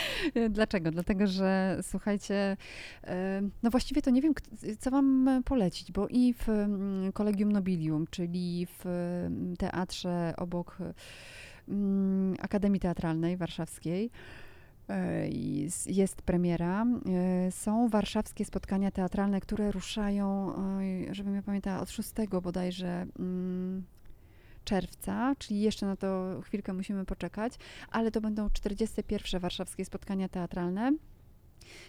Dlaczego? 0.50 0.90
Dlatego, 0.90 1.26
że 1.26 1.78
słuchajcie, 1.82 2.56
e, 3.04 3.42
no 3.62 3.70
właściwie 3.70 4.02
to 4.02 4.10
nie 4.10 4.22
wiem, 4.22 4.32
co 4.78 4.90
wam 4.90 5.42
polecić, 5.44 5.92
bo 5.92 6.08
i 6.08 6.34
w 6.34 6.48
mm, 6.48 7.12
Collegium 7.12 7.52
Nobilium, 7.52 8.06
czyli 8.10 8.66
w 8.66 8.86
mm, 8.86 9.56
teatrze 9.56 10.34
obok 10.36 10.78
mm, 11.68 12.36
Akademii 12.40 12.80
Teatralnej 12.80 13.36
Warszawskiej, 13.36 14.10
e, 14.88 15.28
jest- 15.86 16.22
premiera. 16.22 16.86
E, 17.46 17.50
Są 17.52 17.88
warszawskie 17.88 18.44
spotkania 18.44 18.90
teatralne, 18.90 19.40
które 19.40 19.72
ruszają, 19.72 20.52
żebym 21.10 21.34
ja 21.34 21.42
pamiętała, 21.42 21.80
od 21.80 21.90
6 21.90 22.12
bodajże 22.42 23.06
czerwca, 24.64 25.34
czyli 25.38 25.60
jeszcze 25.60 25.86
na 25.86 25.96
to 25.96 26.40
chwilkę 26.44 26.72
musimy 26.72 27.04
poczekać, 27.04 27.52
ale 27.90 28.10
to 28.10 28.20
będą 28.20 28.50
41. 28.50 29.40
warszawskie 29.40 29.84
spotkania 29.84 30.28
teatralne. 30.28 30.92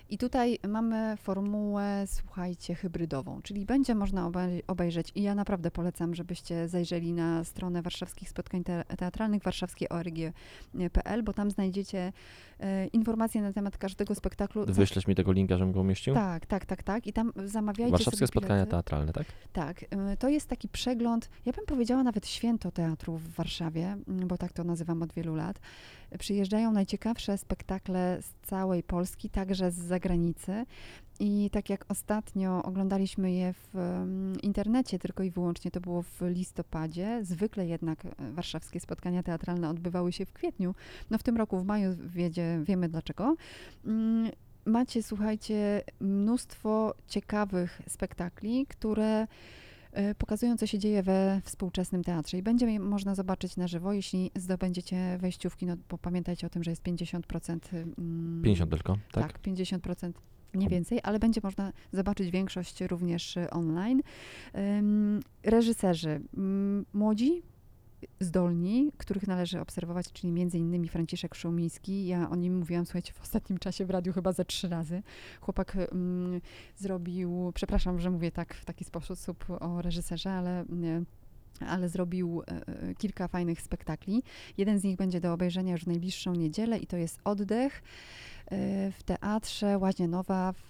I 0.10 0.18
tutaj 0.18 0.60
mamy 0.68 1.18
formułę, 1.18 2.04
słuchajcie, 2.08 2.76
hybrydową, 2.76 3.42
czyli 3.42 3.66
będzie 3.66 3.96
można 3.96 4.30
obej- 4.30 4.62
obejrzeć 4.68 5.12
i 5.16 5.24
ja 5.24 5.36
naprawdę 5.36 5.72
polecam, 5.72 6.16
żebyście 6.16 6.68
zajrzeli 6.68 7.14
na 7.14 7.44
stronę 7.44 7.82
warszawskich 7.82 8.30
spotkań 8.30 8.64
te- 8.64 8.84
teatralnych, 8.98 9.44
warszawskieorg.pl, 9.44 11.24
bo 11.24 11.34
tam 11.34 11.52
znajdziecie 11.52 12.14
informacje 12.94 13.42
na 13.42 13.54
temat 13.54 13.78
każdego 13.78 14.16
spektaklu. 14.16 14.66
Wyślesz 14.66 15.08
mi 15.08 15.16
tego 15.16 15.32
linka, 15.32 15.58
żebym 15.58 15.72
go 15.72 15.82
umieścił? 15.82 16.14
tak, 16.14 16.46
tak, 16.46 16.66
tak, 16.66 16.84
tak. 16.84 17.08
I 17.08 17.14
tam 17.14 17.32
zamawiajcie 17.46 17.92
Warszawskie 17.92 18.28
spotkania 18.28 18.66
teatralne, 18.66 19.14
tak? 19.14 19.28
Tak, 19.54 19.84
y, 19.84 19.88
to 20.20 20.30
jest 20.30 20.48
taki 20.48 20.70
przegląd, 20.70 21.30
ja 21.46 21.54
bym 21.54 21.66
powiedziała 21.66 22.04
nawet 22.04 22.28
święto 22.28 22.72
teatru 22.72 23.18
w 23.18 23.30
Warszawie, 23.32 23.98
mm, 24.08 24.28
bo 24.28 24.38
tak 24.38 24.54
to 24.54 24.64
nazywam 24.64 25.02
od 25.02 25.14
wielu 25.14 25.36
lat. 25.36 25.60
Przyjeżdżają 26.20 26.72
najciekawsze 26.72 27.38
spektakle 27.38 28.22
z 28.22 28.48
całej 28.48 28.84
Polski, 28.84 29.30
także 29.30 29.72
z 29.72 29.76
zagranicy. 29.76 30.66
I 31.20 31.50
tak 31.52 31.70
jak 31.70 31.86
ostatnio 31.90 32.64
oglądaliśmy 32.64 33.32
je 33.32 33.54
w 33.54 33.74
internecie, 34.44 35.00
tylko 35.00 35.24
i 35.24 35.32
wyłącznie 35.32 35.72
to 35.72 35.82
było 35.82 36.02
w 36.02 36.22
listopadzie, 36.22 37.20
zwykle 37.24 37.68
jednak 37.68 38.06
e, 38.06 38.10
warszawskie 38.32 38.80
spotkania 38.80 39.24
teatralne 39.24 39.70
odbywały 39.70 40.12
się 40.12 40.26
w 40.26 40.34
kwietniu. 40.34 40.76
No 41.10 41.18
w 41.18 41.24
tym 41.24 41.38
roku 41.38 41.60
w 41.60 41.66
maju 41.66 41.96
wiedzie, 42.06 42.62
wiemy 42.64 42.90
dlaczego. 42.90 43.36
Mm, 43.86 44.32
Macie, 44.66 45.04
słuchajcie, 45.04 45.82
mnóstwo 46.00 46.94
ciekawych 47.08 47.82
spektakli, 47.88 48.66
które 48.66 49.28
e, 49.92 50.16
pokazują, 50.16 50.58
co 50.58 50.68
się 50.68 50.80
dzieje 50.80 51.04
we 51.04 51.42
współczesnym 51.44 52.04
teatrze. 52.04 52.38
I 52.38 52.42
będzie 52.44 52.80
można 52.80 53.16
zobaczyć 53.16 53.58
na 53.58 53.68
żywo, 53.68 53.94
jeśli 53.94 54.32
zdobędziecie 54.36 55.18
wejściówki, 55.18 55.66
no 55.66 55.76
bo 55.90 55.98
pamiętajcie 55.98 56.48
o 56.48 56.50
tym, 56.50 56.64
że 56.64 56.72
jest 56.72 56.84
50%. 56.84 57.60
mm, 57.74 58.42
50 58.44 58.72
tylko, 58.72 58.98
tak? 59.12 59.34
tak, 59.34 59.42
50% 59.42 60.12
nie 60.54 60.66
Kom- 60.66 60.72
więcej, 60.72 61.00
ale 61.04 61.20
będzie 61.20 61.42
można 61.44 61.72
zobaczyć 61.94 62.32
większość 62.32 62.82
również 62.82 63.38
y, 63.38 63.50
online. 63.50 64.02
Reżyserzy 65.44 66.22
mm, 66.38 66.86
młodzi, 66.94 67.42
zdolni, 68.20 68.92
których 68.98 69.28
należy 69.28 69.62
obserwować, 69.62 70.12
czyli 70.12 70.42
innymi 70.54 70.90
Franciszek 70.90 71.36
Szumiński. 71.36 72.08
Ja 72.08 72.30
o 72.30 72.36
nim 72.36 72.58
mówiłam, 72.58 72.86
słuchajcie, 72.86 73.14
w 73.14 73.22
ostatnim 73.22 73.60
czasie 73.60 73.86
w 73.86 73.90
radiu 73.90 74.14
chyba 74.14 74.32
ze 74.32 74.46
trzy 74.46 74.70
razy. 74.70 75.04
Chłopak 75.42 75.78
ym, 75.94 76.42
zrobił, 76.78 77.52
przepraszam, 77.56 78.00
że 78.00 78.10
mówię 78.12 78.32
tak 78.32 78.54
w 78.54 78.66
taki 78.66 78.84
sposób 78.84 79.46
o 79.60 79.82
reżyserze, 79.82 80.32
ale... 80.32 80.66
ale 81.68 81.90
zrobił 81.90 82.42
e, 82.42 82.68
e, 82.68 82.96
kilka 82.96 83.28
fajnych 83.28 83.62
spektakli. 83.62 84.24
Jeden 84.58 84.80
z 84.80 84.84
nich 84.84 84.98
będzie 84.98 85.22
do 85.22 85.34
obejrzenia 85.34 85.72
już 85.72 85.84
w 85.84 85.88
najbliższą 85.88 86.34
niedzielę 86.36 86.78
i 86.78 86.88
to 86.88 86.98
jest 86.98 87.20
Oddech 87.24 87.84
w 88.92 89.04
teatrze 89.06 89.78
Łazienowa 89.78 90.54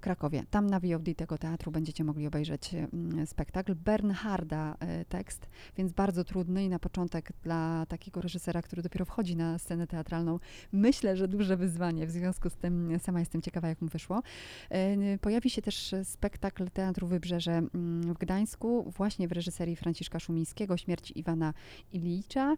Krakowie. 0.00 0.44
Tam 0.50 0.66
na 0.70 0.80
VOD 0.80 1.16
tego 1.16 1.38
teatru 1.38 1.72
będziecie 1.72 2.04
mogli 2.04 2.26
obejrzeć 2.26 2.74
mm, 2.74 3.26
spektakl. 3.26 3.74
Bernharda 3.74 4.76
e, 4.80 5.04
tekst, 5.04 5.48
więc 5.76 5.92
bardzo 5.92 6.24
trudny 6.24 6.64
i 6.64 6.68
na 6.68 6.78
początek 6.78 7.32
dla 7.42 7.86
takiego 7.86 8.20
reżysera, 8.20 8.62
który 8.62 8.82
dopiero 8.82 9.04
wchodzi 9.04 9.36
na 9.36 9.58
scenę 9.58 9.86
teatralną, 9.86 10.38
myślę, 10.72 11.16
że 11.16 11.28
duże 11.28 11.56
wyzwanie. 11.56 12.06
W 12.06 12.10
związku 12.10 12.50
z 12.50 12.56
tym 12.56 12.98
sama 12.98 13.20
jestem 13.20 13.42
ciekawa, 13.42 13.68
jak 13.68 13.82
mu 13.82 13.88
wyszło. 13.88 14.22
E, 14.70 15.18
Pojawi 15.18 15.50
się 15.50 15.62
też 15.62 15.94
spektakl 16.04 16.70
Teatru 16.70 17.06
Wybrzeże 17.06 17.52
mm, 17.52 18.14
w 18.14 18.18
Gdańsku, 18.18 18.92
właśnie 18.96 19.28
w 19.28 19.32
reżyserii 19.32 19.76
Franciszka 19.76 20.20
Szumińskiego, 20.20 20.76
Śmierci 20.76 21.18
Iwana 21.18 21.54
Ilicza. 21.92 22.56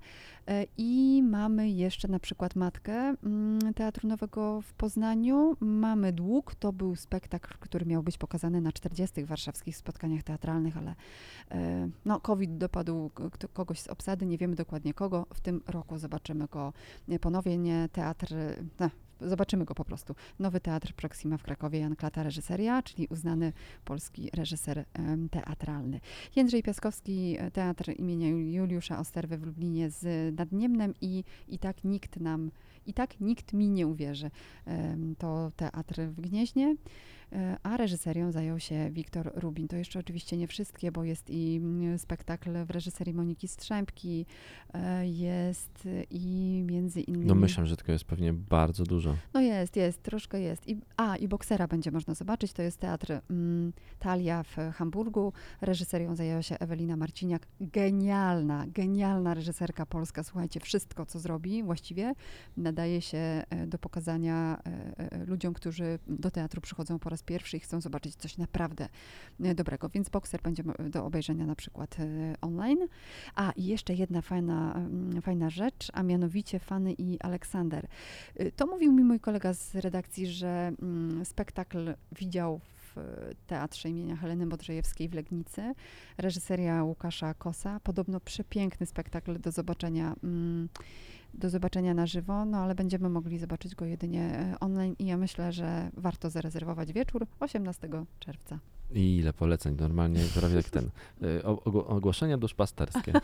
E, 0.49 0.67
I 0.77 1.23
mamy 1.23 1.71
jeszcze 1.71 2.09
na 2.09 2.19
przykład 2.19 2.57
Matkę 2.57 3.15
mm, 3.25 3.75
Teatru 3.75 4.09
Nowego 4.09 4.61
w 4.67 4.75
Poznaniu. 4.75 5.57
Mamy 5.61 6.13
Dług, 6.13 6.55
to 6.55 6.73
był 6.73 6.97
spektakl, 6.97 7.55
który 7.61 7.87
miał 7.87 8.03
być 8.03 8.19
pokazany 8.19 8.61
na 8.61 8.73
40. 8.73 9.25
warszawskich 9.25 9.77
spotkaniach 9.77 10.23
teatralnych, 10.23 10.77
ale 10.77 10.95
e, 11.51 11.89
no, 12.05 12.21
COVID 12.21 12.59
dopadł 12.59 13.11
kogoś 13.53 13.81
z 13.81 13.89
obsady, 13.89 14.27
nie 14.27 14.39
wiemy 14.39 14.57
dokładnie 14.57 14.95
kogo. 14.95 15.27
W 15.35 15.41
tym 15.41 15.61
roku 15.67 15.99
zobaczymy 15.99 16.47
go 16.47 16.73
e, 17.09 17.19
ponownie, 17.19 17.59
nie 17.59 17.89
teatr, 17.93 18.35
no, 18.81 18.91
zobaczymy 19.21 19.65
go 19.65 19.75
po 19.75 19.85
prostu. 19.85 20.15
Nowy 20.39 20.61
Teatr 20.61 20.93
Proxima 20.95 21.39
w 21.39 21.43
Krakowie, 21.43 21.79
Jan 21.79 21.97
Klata 21.97 22.23
reżyseria, 22.23 22.83
czyli 22.83 23.07
uznany 23.07 23.53
polski 23.85 24.31
reżyser 24.35 24.85
em, 24.95 25.29
teatralny. 25.29 26.01
Jędrzej 26.37 26.63
Piaskowski, 26.63 27.37
e, 27.39 27.51
Teatr 27.51 27.91
imienia 27.99 28.29
Jul- 28.29 28.53
Juliusza 28.53 28.99
Osterwy 28.99 29.39
w 29.39 29.43
Lublinie 29.43 29.91
z 29.91 30.35
Nadniemnem 30.39 30.95
i, 31.01 31.25
i 31.49 31.59
tak 31.59 31.85
nikt 31.85 32.21
nam, 32.21 32.51
i 32.87 32.95
tak 32.95 33.21
nikt 33.21 33.53
mi 33.53 33.69
nie 33.69 33.87
uwierzy. 33.87 34.31
To 35.19 35.53
teatr 35.57 36.01
w 36.01 36.21
Gnieźnie, 36.21 36.77
a 37.63 37.77
reżyserią 37.77 38.33
zajął 38.33 38.61
się 38.61 38.91
Wiktor 38.91 39.33
Rubin. 39.35 39.69
To 39.69 39.77
jeszcze 39.77 39.99
oczywiście 39.99 40.37
nie 40.37 40.47
wszystkie, 40.47 40.93
bo 40.93 41.05
jest 41.05 41.31
i 41.31 41.57
mm, 41.57 41.99
spektakl 41.99 42.65
w 42.65 42.71
reżyserii 42.71 43.15
Moniki 43.15 43.49
Strzępki, 43.49 44.27
e, 44.75 45.09
jest 45.09 45.89
i 46.11 46.63
między 46.67 47.01
innymi... 47.01 47.27
No 47.27 47.35
myślę, 47.35 47.67
że 47.67 47.77
tego 47.77 47.93
jest 47.93 48.05
pewnie 48.05 48.33
bardzo 48.33 48.85
dużo. 48.85 49.17
No 49.35 49.41
jest, 49.41 49.77
jest, 49.77 50.03
troszkę 50.03 50.41
jest. 50.41 50.69
I, 50.69 50.81
a, 50.97 51.17
i 51.17 51.29
boksera 51.29 51.67
będzie 51.69 51.91
można 51.91 52.15
zobaczyć. 52.15 52.53
To 52.53 52.63
jest 52.63 52.79
teatr 52.79 53.21
mm, 53.31 53.73
Talia 53.99 54.43
w 54.43 54.57
Hamburgu. 54.75 55.33
Reżyserią 55.61 56.17
zajęła 56.17 56.43
się 56.43 56.59
Ewelina 56.59 56.97
Marciniak. 56.97 57.47
Genialna, 57.61 58.65
genialna 58.69 59.35
reżyserka 59.35 59.87
polska. 59.87 60.23
Słuchajcie, 60.23 60.61
wszystko, 60.61 61.07
co 61.07 61.19
zrobi 61.19 61.63
właściwie, 61.63 62.15
nadaje 62.57 63.01
się 63.01 63.19
e, 63.19 63.67
do 63.67 63.79
pokazania 63.79 64.63
e, 64.99 65.25
ludziom, 65.25 65.55
którzy 65.55 65.99
do 66.07 66.31
teatru 66.31 66.61
przychodzą 66.61 66.99
po 66.99 67.11
raz 67.11 67.16
pierwszy 67.23 67.57
i 67.57 67.61
chcą 67.61 67.81
zobaczyć 67.81 68.17
coś 68.17 68.39
naprawdę 68.39 68.89
e, 69.41 69.55
dobrego. 69.55 69.89
Więc 69.89 70.09
bokser 70.09 70.43
będzie 70.43 70.63
do 70.91 71.05
obejrzenia 71.05 71.47
na 71.47 71.55
przykład 71.55 71.97
e, 72.01 72.35
online. 72.41 72.79
A, 73.35 73.53
i 73.57 73.65
jeszcze 73.65 73.95
jedna 73.95 74.23
fajna, 74.23 74.75
mm, 74.75 75.23
fajna 75.23 75.51
rzecz, 75.51 75.91
a 75.93 76.03
mianowicie 76.03 76.59
Fany 76.59 76.93
i 76.93 77.21
Aleksander. 77.21 77.87
Y, 78.41 78.53
To 78.57 78.67
mówił 78.67 78.93
mi 78.93 79.05
mój 79.05 79.21
kolega 79.21 79.55
z 79.55 79.75
redakcji, 79.75 80.27
że 80.27 80.73
mm, 80.83 81.25
spektakl 81.25 81.95
widział 82.13 82.61
Teatrze 83.47 83.89
imienia 83.89 84.17
Heleny 84.17 84.47
Modrzejewskiej 84.47 85.09
w 85.09 85.15
Legnicy. 85.15 85.75
Reżyseria 86.19 86.85
Łukasza 86.85 87.35
Kosa. 87.35 87.81
Podobno 87.81 88.21
przepiękny 88.21 88.87
spektakl 88.87 89.41
do 89.41 89.51
zobaczenia, 89.51 90.15
mm, 90.25 90.69
do 91.35 91.51
zobaczenia 91.51 91.95
na 91.95 92.07
żywo, 92.07 92.45
no 92.45 92.59
ale 92.59 92.75
będziemy 92.75 93.09
mogli 93.09 93.39
zobaczyć 93.39 93.75
go 93.75 93.85
jedynie 93.85 94.23
e, 94.23 94.61
online 94.61 94.95
i 94.99 95.07
ja 95.07 95.17
myślę, 95.17 95.53
że 95.53 95.91
warto 95.97 96.31
zarezerwować 96.31 96.93
wieczór 96.93 97.27
18 97.41 97.89
czerwca. 98.19 98.59
I 98.91 99.17
ile 99.17 99.33
poleceń, 99.33 99.77
normalnie 99.81 100.21
prawie 100.35 100.57
jak 100.57 100.71
ten. 100.71 100.91
y, 101.23 101.45
o- 101.45 101.87
Ogłoszenia 101.87 102.39
duszpasterskie. 102.39 103.13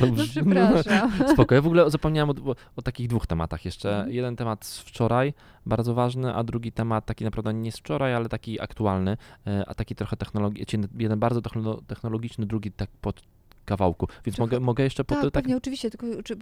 No 0.00 0.06
przepraszam. 0.24 1.12
Spoko, 1.32 1.54
ja 1.54 1.62
w 1.62 1.66
ogóle 1.66 1.90
zapomniałem 1.90 2.30
o, 2.30 2.54
o 2.76 2.82
takich 2.82 3.08
dwóch 3.08 3.26
tematach 3.26 3.64
jeszcze. 3.64 3.96
Mhm. 3.96 4.12
Jeden 4.14 4.36
temat 4.36 4.64
z 4.64 4.78
wczoraj, 4.80 5.34
bardzo 5.66 5.94
ważny, 5.94 6.34
a 6.34 6.44
drugi 6.44 6.72
temat 6.72 7.06
taki 7.06 7.24
naprawdę 7.24 7.54
nie 7.54 7.72
z 7.72 7.78
wczoraj, 7.78 8.14
ale 8.14 8.28
taki 8.28 8.60
aktualny, 8.60 9.16
e, 9.46 9.64
a 9.68 9.74
taki 9.74 9.94
trochę 9.94 10.16
technologiczny, 10.16 10.88
jeden 10.98 11.18
bardzo 11.18 11.40
technolo- 11.40 11.82
technologiczny, 11.86 12.46
drugi 12.46 12.72
tak 12.72 12.90
pod 12.90 13.22
kawałku. 13.66 14.06
Więc 14.24 14.36
Trochę- 14.36 14.54
mogę, 14.56 14.60
mogę 14.64 14.84
jeszcze 14.84 15.04
po 15.04 15.14
Tak, 15.14 15.24
to 15.24 15.30
tak... 15.30 15.42
pewnie, 15.42 15.56
oczywiście, 15.56 15.90
tylko 15.90 16.06
czy, 16.22 16.36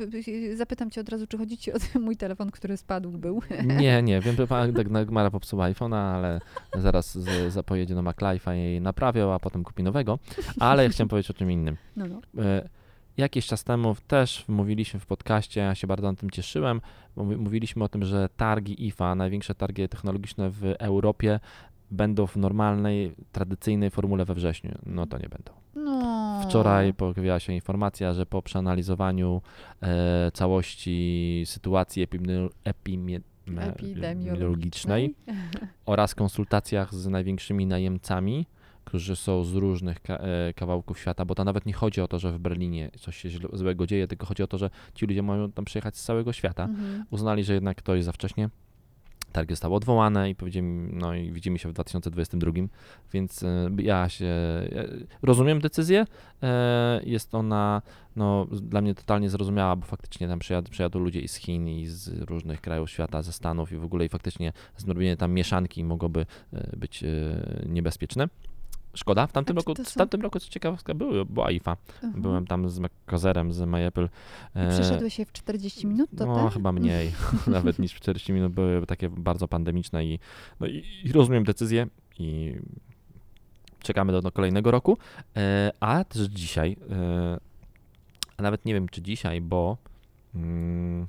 zapytam 0.56 0.90
cię 0.90 1.00
od 1.00 1.08
razu, 1.08 1.26
czy 1.26 1.38
chodzi 1.38 1.58
ci 1.58 1.72
o 1.72 1.78
ten 1.78 2.02
mój 2.02 2.16
telefon, 2.16 2.50
który 2.50 2.76
spadł, 2.76 3.10
był? 3.10 3.42
Nie, 3.80 4.02
nie, 4.02 4.20
wiem, 4.20 4.36
że 4.36 4.46
pan 4.46 4.72
Dagmara 4.72 5.30
popsuła 5.30 5.70
iPhone'a, 5.70 6.14
ale 6.14 6.40
zaraz 6.78 7.18
z, 7.18 7.52
za 7.52 7.62
pojedzie 7.62 7.94
do 7.94 8.02
MacLife'a 8.02 8.56
i 8.56 8.58
jej 8.58 8.80
naprawią, 8.80 9.32
a 9.32 9.38
potem 9.38 9.64
kupi 9.64 9.82
nowego. 9.82 10.18
Ale 10.60 10.84
ja 10.84 10.90
chciałem 10.90 11.08
powiedzieć 11.08 11.30
o 11.30 11.34
czym 11.34 11.50
innym. 11.50 11.76
No, 11.96 12.06
no. 12.06 12.42
E, 12.44 12.68
Jakiś 13.16 13.46
czas 13.46 13.64
temu 13.64 13.96
też 14.06 14.44
mówiliśmy 14.48 15.00
w 15.00 15.06
podcaście, 15.06 15.60
ja 15.60 15.74
się 15.74 15.86
bardzo 15.86 16.10
na 16.12 16.16
tym 16.16 16.30
cieszyłem, 16.30 16.80
mówiliśmy 17.16 17.84
o 17.84 17.88
tym, 17.88 18.04
że 18.04 18.28
targi 18.36 18.86
IFA, 18.86 19.14
największe 19.14 19.54
targi 19.54 19.88
technologiczne 19.88 20.50
w 20.50 20.64
Europie, 20.78 21.40
będą 21.90 22.26
w 22.26 22.36
normalnej, 22.36 23.14
tradycyjnej 23.32 23.90
formule 23.90 24.24
we 24.24 24.34
wrześniu. 24.34 24.78
No 24.86 25.06
to 25.06 25.18
nie 25.18 25.28
będą. 25.28 25.52
Wczoraj 26.42 26.94
pojawiła 26.94 27.40
się 27.40 27.52
informacja, 27.52 28.12
że 28.12 28.26
po 28.26 28.42
przeanalizowaniu 28.42 29.42
e, 29.82 30.30
całości 30.30 31.42
sytuacji 31.46 32.06
epidemi- 32.06 33.20
epidemiologicznej 33.56 35.14
oraz 35.86 36.14
konsultacjach 36.14 36.94
z 36.94 37.06
największymi 37.06 37.66
najemcami, 37.66 38.46
którzy 38.84 39.16
są 39.16 39.44
z 39.44 39.54
różnych 39.54 39.98
e, 40.08 40.52
kawałków 40.56 40.98
świata, 40.98 41.24
bo 41.24 41.34
to 41.34 41.44
nawet 41.44 41.66
nie 41.66 41.72
chodzi 41.72 42.00
o 42.00 42.08
to, 42.08 42.18
że 42.18 42.32
w 42.32 42.38
Berlinie 42.38 42.90
coś 43.00 43.16
się 43.16 43.28
złego 43.52 43.86
dzieje, 43.86 44.08
tylko 44.08 44.26
chodzi 44.26 44.42
o 44.42 44.46
to, 44.46 44.58
że 44.58 44.70
ci 44.94 45.06
ludzie 45.06 45.22
mają 45.22 45.52
tam 45.52 45.64
przyjechać 45.64 45.96
z 45.96 46.04
całego 46.04 46.32
świata. 46.32 46.64
Mhm. 46.64 47.04
Uznali, 47.10 47.44
że 47.44 47.54
jednak 47.54 47.82
to 47.82 47.94
jest 47.94 48.06
za 48.06 48.12
wcześnie. 48.12 48.48
Targi 49.34 49.52
zostały 49.52 49.74
odwołane 49.74 50.30
i 50.30 50.34
powiedziałem, 50.34 50.98
no 50.98 51.14
i 51.14 51.32
widzimy 51.32 51.58
się 51.58 51.68
w 51.68 51.72
2022, 51.72 52.52
więc 53.12 53.42
e, 53.42 53.70
ja 53.78 54.08
się 54.08 54.26
e, 54.26 54.88
rozumiem 55.22 55.60
decyzję. 55.60 56.06
E, 56.42 57.00
Jest 57.04 57.34
ona 57.34 57.82
no, 58.16 58.46
dla 58.50 58.80
mnie 58.80 58.94
totalnie 58.94 59.30
zrozumiała, 59.30 59.76
bo 59.76 59.86
faktycznie 59.86 60.28
tam 60.28 60.38
przyjad, 60.38 60.68
przyjadą 60.68 60.98
ludzie 60.98 61.20
i 61.20 61.28
z 61.28 61.34
Chin, 61.34 61.68
i 61.68 61.86
z 61.86 62.08
różnych 62.08 62.60
krajów 62.60 62.90
świata, 62.90 63.22
ze 63.22 63.32
Stanów 63.32 63.72
i 63.72 63.76
w 63.76 63.84
ogóle 63.84 64.04
i 64.04 64.08
faktycznie 64.08 64.52
zrobienie 64.76 65.16
tam 65.16 65.32
mieszanki 65.32 65.84
mogłoby 65.84 66.26
być 66.76 67.04
niebezpieczne. 67.66 68.28
Szkoda, 68.94 69.26
w 69.26 69.32
tamtym 69.32 69.56
roku, 69.56 69.74
to 69.74 69.84
w 69.84 69.88
są- 69.88 69.98
tamtym 69.98 70.20
roku 70.22 70.40
co 70.40 70.48
ciekawostka 70.48 70.94
były, 70.94 71.24
była 71.24 71.50
IFA. 71.50 71.76
Mhm. 72.02 72.22
Byłem 72.22 72.46
tam 72.46 72.68
z 72.68 72.80
Kozerem, 73.06 73.52
z 73.52 73.60
MyApple. 73.60 74.08
I 74.54 74.70
przeszedłeś 74.70 75.18
je 75.18 75.24
w 75.26 75.32
40 75.32 75.86
minut, 75.86 76.10
to 76.18 76.26
No, 76.26 76.36
ten? 76.36 76.48
chyba 76.48 76.72
mniej, 76.72 77.12
nawet 77.46 77.78
niż 77.78 77.94
40 77.94 78.32
minut 78.32 78.52
były 78.52 78.86
takie 78.86 79.08
bardzo 79.08 79.48
pandemiczne 79.48 80.04
i, 80.06 80.18
no 80.60 80.66
i, 80.66 80.84
i 81.04 81.12
rozumiem 81.12 81.44
decyzję 81.44 81.86
i 82.18 82.54
czekamy 83.82 84.12
do, 84.12 84.22
do 84.22 84.32
kolejnego 84.32 84.70
roku. 84.70 84.98
E, 85.36 85.72
a 85.80 86.04
też 86.04 86.22
dzisiaj, 86.22 86.76
e, 86.90 87.38
a 88.36 88.42
nawet 88.42 88.64
nie 88.64 88.74
wiem 88.74 88.88
czy 88.88 89.02
dzisiaj, 89.02 89.40
bo, 89.40 89.76
mm, 90.34 91.06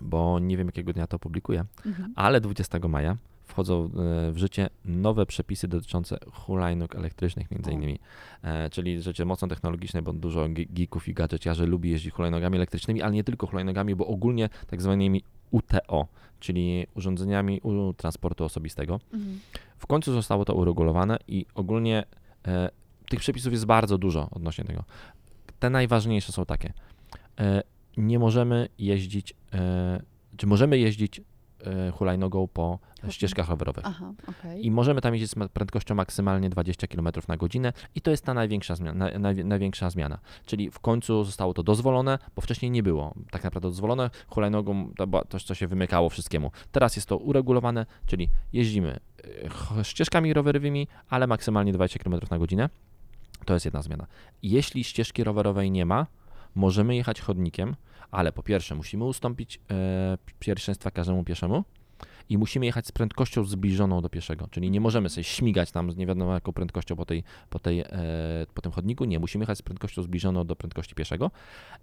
bo 0.00 0.38
nie 0.38 0.56
wiem 0.56 0.66
jakiego 0.66 0.92
dnia 0.92 1.06
to 1.06 1.18
publikuję, 1.18 1.64
Mhm. 1.86 2.12
ale 2.16 2.40
20 2.40 2.88
maja 2.88 3.16
wchodzą 3.56 3.84
e, 3.84 3.88
w 4.32 4.36
życie 4.36 4.68
nowe 4.84 5.26
przepisy 5.26 5.68
dotyczące 5.68 6.18
hulajnóg 6.32 6.96
elektrycznych 6.96 7.50
między 7.50 7.72
innymi. 7.72 7.98
E, 8.42 8.70
czyli 8.70 9.02
rzeczy 9.02 9.24
mocno 9.24 9.48
technologiczne, 9.48 10.02
bo 10.02 10.12
dużo 10.12 10.40
ge- 10.40 10.66
geeków 10.70 11.08
i 11.08 11.14
gadżeciarzy 11.14 11.66
lubi 11.66 11.90
jeździć 11.90 12.12
hulajnogami 12.12 12.56
elektrycznymi, 12.56 13.02
ale 13.02 13.12
nie 13.12 13.24
tylko 13.24 13.46
hulajnogami, 13.46 13.94
bo 13.94 14.06
ogólnie 14.06 14.48
tak 14.66 14.82
zwanymi 14.82 15.22
UTO, 15.50 16.06
czyli 16.40 16.86
urządzeniami 16.94 17.60
transportu 17.96 18.44
osobistego. 18.44 19.00
Mhm. 19.12 19.40
W 19.78 19.86
końcu 19.86 20.12
zostało 20.12 20.44
to 20.44 20.54
uregulowane 20.54 21.18
i 21.28 21.46
ogólnie 21.54 22.04
e, 22.46 22.70
tych 23.08 23.20
przepisów 23.20 23.52
jest 23.52 23.66
bardzo 23.66 23.98
dużo 23.98 24.28
odnośnie 24.30 24.64
tego. 24.64 24.84
Te 25.58 25.70
najważniejsze 25.70 26.32
są 26.32 26.44
takie. 26.44 26.72
E, 27.40 27.62
nie 27.96 28.18
możemy 28.18 28.68
jeździć, 28.78 29.34
e, 29.52 30.02
czy 30.36 30.46
możemy 30.46 30.78
jeździć 30.78 31.20
hulajnogą 31.92 32.48
po 32.48 32.78
ścieżkach 33.08 33.48
rowerowych. 33.48 33.84
Aha, 33.86 34.12
okej. 34.28 34.66
I 34.66 34.70
możemy 34.70 35.00
tam 35.00 35.14
jeździć 35.14 35.30
z 35.30 35.34
prędkością 35.52 35.94
maksymalnie 35.94 36.50
20 36.50 36.86
km 36.86 37.08
na 37.28 37.36
godzinę 37.36 37.72
i 37.94 38.00
to 38.00 38.10
jest 38.10 38.24
ta 38.24 38.34
największa 38.34 38.74
zmiana, 38.74 39.10
na, 39.10 39.18
naj, 39.18 39.44
największa 39.44 39.90
zmiana. 39.90 40.18
Czyli 40.46 40.70
w 40.70 40.78
końcu 40.78 41.24
zostało 41.24 41.54
to 41.54 41.62
dozwolone, 41.62 42.18
bo 42.36 42.42
wcześniej 42.42 42.70
nie 42.70 42.82
było 42.82 43.14
tak 43.30 43.44
naprawdę 43.44 43.68
dozwolone. 43.68 44.10
Hulajnogą 44.28 44.92
to 44.96 45.06
było 45.06 45.24
coś, 45.28 45.44
co 45.44 45.54
się 45.54 45.66
wymykało 45.66 46.08
wszystkiemu. 46.08 46.50
Teraz 46.72 46.96
jest 46.96 47.08
to 47.08 47.16
uregulowane, 47.16 47.86
czyli 48.06 48.28
jeździmy 48.52 49.00
e, 49.78 49.84
ścieżkami 49.84 50.34
rowerowymi, 50.34 50.88
ale 51.08 51.26
maksymalnie 51.26 51.72
20 51.72 51.98
km 51.98 52.20
na 52.30 52.38
godzinę. 52.38 52.68
To 53.44 53.54
jest 53.54 53.64
jedna 53.64 53.82
zmiana. 53.82 54.06
Jeśli 54.42 54.84
ścieżki 54.84 55.24
rowerowej 55.24 55.70
nie 55.70 55.86
ma, 55.86 56.06
możemy 56.54 56.96
jechać 56.96 57.20
chodnikiem, 57.20 57.76
ale 58.10 58.32
po 58.32 58.42
pierwsze 58.42 58.74
musimy 58.74 59.04
ustąpić 59.04 59.60
e, 59.70 60.18
pierwszeństwa 60.38 60.90
każdemu 60.90 61.24
pieszemu 61.24 61.64
i 62.28 62.38
musimy 62.38 62.66
jechać 62.66 62.86
z 62.86 62.92
prędkością 62.92 63.44
zbliżoną 63.44 64.00
do 64.00 64.08
pieszego, 64.08 64.48
czyli 64.50 64.70
nie 64.70 64.80
możemy 64.80 65.08
sobie 65.08 65.24
śmigać 65.24 65.70
tam 65.70 65.92
z 65.92 65.96
nie 65.96 66.06
wiadomo 66.06 66.34
jaką 66.34 66.52
prędkością 66.52 66.96
po, 66.96 67.04
tej, 67.04 67.24
po, 67.50 67.58
tej, 67.58 67.80
e, 67.80 67.86
po 68.54 68.62
tym 68.62 68.72
chodniku, 68.72 69.04
nie, 69.04 69.18
musimy 69.18 69.42
jechać 69.42 69.58
z 69.58 69.62
prędkością 69.62 70.02
zbliżoną 70.02 70.44
do 70.44 70.56
prędkości 70.56 70.94
pieszego. 70.94 71.30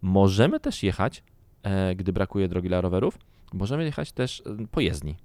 Możemy 0.02 0.60
też 0.60 0.84
jechać, 0.84 1.24
e, 1.64 1.96
gdy 1.96 2.14
brakuje 2.14 2.48
drogi 2.48 2.68
dla 2.68 2.82
rowerów, 2.82 3.18
możemy 3.54 3.84
jechać 3.84 4.12
też 4.12 4.44
e, 4.46 4.68
po 4.72 4.82
jezdni. 4.82 5.16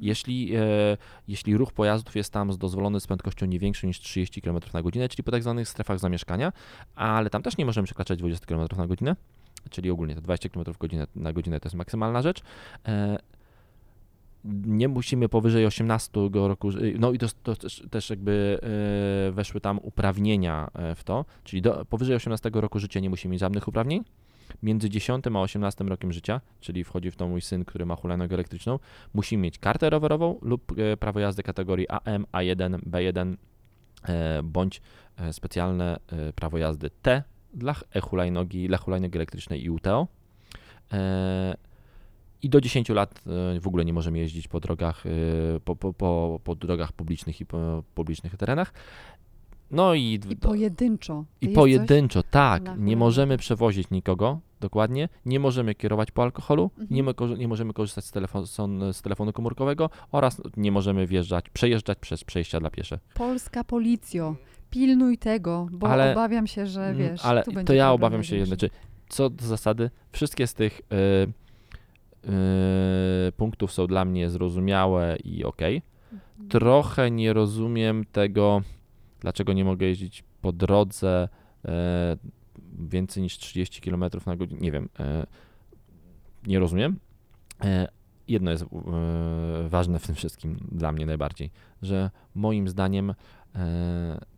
Jeśli, 0.00 0.54
e, 0.56 0.60
jeśli 1.28 1.56
ruch 1.56 1.72
pojazdów 1.72 2.16
jest 2.16 2.32
tam 2.32 2.56
dozwolony 2.58 3.00
z 3.00 3.06
prędkością 3.06 3.46
nie 3.46 3.58
większą 3.58 3.86
niż 3.86 4.00
30 4.00 4.42
km 4.42 4.58
na 4.74 4.82
godzinę, 4.82 5.08
czyli 5.08 5.24
po 5.24 5.30
tak 5.30 5.42
zwanych 5.42 5.68
strefach 5.68 5.98
zamieszkania, 5.98 6.52
ale 6.94 7.30
tam 7.30 7.42
też 7.42 7.56
nie 7.56 7.66
możemy 7.66 7.84
przekraczać 7.84 8.18
20 8.18 8.46
km 8.46 8.68
na 8.76 8.86
godzinę, 8.86 9.16
czyli 9.70 9.90
ogólnie 9.90 10.14
to 10.14 10.20
20 10.20 10.48
km 10.48 10.64
godzinę, 10.78 11.06
na 11.16 11.32
godzinę 11.32 11.60
to 11.60 11.66
jest 11.66 11.76
maksymalna 11.76 12.22
rzecz. 12.22 12.42
E, 12.88 13.18
nie 14.44 14.88
musimy 14.88 15.28
powyżej 15.28 15.66
18 15.66 16.10
roku, 16.32 16.70
no 16.98 17.12
i 17.12 17.18
to, 17.18 17.26
to 17.42 17.56
też, 17.56 17.82
też 17.90 18.10
jakby 18.10 18.58
e, 19.28 19.32
weszły 19.32 19.60
tam 19.60 19.78
uprawnienia 19.82 20.70
e, 20.74 20.94
w 20.94 21.04
to, 21.04 21.24
czyli 21.44 21.62
do, 21.62 21.84
powyżej 21.84 22.16
18 22.16 22.50
roku 22.54 22.78
życia 22.78 23.00
nie 23.00 23.10
musimy 23.10 23.32
mieć 23.32 23.40
żadnych 23.40 23.68
uprawnień. 23.68 24.04
Między 24.62 24.90
10 24.90 25.24
a 25.34 25.40
18 25.40 25.84
rokiem 25.84 26.12
życia, 26.12 26.40
czyli 26.60 26.84
wchodzi 26.84 27.10
w 27.10 27.16
to 27.16 27.28
mój 27.28 27.40
syn, 27.40 27.64
który 27.64 27.86
ma 27.86 27.96
hulajnogę 27.96 28.34
elektryczną, 28.34 28.78
musimy 29.14 29.42
mieć 29.42 29.58
kartę 29.58 29.90
rowerową 29.90 30.38
lub 30.42 30.72
prawo 31.00 31.20
jazdy 31.20 31.42
kategorii 31.42 31.86
AM, 31.88 32.26
A1, 32.32 32.78
B1 32.78 33.36
e, 34.08 34.42
bądź 34.42 34.80
specjalne 35.32 35.96
prawo 36.34 36.58
jazdy 36.58 36.90
T 37.02 37.22
dla 37.54 37.74
e-hulajnogi, 37.94 38.68
dla 38.68 38.78
hulajnogi 38.78 39.16
elektrycznej 39.18 39.64
i 39.64 39.70
UTO. 39.70 40.06
E, 40.92 41.56
I 42.42 42.48
do 42.48 42.60
10 42.60 42.88
lat 42.88 43.22
e, 43.56 43.60
w 43.60 43.66
ogóle 43.66 43.84
nie 43.84 43.92
możemy 43.92 44.18
jeździć 44.18 44.48
po 44.48 44.60
drogach, 44.60 45.06
e, 45.06 45.10
po, 45.64 45.76
po, 45.76 45.92
po, 45.92 46.40
po 46.44 46.54
drogach 46.54 46.92
publicznych 46.92 47.40
i 47.40 47.46
po 47.46 47.82
publicznych 47.94 48.36
terenach. 48.36 48.72
No 49.70 49.94
i, 49.94 50.20
I 50.30 50.36
pojedynczo. 50.36 51.24
i 51.40 51.48
pojedynczo, 51.48 52.22
tak, 52.22 52.62
na 52.62 52.76
nie 52.76 52.96
możemy 52.96 53.36
przewozić 53.36 53.90
nikogo, 53.90 54.40
dokładnie, 54.60 55.08
nie 55.26 55.40
możemy 55.40 55.74
kierować 55.74 56.10
po 56.10 56.22
alkoholu, 56.22 56.70
Mhm. 56.78 56.86
nie, 56.90 57.02
mo- 57.02 57.36
nie 57.38 57.48
możemy 57.48 57.72
korzystać 57.72 58.04
z, 58.04 58.10
telefon, 58.10 58.46
z 58.92 59.02
telefonu 59.02 59.32
komórkowego 59.32 59.90
oraz 60.12 60.42
nie 60.56 60.72
możemy 60.72 61.06
wjeżdżać, 61.06 61.50
przejeżdżać 61.50 61.98
przez 61.98 62.24
przejścia 62.24 62.60
dla 62.60 62.70
pieszych. 62.70 63.00
Polska 63.14 63.64
policjo, 63.64 64.34
pilnuj 64.72 65.18
tego, 65.18 65.66
bo 65.72 65.88
Ale- 65.88 66.12
obawiam 66.12 66.46
się, 66.46 66.66
że 66.66 66.84
Mm, 66.86 66.98
wiesz, 66.98 67.24
Ale 67.24 67.42
tu 67.42 67.52
będzie 67.52 67.66
to 67.66 67.74
ja 67.74 67.92
obawiam 67.92 68.22
się 68.24 68.32
największy. 68.36 68.64
jedno, 68.66 68.76
czy 68.78 68.82
co 69.08 69.30
do 69.30 69.44
zasady, 69.46 69.90
wszystkie 70.12 70.46
z 70.46 70.54
tych 70.54 70.80
y, 70.80 71.32
y, 73.28 73.32
punktów 73.32 73.72
są 73.72 73.86
dla 73.86 74.04
mnie 74.04 74.30
zrozumiałe 74.30 75.16
i 75.24 75.44
ok. 75.44 75.60
Mhm. 75.62 76.48
Trochę 76.48 77.10
nie 77.10 77.32
rozumiem 77.32 78.04
tego, 78.12 78.62
dlaczego 79.20 79.52
nie 79.52 79.64
mogę 79.64 79.86
jeździć 79.86 80.24
po 80.42 80.52
drodze 80.52 81.28
e, 81.64 82.16
więcej 82.88 83.22
niż 83.22 83.38
30 83.38 83.80
km 83.80 84.04
na 84.26 84.36
godzinę. 84.36 84.60
Nie 84.60 84.72
wiem, 84.72 84.88
nie 86.46 86.58
rozumiem. 86.58 86.96
Jedno 88.28 88.50
jest 88.50 88.64
ważne 89.68 89.98
w 89.98 90.06
tym 90.06 90.14
wszystkim 90.14 90.56
dla 90.72 90.92
mnie 90.92 91.06
najbardziej, 91.06 91.50
że 91.82 92.10
moim 92.34 92.68
zdaniem 92.68 93.14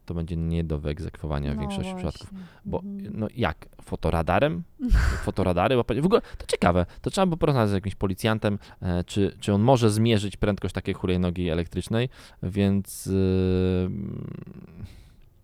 to 0.06 0.14
będzie 0.14 0.36
nie 0.36 0.64
do 0.64 0.78
wyegzekwowania 0.78 1.52
w 1.52 1.54
No 1.54 1.60
większości 1.60 1.94
przypadków. 1.94 2.30
właśnie. 2.30 2.46
Bo 2.64 2.78
Mhm. 2.80 3.18
no 3.18 3.26
jak? 3.36 3.66
Fotoradarem? 3.82 4.62
Fotoradary? 5.24 5.76
W 5.76 6.04
ogóle 6.06 6.20
to 6.38 6.46
ciekawe. 6.46 6.86
To 7.02 7.10
trzeba 7.10 7.26
by 7.26 7.36
porozmawiać 7.36 7.70
z 7.70 7.72
jakimś 7.72 7.94
policjantem, 7.94 8.58
e, 8.82 9.04
czy, 9.04 9.36
czy 9.40 9.52
on 9.52 9.62
może 9.62 9.90
zmierzyć 9.90 10.36
prędkość 10.36 10.74
takiej 10.74 10.94
hulajnogi 10.94 11.50
elektrycznej, 11.50 12.08
więc 12.42 13.06
yy, 13.06 13.90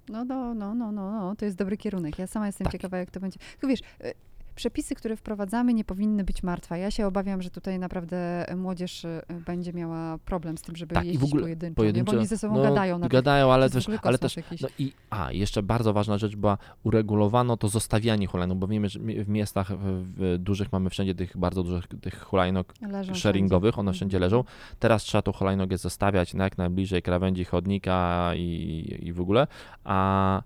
No, 0.08 0.24
no, 0.24 0.54
no, 0.54 0.74
no, 0.74 0.92
no, 0.92 1.10
no, 1.12 1.36
to 1.36 1.44
jest 1.44 1.56
dobry 1.56 1.76
kierunek. 1.76 2.18
Ja 2.18 2.26
sama 2.26 2.46
jestem 2.46 2.64
Tak. 2.64 2.72
ciekawa, 2.72 2.98
jak 2.98 3.10
to 3.10 3.20
będzie. 3.20 3.38
Tylko 3.52 3.66
wiesz, 3.68 3.80
y, 3.80 4.12
przepisy, 4.61 4.94
które 4.94 5.16
wprowadzamy, 5.16 5.74
nie 5.74 5.84
powinny 5.84 6.24
być 6.24 6.42
martwe. 6.42 6.78
Ja 6.78 6.90
się 6.90 7.06
obawiam, 7.06 7.42
że 7.42 7.50
tutaj 7.50 7.78
naprawdę 7.78 8.46
młodzież 8.56 9.04
y, 9.04 9.22
będzie 9.46 9.72
miała 9.72 10.18
problem 10.18 10.58
z 10.58 10.62
tym, 10.62 10.76
żeby 10.76 10.94
Tak, 10.94 11.04
jeździć 11.04 11.24
ogóle 11.24 11.42
pojedynczo, 11.42 11.76
pojedynczo, 11.76 12.12
nie? 12.12 12.16
bo 12.16 12.18
oni 12.20 12.26
ze 12.28 12.38
sobą 12.38 12.56
no, 12.56 12.62
gadają 12.62 12.98
na 12.98 13.08
gadają, 13.08 13.52
ale 13.52 13.70
też, 13.70 13.86
ale 14.02 14.18
też 14.18 14.36
jakiś. 14.36 14.61
no 14.61 14.68
i 14.78 14.92
a, 15.11 15.32
jeszcze 15.32 15.62
bardzo 15.62 15.92
ważna 15.92 16.18
rzecz 16.18 16.36
była, 16.36 16.58
uregulowano 16.82 17.56
to 17.56 17.68
zostawianie 17.68 18.26
hulajnóg, 18.26 18.58
bo 18.58 18.66
wiemy, 18.66 18.88
że 18.88 18.98
w 18.98 19.28
miastach 19.28 19.72
w, 19.78 20.36
dużych 20.38 20.72
mamy 20.72 20.90
wszędzie 20.90 21.14
tych 21.14 21.36
bardzo 21.36 21.62
dużych 21.62 21.86
tych 22.00 22.22
hulajnóg 22.22 22.74
Leżą 22.82 23.14
sharingowych, 23.14 23.74
wszędzie. 23.74 23.80
one 23.80 23.92
wszędzie 23.92 24.16
Mhm. 24.16 24.26
leżą. 24.32 24.44
Teraz 24.78 25.02
trzeba 25.02 25.22
tą 25.22 25.32
hulajnogę 25.32 25.78
zostawiać 25.78 26.34
na 26.34 26.44
jak 26.44 26.58
najbliżej 26.58 27.02
krawędzi 27.02 27.44
chodnika 27.44 28.30
i, 28.36 28.98
i 29.02 29.12
w 29.12 29.20
ogóle, 29.20 29.46
a 29.84 30.42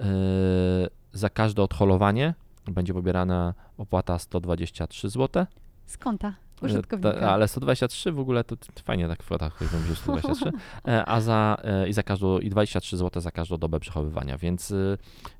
yy, 0.00 0.06
za 1.12 1.28
każde 1.30 1.62
odholowanie 1.62 2.34
będzie 2.70 2.94
pobierana 2.94 3.54
opłata 3.78 4.18
123 4.18 5.08
zł. 5.10 5.46
Z 5.86 5.98
konta 5.98 6.34
E, 6.62 6.66
użytkownika. 6.66 7.20
ta- 7.20 7.30
ale 7.30 7.48
123 7.48 8.12
w 8.12 8.18
ogóle 8.18 8.44
to 8.44 8.56
t- 8.56 8.82
fajnie 8.82 9.08
tak 9.08 9.18
kwota, 9.18 9.50
ktoś 9.50 9.68
będzie 9.68 9.94
123, 9.96 10.52
e, 10.88 11.04
a 11.08 11.20
za 11.20 11.56
e, 11.64 11.88
i 11.88 11.92
za 11.92 12.02
każdą 12.02 12.38
i 12.38 12.50
23 12.50 12.96
zł 12.96 13.22
za 13.22 13.30
każdą 13.30 13.56
dobę 13.58 13.80
przechowywania, 13.80 14.38
więc, 14.38 14.74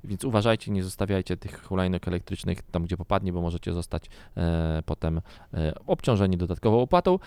więc 0.03 0.23
uważajcie, 0.23 0.71
nie 0.71 0.83
zostawiajcie 0.83 1.37
tych 1.37 1.63
hulajnóg 1.63 2.07
elektrycznych 2.07 2.61
tam, 2.61 2.83
gdzie 2.83 2.97
popadnie, 2.97 3.33
bo 3.33 3.41
możecie 3.41 3.73
zostać 3.73 4.03
e, 4.37 4.83
potem 4.85 5.21
e, 5.53 5.73
obciążeni 5.87 6.37
dodatkową 6.37 6.81
opłatą. 6.81 7.19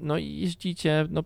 No 0.00 0.18
i 0.18 0.36
jeździcie, 0.36 1.06
no 1.10 1.22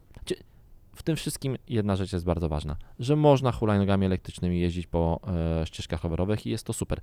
w 0.94 1.02
tym 1.02 1.16
wszystkim 1.16 1.56
jedna 1.68 1.96
rzecz 1.96 2.12
jest 2.12 2.24
bardzo 2.24 2.48
ważna, 2.48 2.76
że 2.98 3.16
można 3.16 3.52
hulajnogami 3.52 4.06
elektrycznymi 4.06 4.60
jeździć 4.60 4.86
po 4.86 5.20
e, 5.62 5.66
ścieżkach 5.66 6.02
rowerowych 6.02 6.46
i 6.46 6.50
jest 6.50 6.66
to 6.66 6.72
super. 6.72 7.00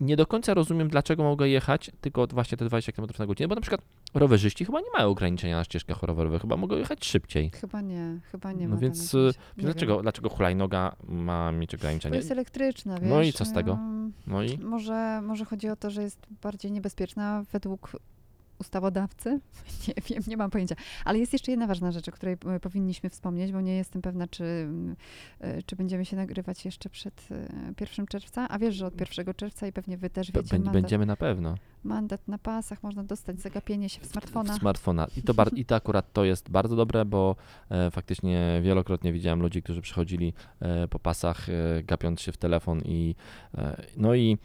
Nie 0.00 0.16
do 0.16 0.26
końca 0.26 0.54
rozumiem, 0.54 0.88
dlaczego 0.88 1.22
mogę 1.22 1.48
jechać 1.48 1.90
tylko 2.00 2.26
właśnie 2.26 2.58
te 2.58 2.64
20 2.64 2.92
km 2.92 3.08
na 3.18 3.26
godzinę, 3.26 3.48
bo 3.48 3.54
na 3.54 3.60
przykład 3.60 3.80
rowerzyści 4.14 4.64
chyba 4.64 4.80
nie 4.80 4.90
mają 4.96 5.08
ograniczenia 5.08 5.56
na 5.56 5.64
ścieżkach 5.64 6.02
rowerowych, 6.02 6.42
chyba 6.42 6.56
mogą 6.56 6.76
jechać 6.76 7.04
szybciej. 7.04 7.50
Chyba 7.50 7.80
nie, 7.80 8.18
chyba 8.32 8.52
nie 8.52 8.68
No 8.68 8.74
ma. 8.74 8.80
więc, 8.80 9.12
jakiejś- 9.12 9.36
nie 9.56 9.64
Dlaczego, 9.64 9.94
wiem. 9.94 10.02
dlaczego 10.02 10.28
hulajnoga 10.28 10.96
ma 11.08 11.52
mieć 11.52 11.70
Bo 11.76 11.78
ograniczenie? 11.80 12.16
jest 12.16 12.30
elektryczna, 12.30 12.98
wiesz. 13.00 13.10
No 13.10 13.22
i 13.22 13.32
co 13.32 13.44
z 13.44 13.52
tego? 13.52 13.78
No 14.26 14.42
i 14.42 14.58
Może, 14.58 15.20
może 15.22 15.44
chodzi 15.44 15.68
o 15.68 15.76
to, 15.76 15.90
że 15.90 16.02
jest 16.02 16.26
bardziej 16.42 16.72
niebezpieczna 16.72 17.44
według 17.52 17.92
ustawodawcy? 18.60 19.40
Nie 19.88 19.94
wiem, 20.08 20.22
nie 20.26 20.36
mam 20.36 20.50
pojęcia. 20.50 20.74
Ale 21.04 21.18
jest 21.18 21.32
jeszcze 21.32 21.50
jedna 21.50 21.66
ważna 21.66 21.92
rzecz, 21.92 22.08
o 22.08 22.12
której 22.12 22.36
e, 22.46 22.60
powinniśmy 22.60 23.10
wspomnieć, 23.10 23.52
bo 23.52 23.60
nie 23.60 23.76
jestem 23.76 24.02
pewna, 24.02 24.26
czy, 24.26 24.68
e, 25.40 25.62
czy 25.62 25.76
będziemy 25.76 26.04
się 26.04 26.16
nagrywać 26.16 26.64
jeszcze 26.64 26.90
przed 26.90 27.28
e, 27.30 27.74
1 27.80 28.06
czerwca. 28.06 28.48
A 28.48 28.58
wiesz, 28.58 28.74
że 28.74 28.86
od 28.86 29.00
1 29.00 29.34
czerwca 29.34 29.66
i 29.66 29.72
pewnie 29.72 29.96
wy 29.96 30.10
też 30.10 30.32
wiecie, 30.32 30.56
mandat, 30.56 30.72
będziemy 30.72 31.06
na 31.06 31.16
pewno. 31.16 31.54
mandat 31.84 32.28
na 32.28 32.38
pasach, 32.38 32.82
można 32.82 33.04
dostać 33.04 33.40
zagapienie 33.40 33.88
się 33.88 34.00
w 34.00 34.06
smartfona. 34.06 34.54
W 34.54 34.58
smartfona. 34.58 35.06
I 35.16 35.22
to, 35.22 35.34
bar- 35.34 35.54
I 35.60 35.64
to 35.64 35.74
akurat 35.74 36.12
to 36.12 36.24
jest 36.24 36.50
bardzo 36.50 36.76
dobre, 36.76 37.04
bo 37.04 37.36
e, 37.70 37.90
faktycznie 37.90 38.60
wielokrotnie 38.62 39.12
widziałem 39.12 39.42
ludzi, 39.42 39.62
którzy 39.62 39.80
przychodzili 39.80 40.32
e, 40.60 40.88
po 40.88 40.98
pasach, 40.98 41.48
e, 41.48 41.82
gapiąc 41.82 42.20
się 42.20 42.32
w 42.32 42.36
telefon 42.36 42.80
i 42.84 43.14
e, 43.54 43.82
no 43.96 44.14
i 44.14 44.38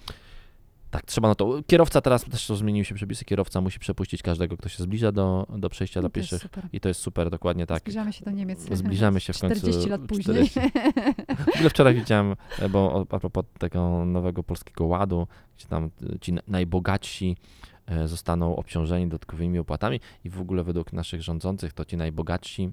tak, 0.96 1.06
trzeba 1.06 1.28
na 1.28 1.36
to. 1.36 1.60
Kierowca 1.68 2.02
teraz 2.02 2.24
też 2.24 2.48
to 2.48 2.56
zmieniły 2.56 2.86
się 2.86 2.96
przepisy. 2.96 3.26
Kierowca 3.26 3.62
musi 3.62 3.80
przepuścić 3.80 4.22
każdego, 4.22 4.58
kto 4.58 4.70
się 4.70 4.84
zbliża 4.84 5.12
do, 5.12 5.48
do 5.58 5.70
przejścia 5.70 6.00
No 6.00 6.02
dla 6.02 6.10
pieszych. 6.10 6.42
super. 6.42 6.68
I 6.74 6.80
to 6.80 6.88
jest 6.88 7.02
super, 7.02 7.30
dokładnie 7.30 7.66
tak. 7.66 7.80
Zbliżamy 7.80 8.14
się 8.14 8.26
do 8.26 8.32
Niemiec. 8.32 8.60
Zbliżamy 8.72 9.20
się 9.20 9.34
w 9.34 9.40
końcu 9.40 9.60
40 9.60 9.90
lat 9.90 10.02
później. 10.02 10.24
40. 10.50 10.60
W 11.46 11.56
ogóle 11.56 11.70
wczoraj 11.70 11.96
widziałem, 11.96 12.36
e, 12.60 12.70
bo 12.70 13.06
a 13.10 13.20
propos 13.20 13.46
tego 13.60 14.06
nowego 14.06 14.44
polskiego 14.44 14.86
ładu, 14.86 15.28
gdzie 15.58 15.68
tam 15.68 15.90
ci 16.22 16.34
na- 16.34 16.42
najbogatsi 16.48 17.38
e, 17.86 18.08
zostaną 18.08 18.56
obciążeni 18.56 19.08
dodatkowymi 19.08 19.60
opłatami 19.60 20.00
i 20.24 20.30
w 20.30 20.42
ogóle 20.42 20.64
według 20.64 20.94
naszych 20.94 21.22
rządzących 21.22 21.74
to 21.74 21.86
ci 21.86 21.98
najbogatsi 21.98 22.72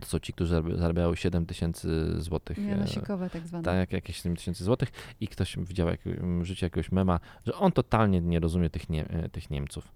to 0.00 0.06
są 0.06 0.18
ci, 0.18 0.32
którzy 0.32 0.54
zarab- 0.54 0.78
zarabiają 0.78 1.14
7 1.14 1.46
tysięcy 1.46 2.20
złotych. 2.22 2.58
e, 2.58 2.62
Mianosikowe 2.62 3.30
tak 3.30 3.46
zwane. 3.46 3.64
tak, 3.64 3.76
jak 3.76 3.92
jakieś 3.92 4.16
7 4.16 4.36
tysięcy 4.36 4.64
złotych 4.64 4.88
i 5.20 5.28
ktoś 5.28 5.56
widział 5.58 5.88
jak, 5.88 6.00
w 6.40 6.44
życiu 6.44 6.64
jakiegoś 6.66 6.92
mema, 6.92 7.20
że 7.46 7.54
on 7.54 7.72
totalnie 7.72 8.20
nie 8.20 8.40
rozumie 8.40 8.70
tych, 8.70 8.88
nie, 8.90 9.08
e, 9.08 9.28
tych 9.28 9.50
Niemców. 9.50 9.92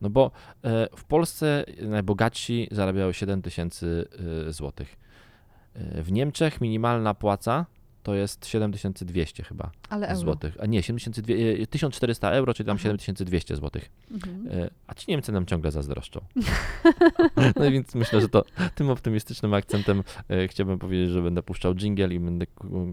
No 0.00 0.10
bo 0.10 0.30
e, 0.64 0.88
w 0.96 1.04
Polsce 1.04 1.64
najbogatsi 1.82 2.68
zarabiają 2.70 3.12
7 3.12 3.42
tysięcy 3.42 4.08
e, 4.48 4.52
złotych. 4.52 4.96
E, 5.74 6.02
w 6.02 6.12
Niemczech 6.12 6.60
minimalna 6.60 7.14
płaca 7.14 7.66
to 8.04 8.14
jest 8.14 8.46
7200 8.46 9.42
chyba 9.42 9.70
Ale 9.88 10.06
euro. 10.08 10.20
złotych. 10.20 10.56
A 10.60 10.66
nie, 10.66 10.82
7200, 10.82 11.62
e, 11.62 11.66
1400 11.66 12.30
euro, 12.30 12.54
czyli 12.54 12.66
tam 12.66 12.76
Aha. 12.76 12.82
7200 12.82 13.56
złotych. 13.56 13.90
Mhm. 14.10 14.48
E, 14.50 14.70
A 14.86 14.94
ci 14.94 15.04
Niemcy 15.10 15.32
nam 15.32 15.46
ciągle 15.46 15.70
zazdroszczą. 15.70 16.20
No 17.56 17.70
więc 17.70 17.94
myślę, 17.94 18.20
że 18.20 18.28
to 18.28 18.44
tym 18.74 18.90
optymistycznym 18.90 19.54
akcentem 19.54 20.02
e, 20.28 20.48
chciałbym 20.48 20.78
powiedzieć, 20.78 21.10
że 21.10 21.22
będę 21.22 21.42
puszczał 21.42 21.74
jingle 21.74 22.14
i 22.14 22.20
będę 22.20 22.46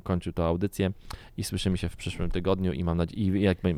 kończył 0.03 0.33
tę 0.33 0.45
audycję 0.45 0.91
i 1.37 1.43
słyszymy 1.43 1.77
się 1.77 1.89
w 1.89 1.95
przyszłym 1.95 2.31
tygodniu 2.31 2.73
i 2.73 2.83
mam 2.83 2.97
nadzieję, 2.97 3.37
i 3.37 3.41
jakby, 3.41 3.75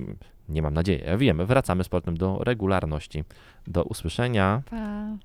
nie 0.49 0.61
mam 0.61 0.73
nadziei, 0.73 1.01
ja 1.05 1.17
wiem, 1.17 1.45
wracamy 1.45 1.83
z 1.83 1.89
portem 1.89 2.17
do 2.17 2.37
regularności. 2.43 3.23
Do 3.67 3.83
usłyszenia. 3.83 4.61
Pa. 4.69 5.17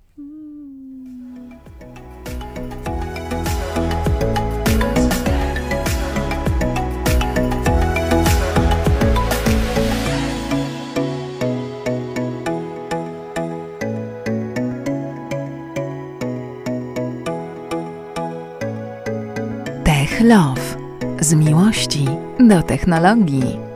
Tech 20.19 20.27
Love. 20.27 20.77
Z 21.21 21.35
miłości 21.35 22.05
do 22.49 22.63
technologii. 22.63 23.68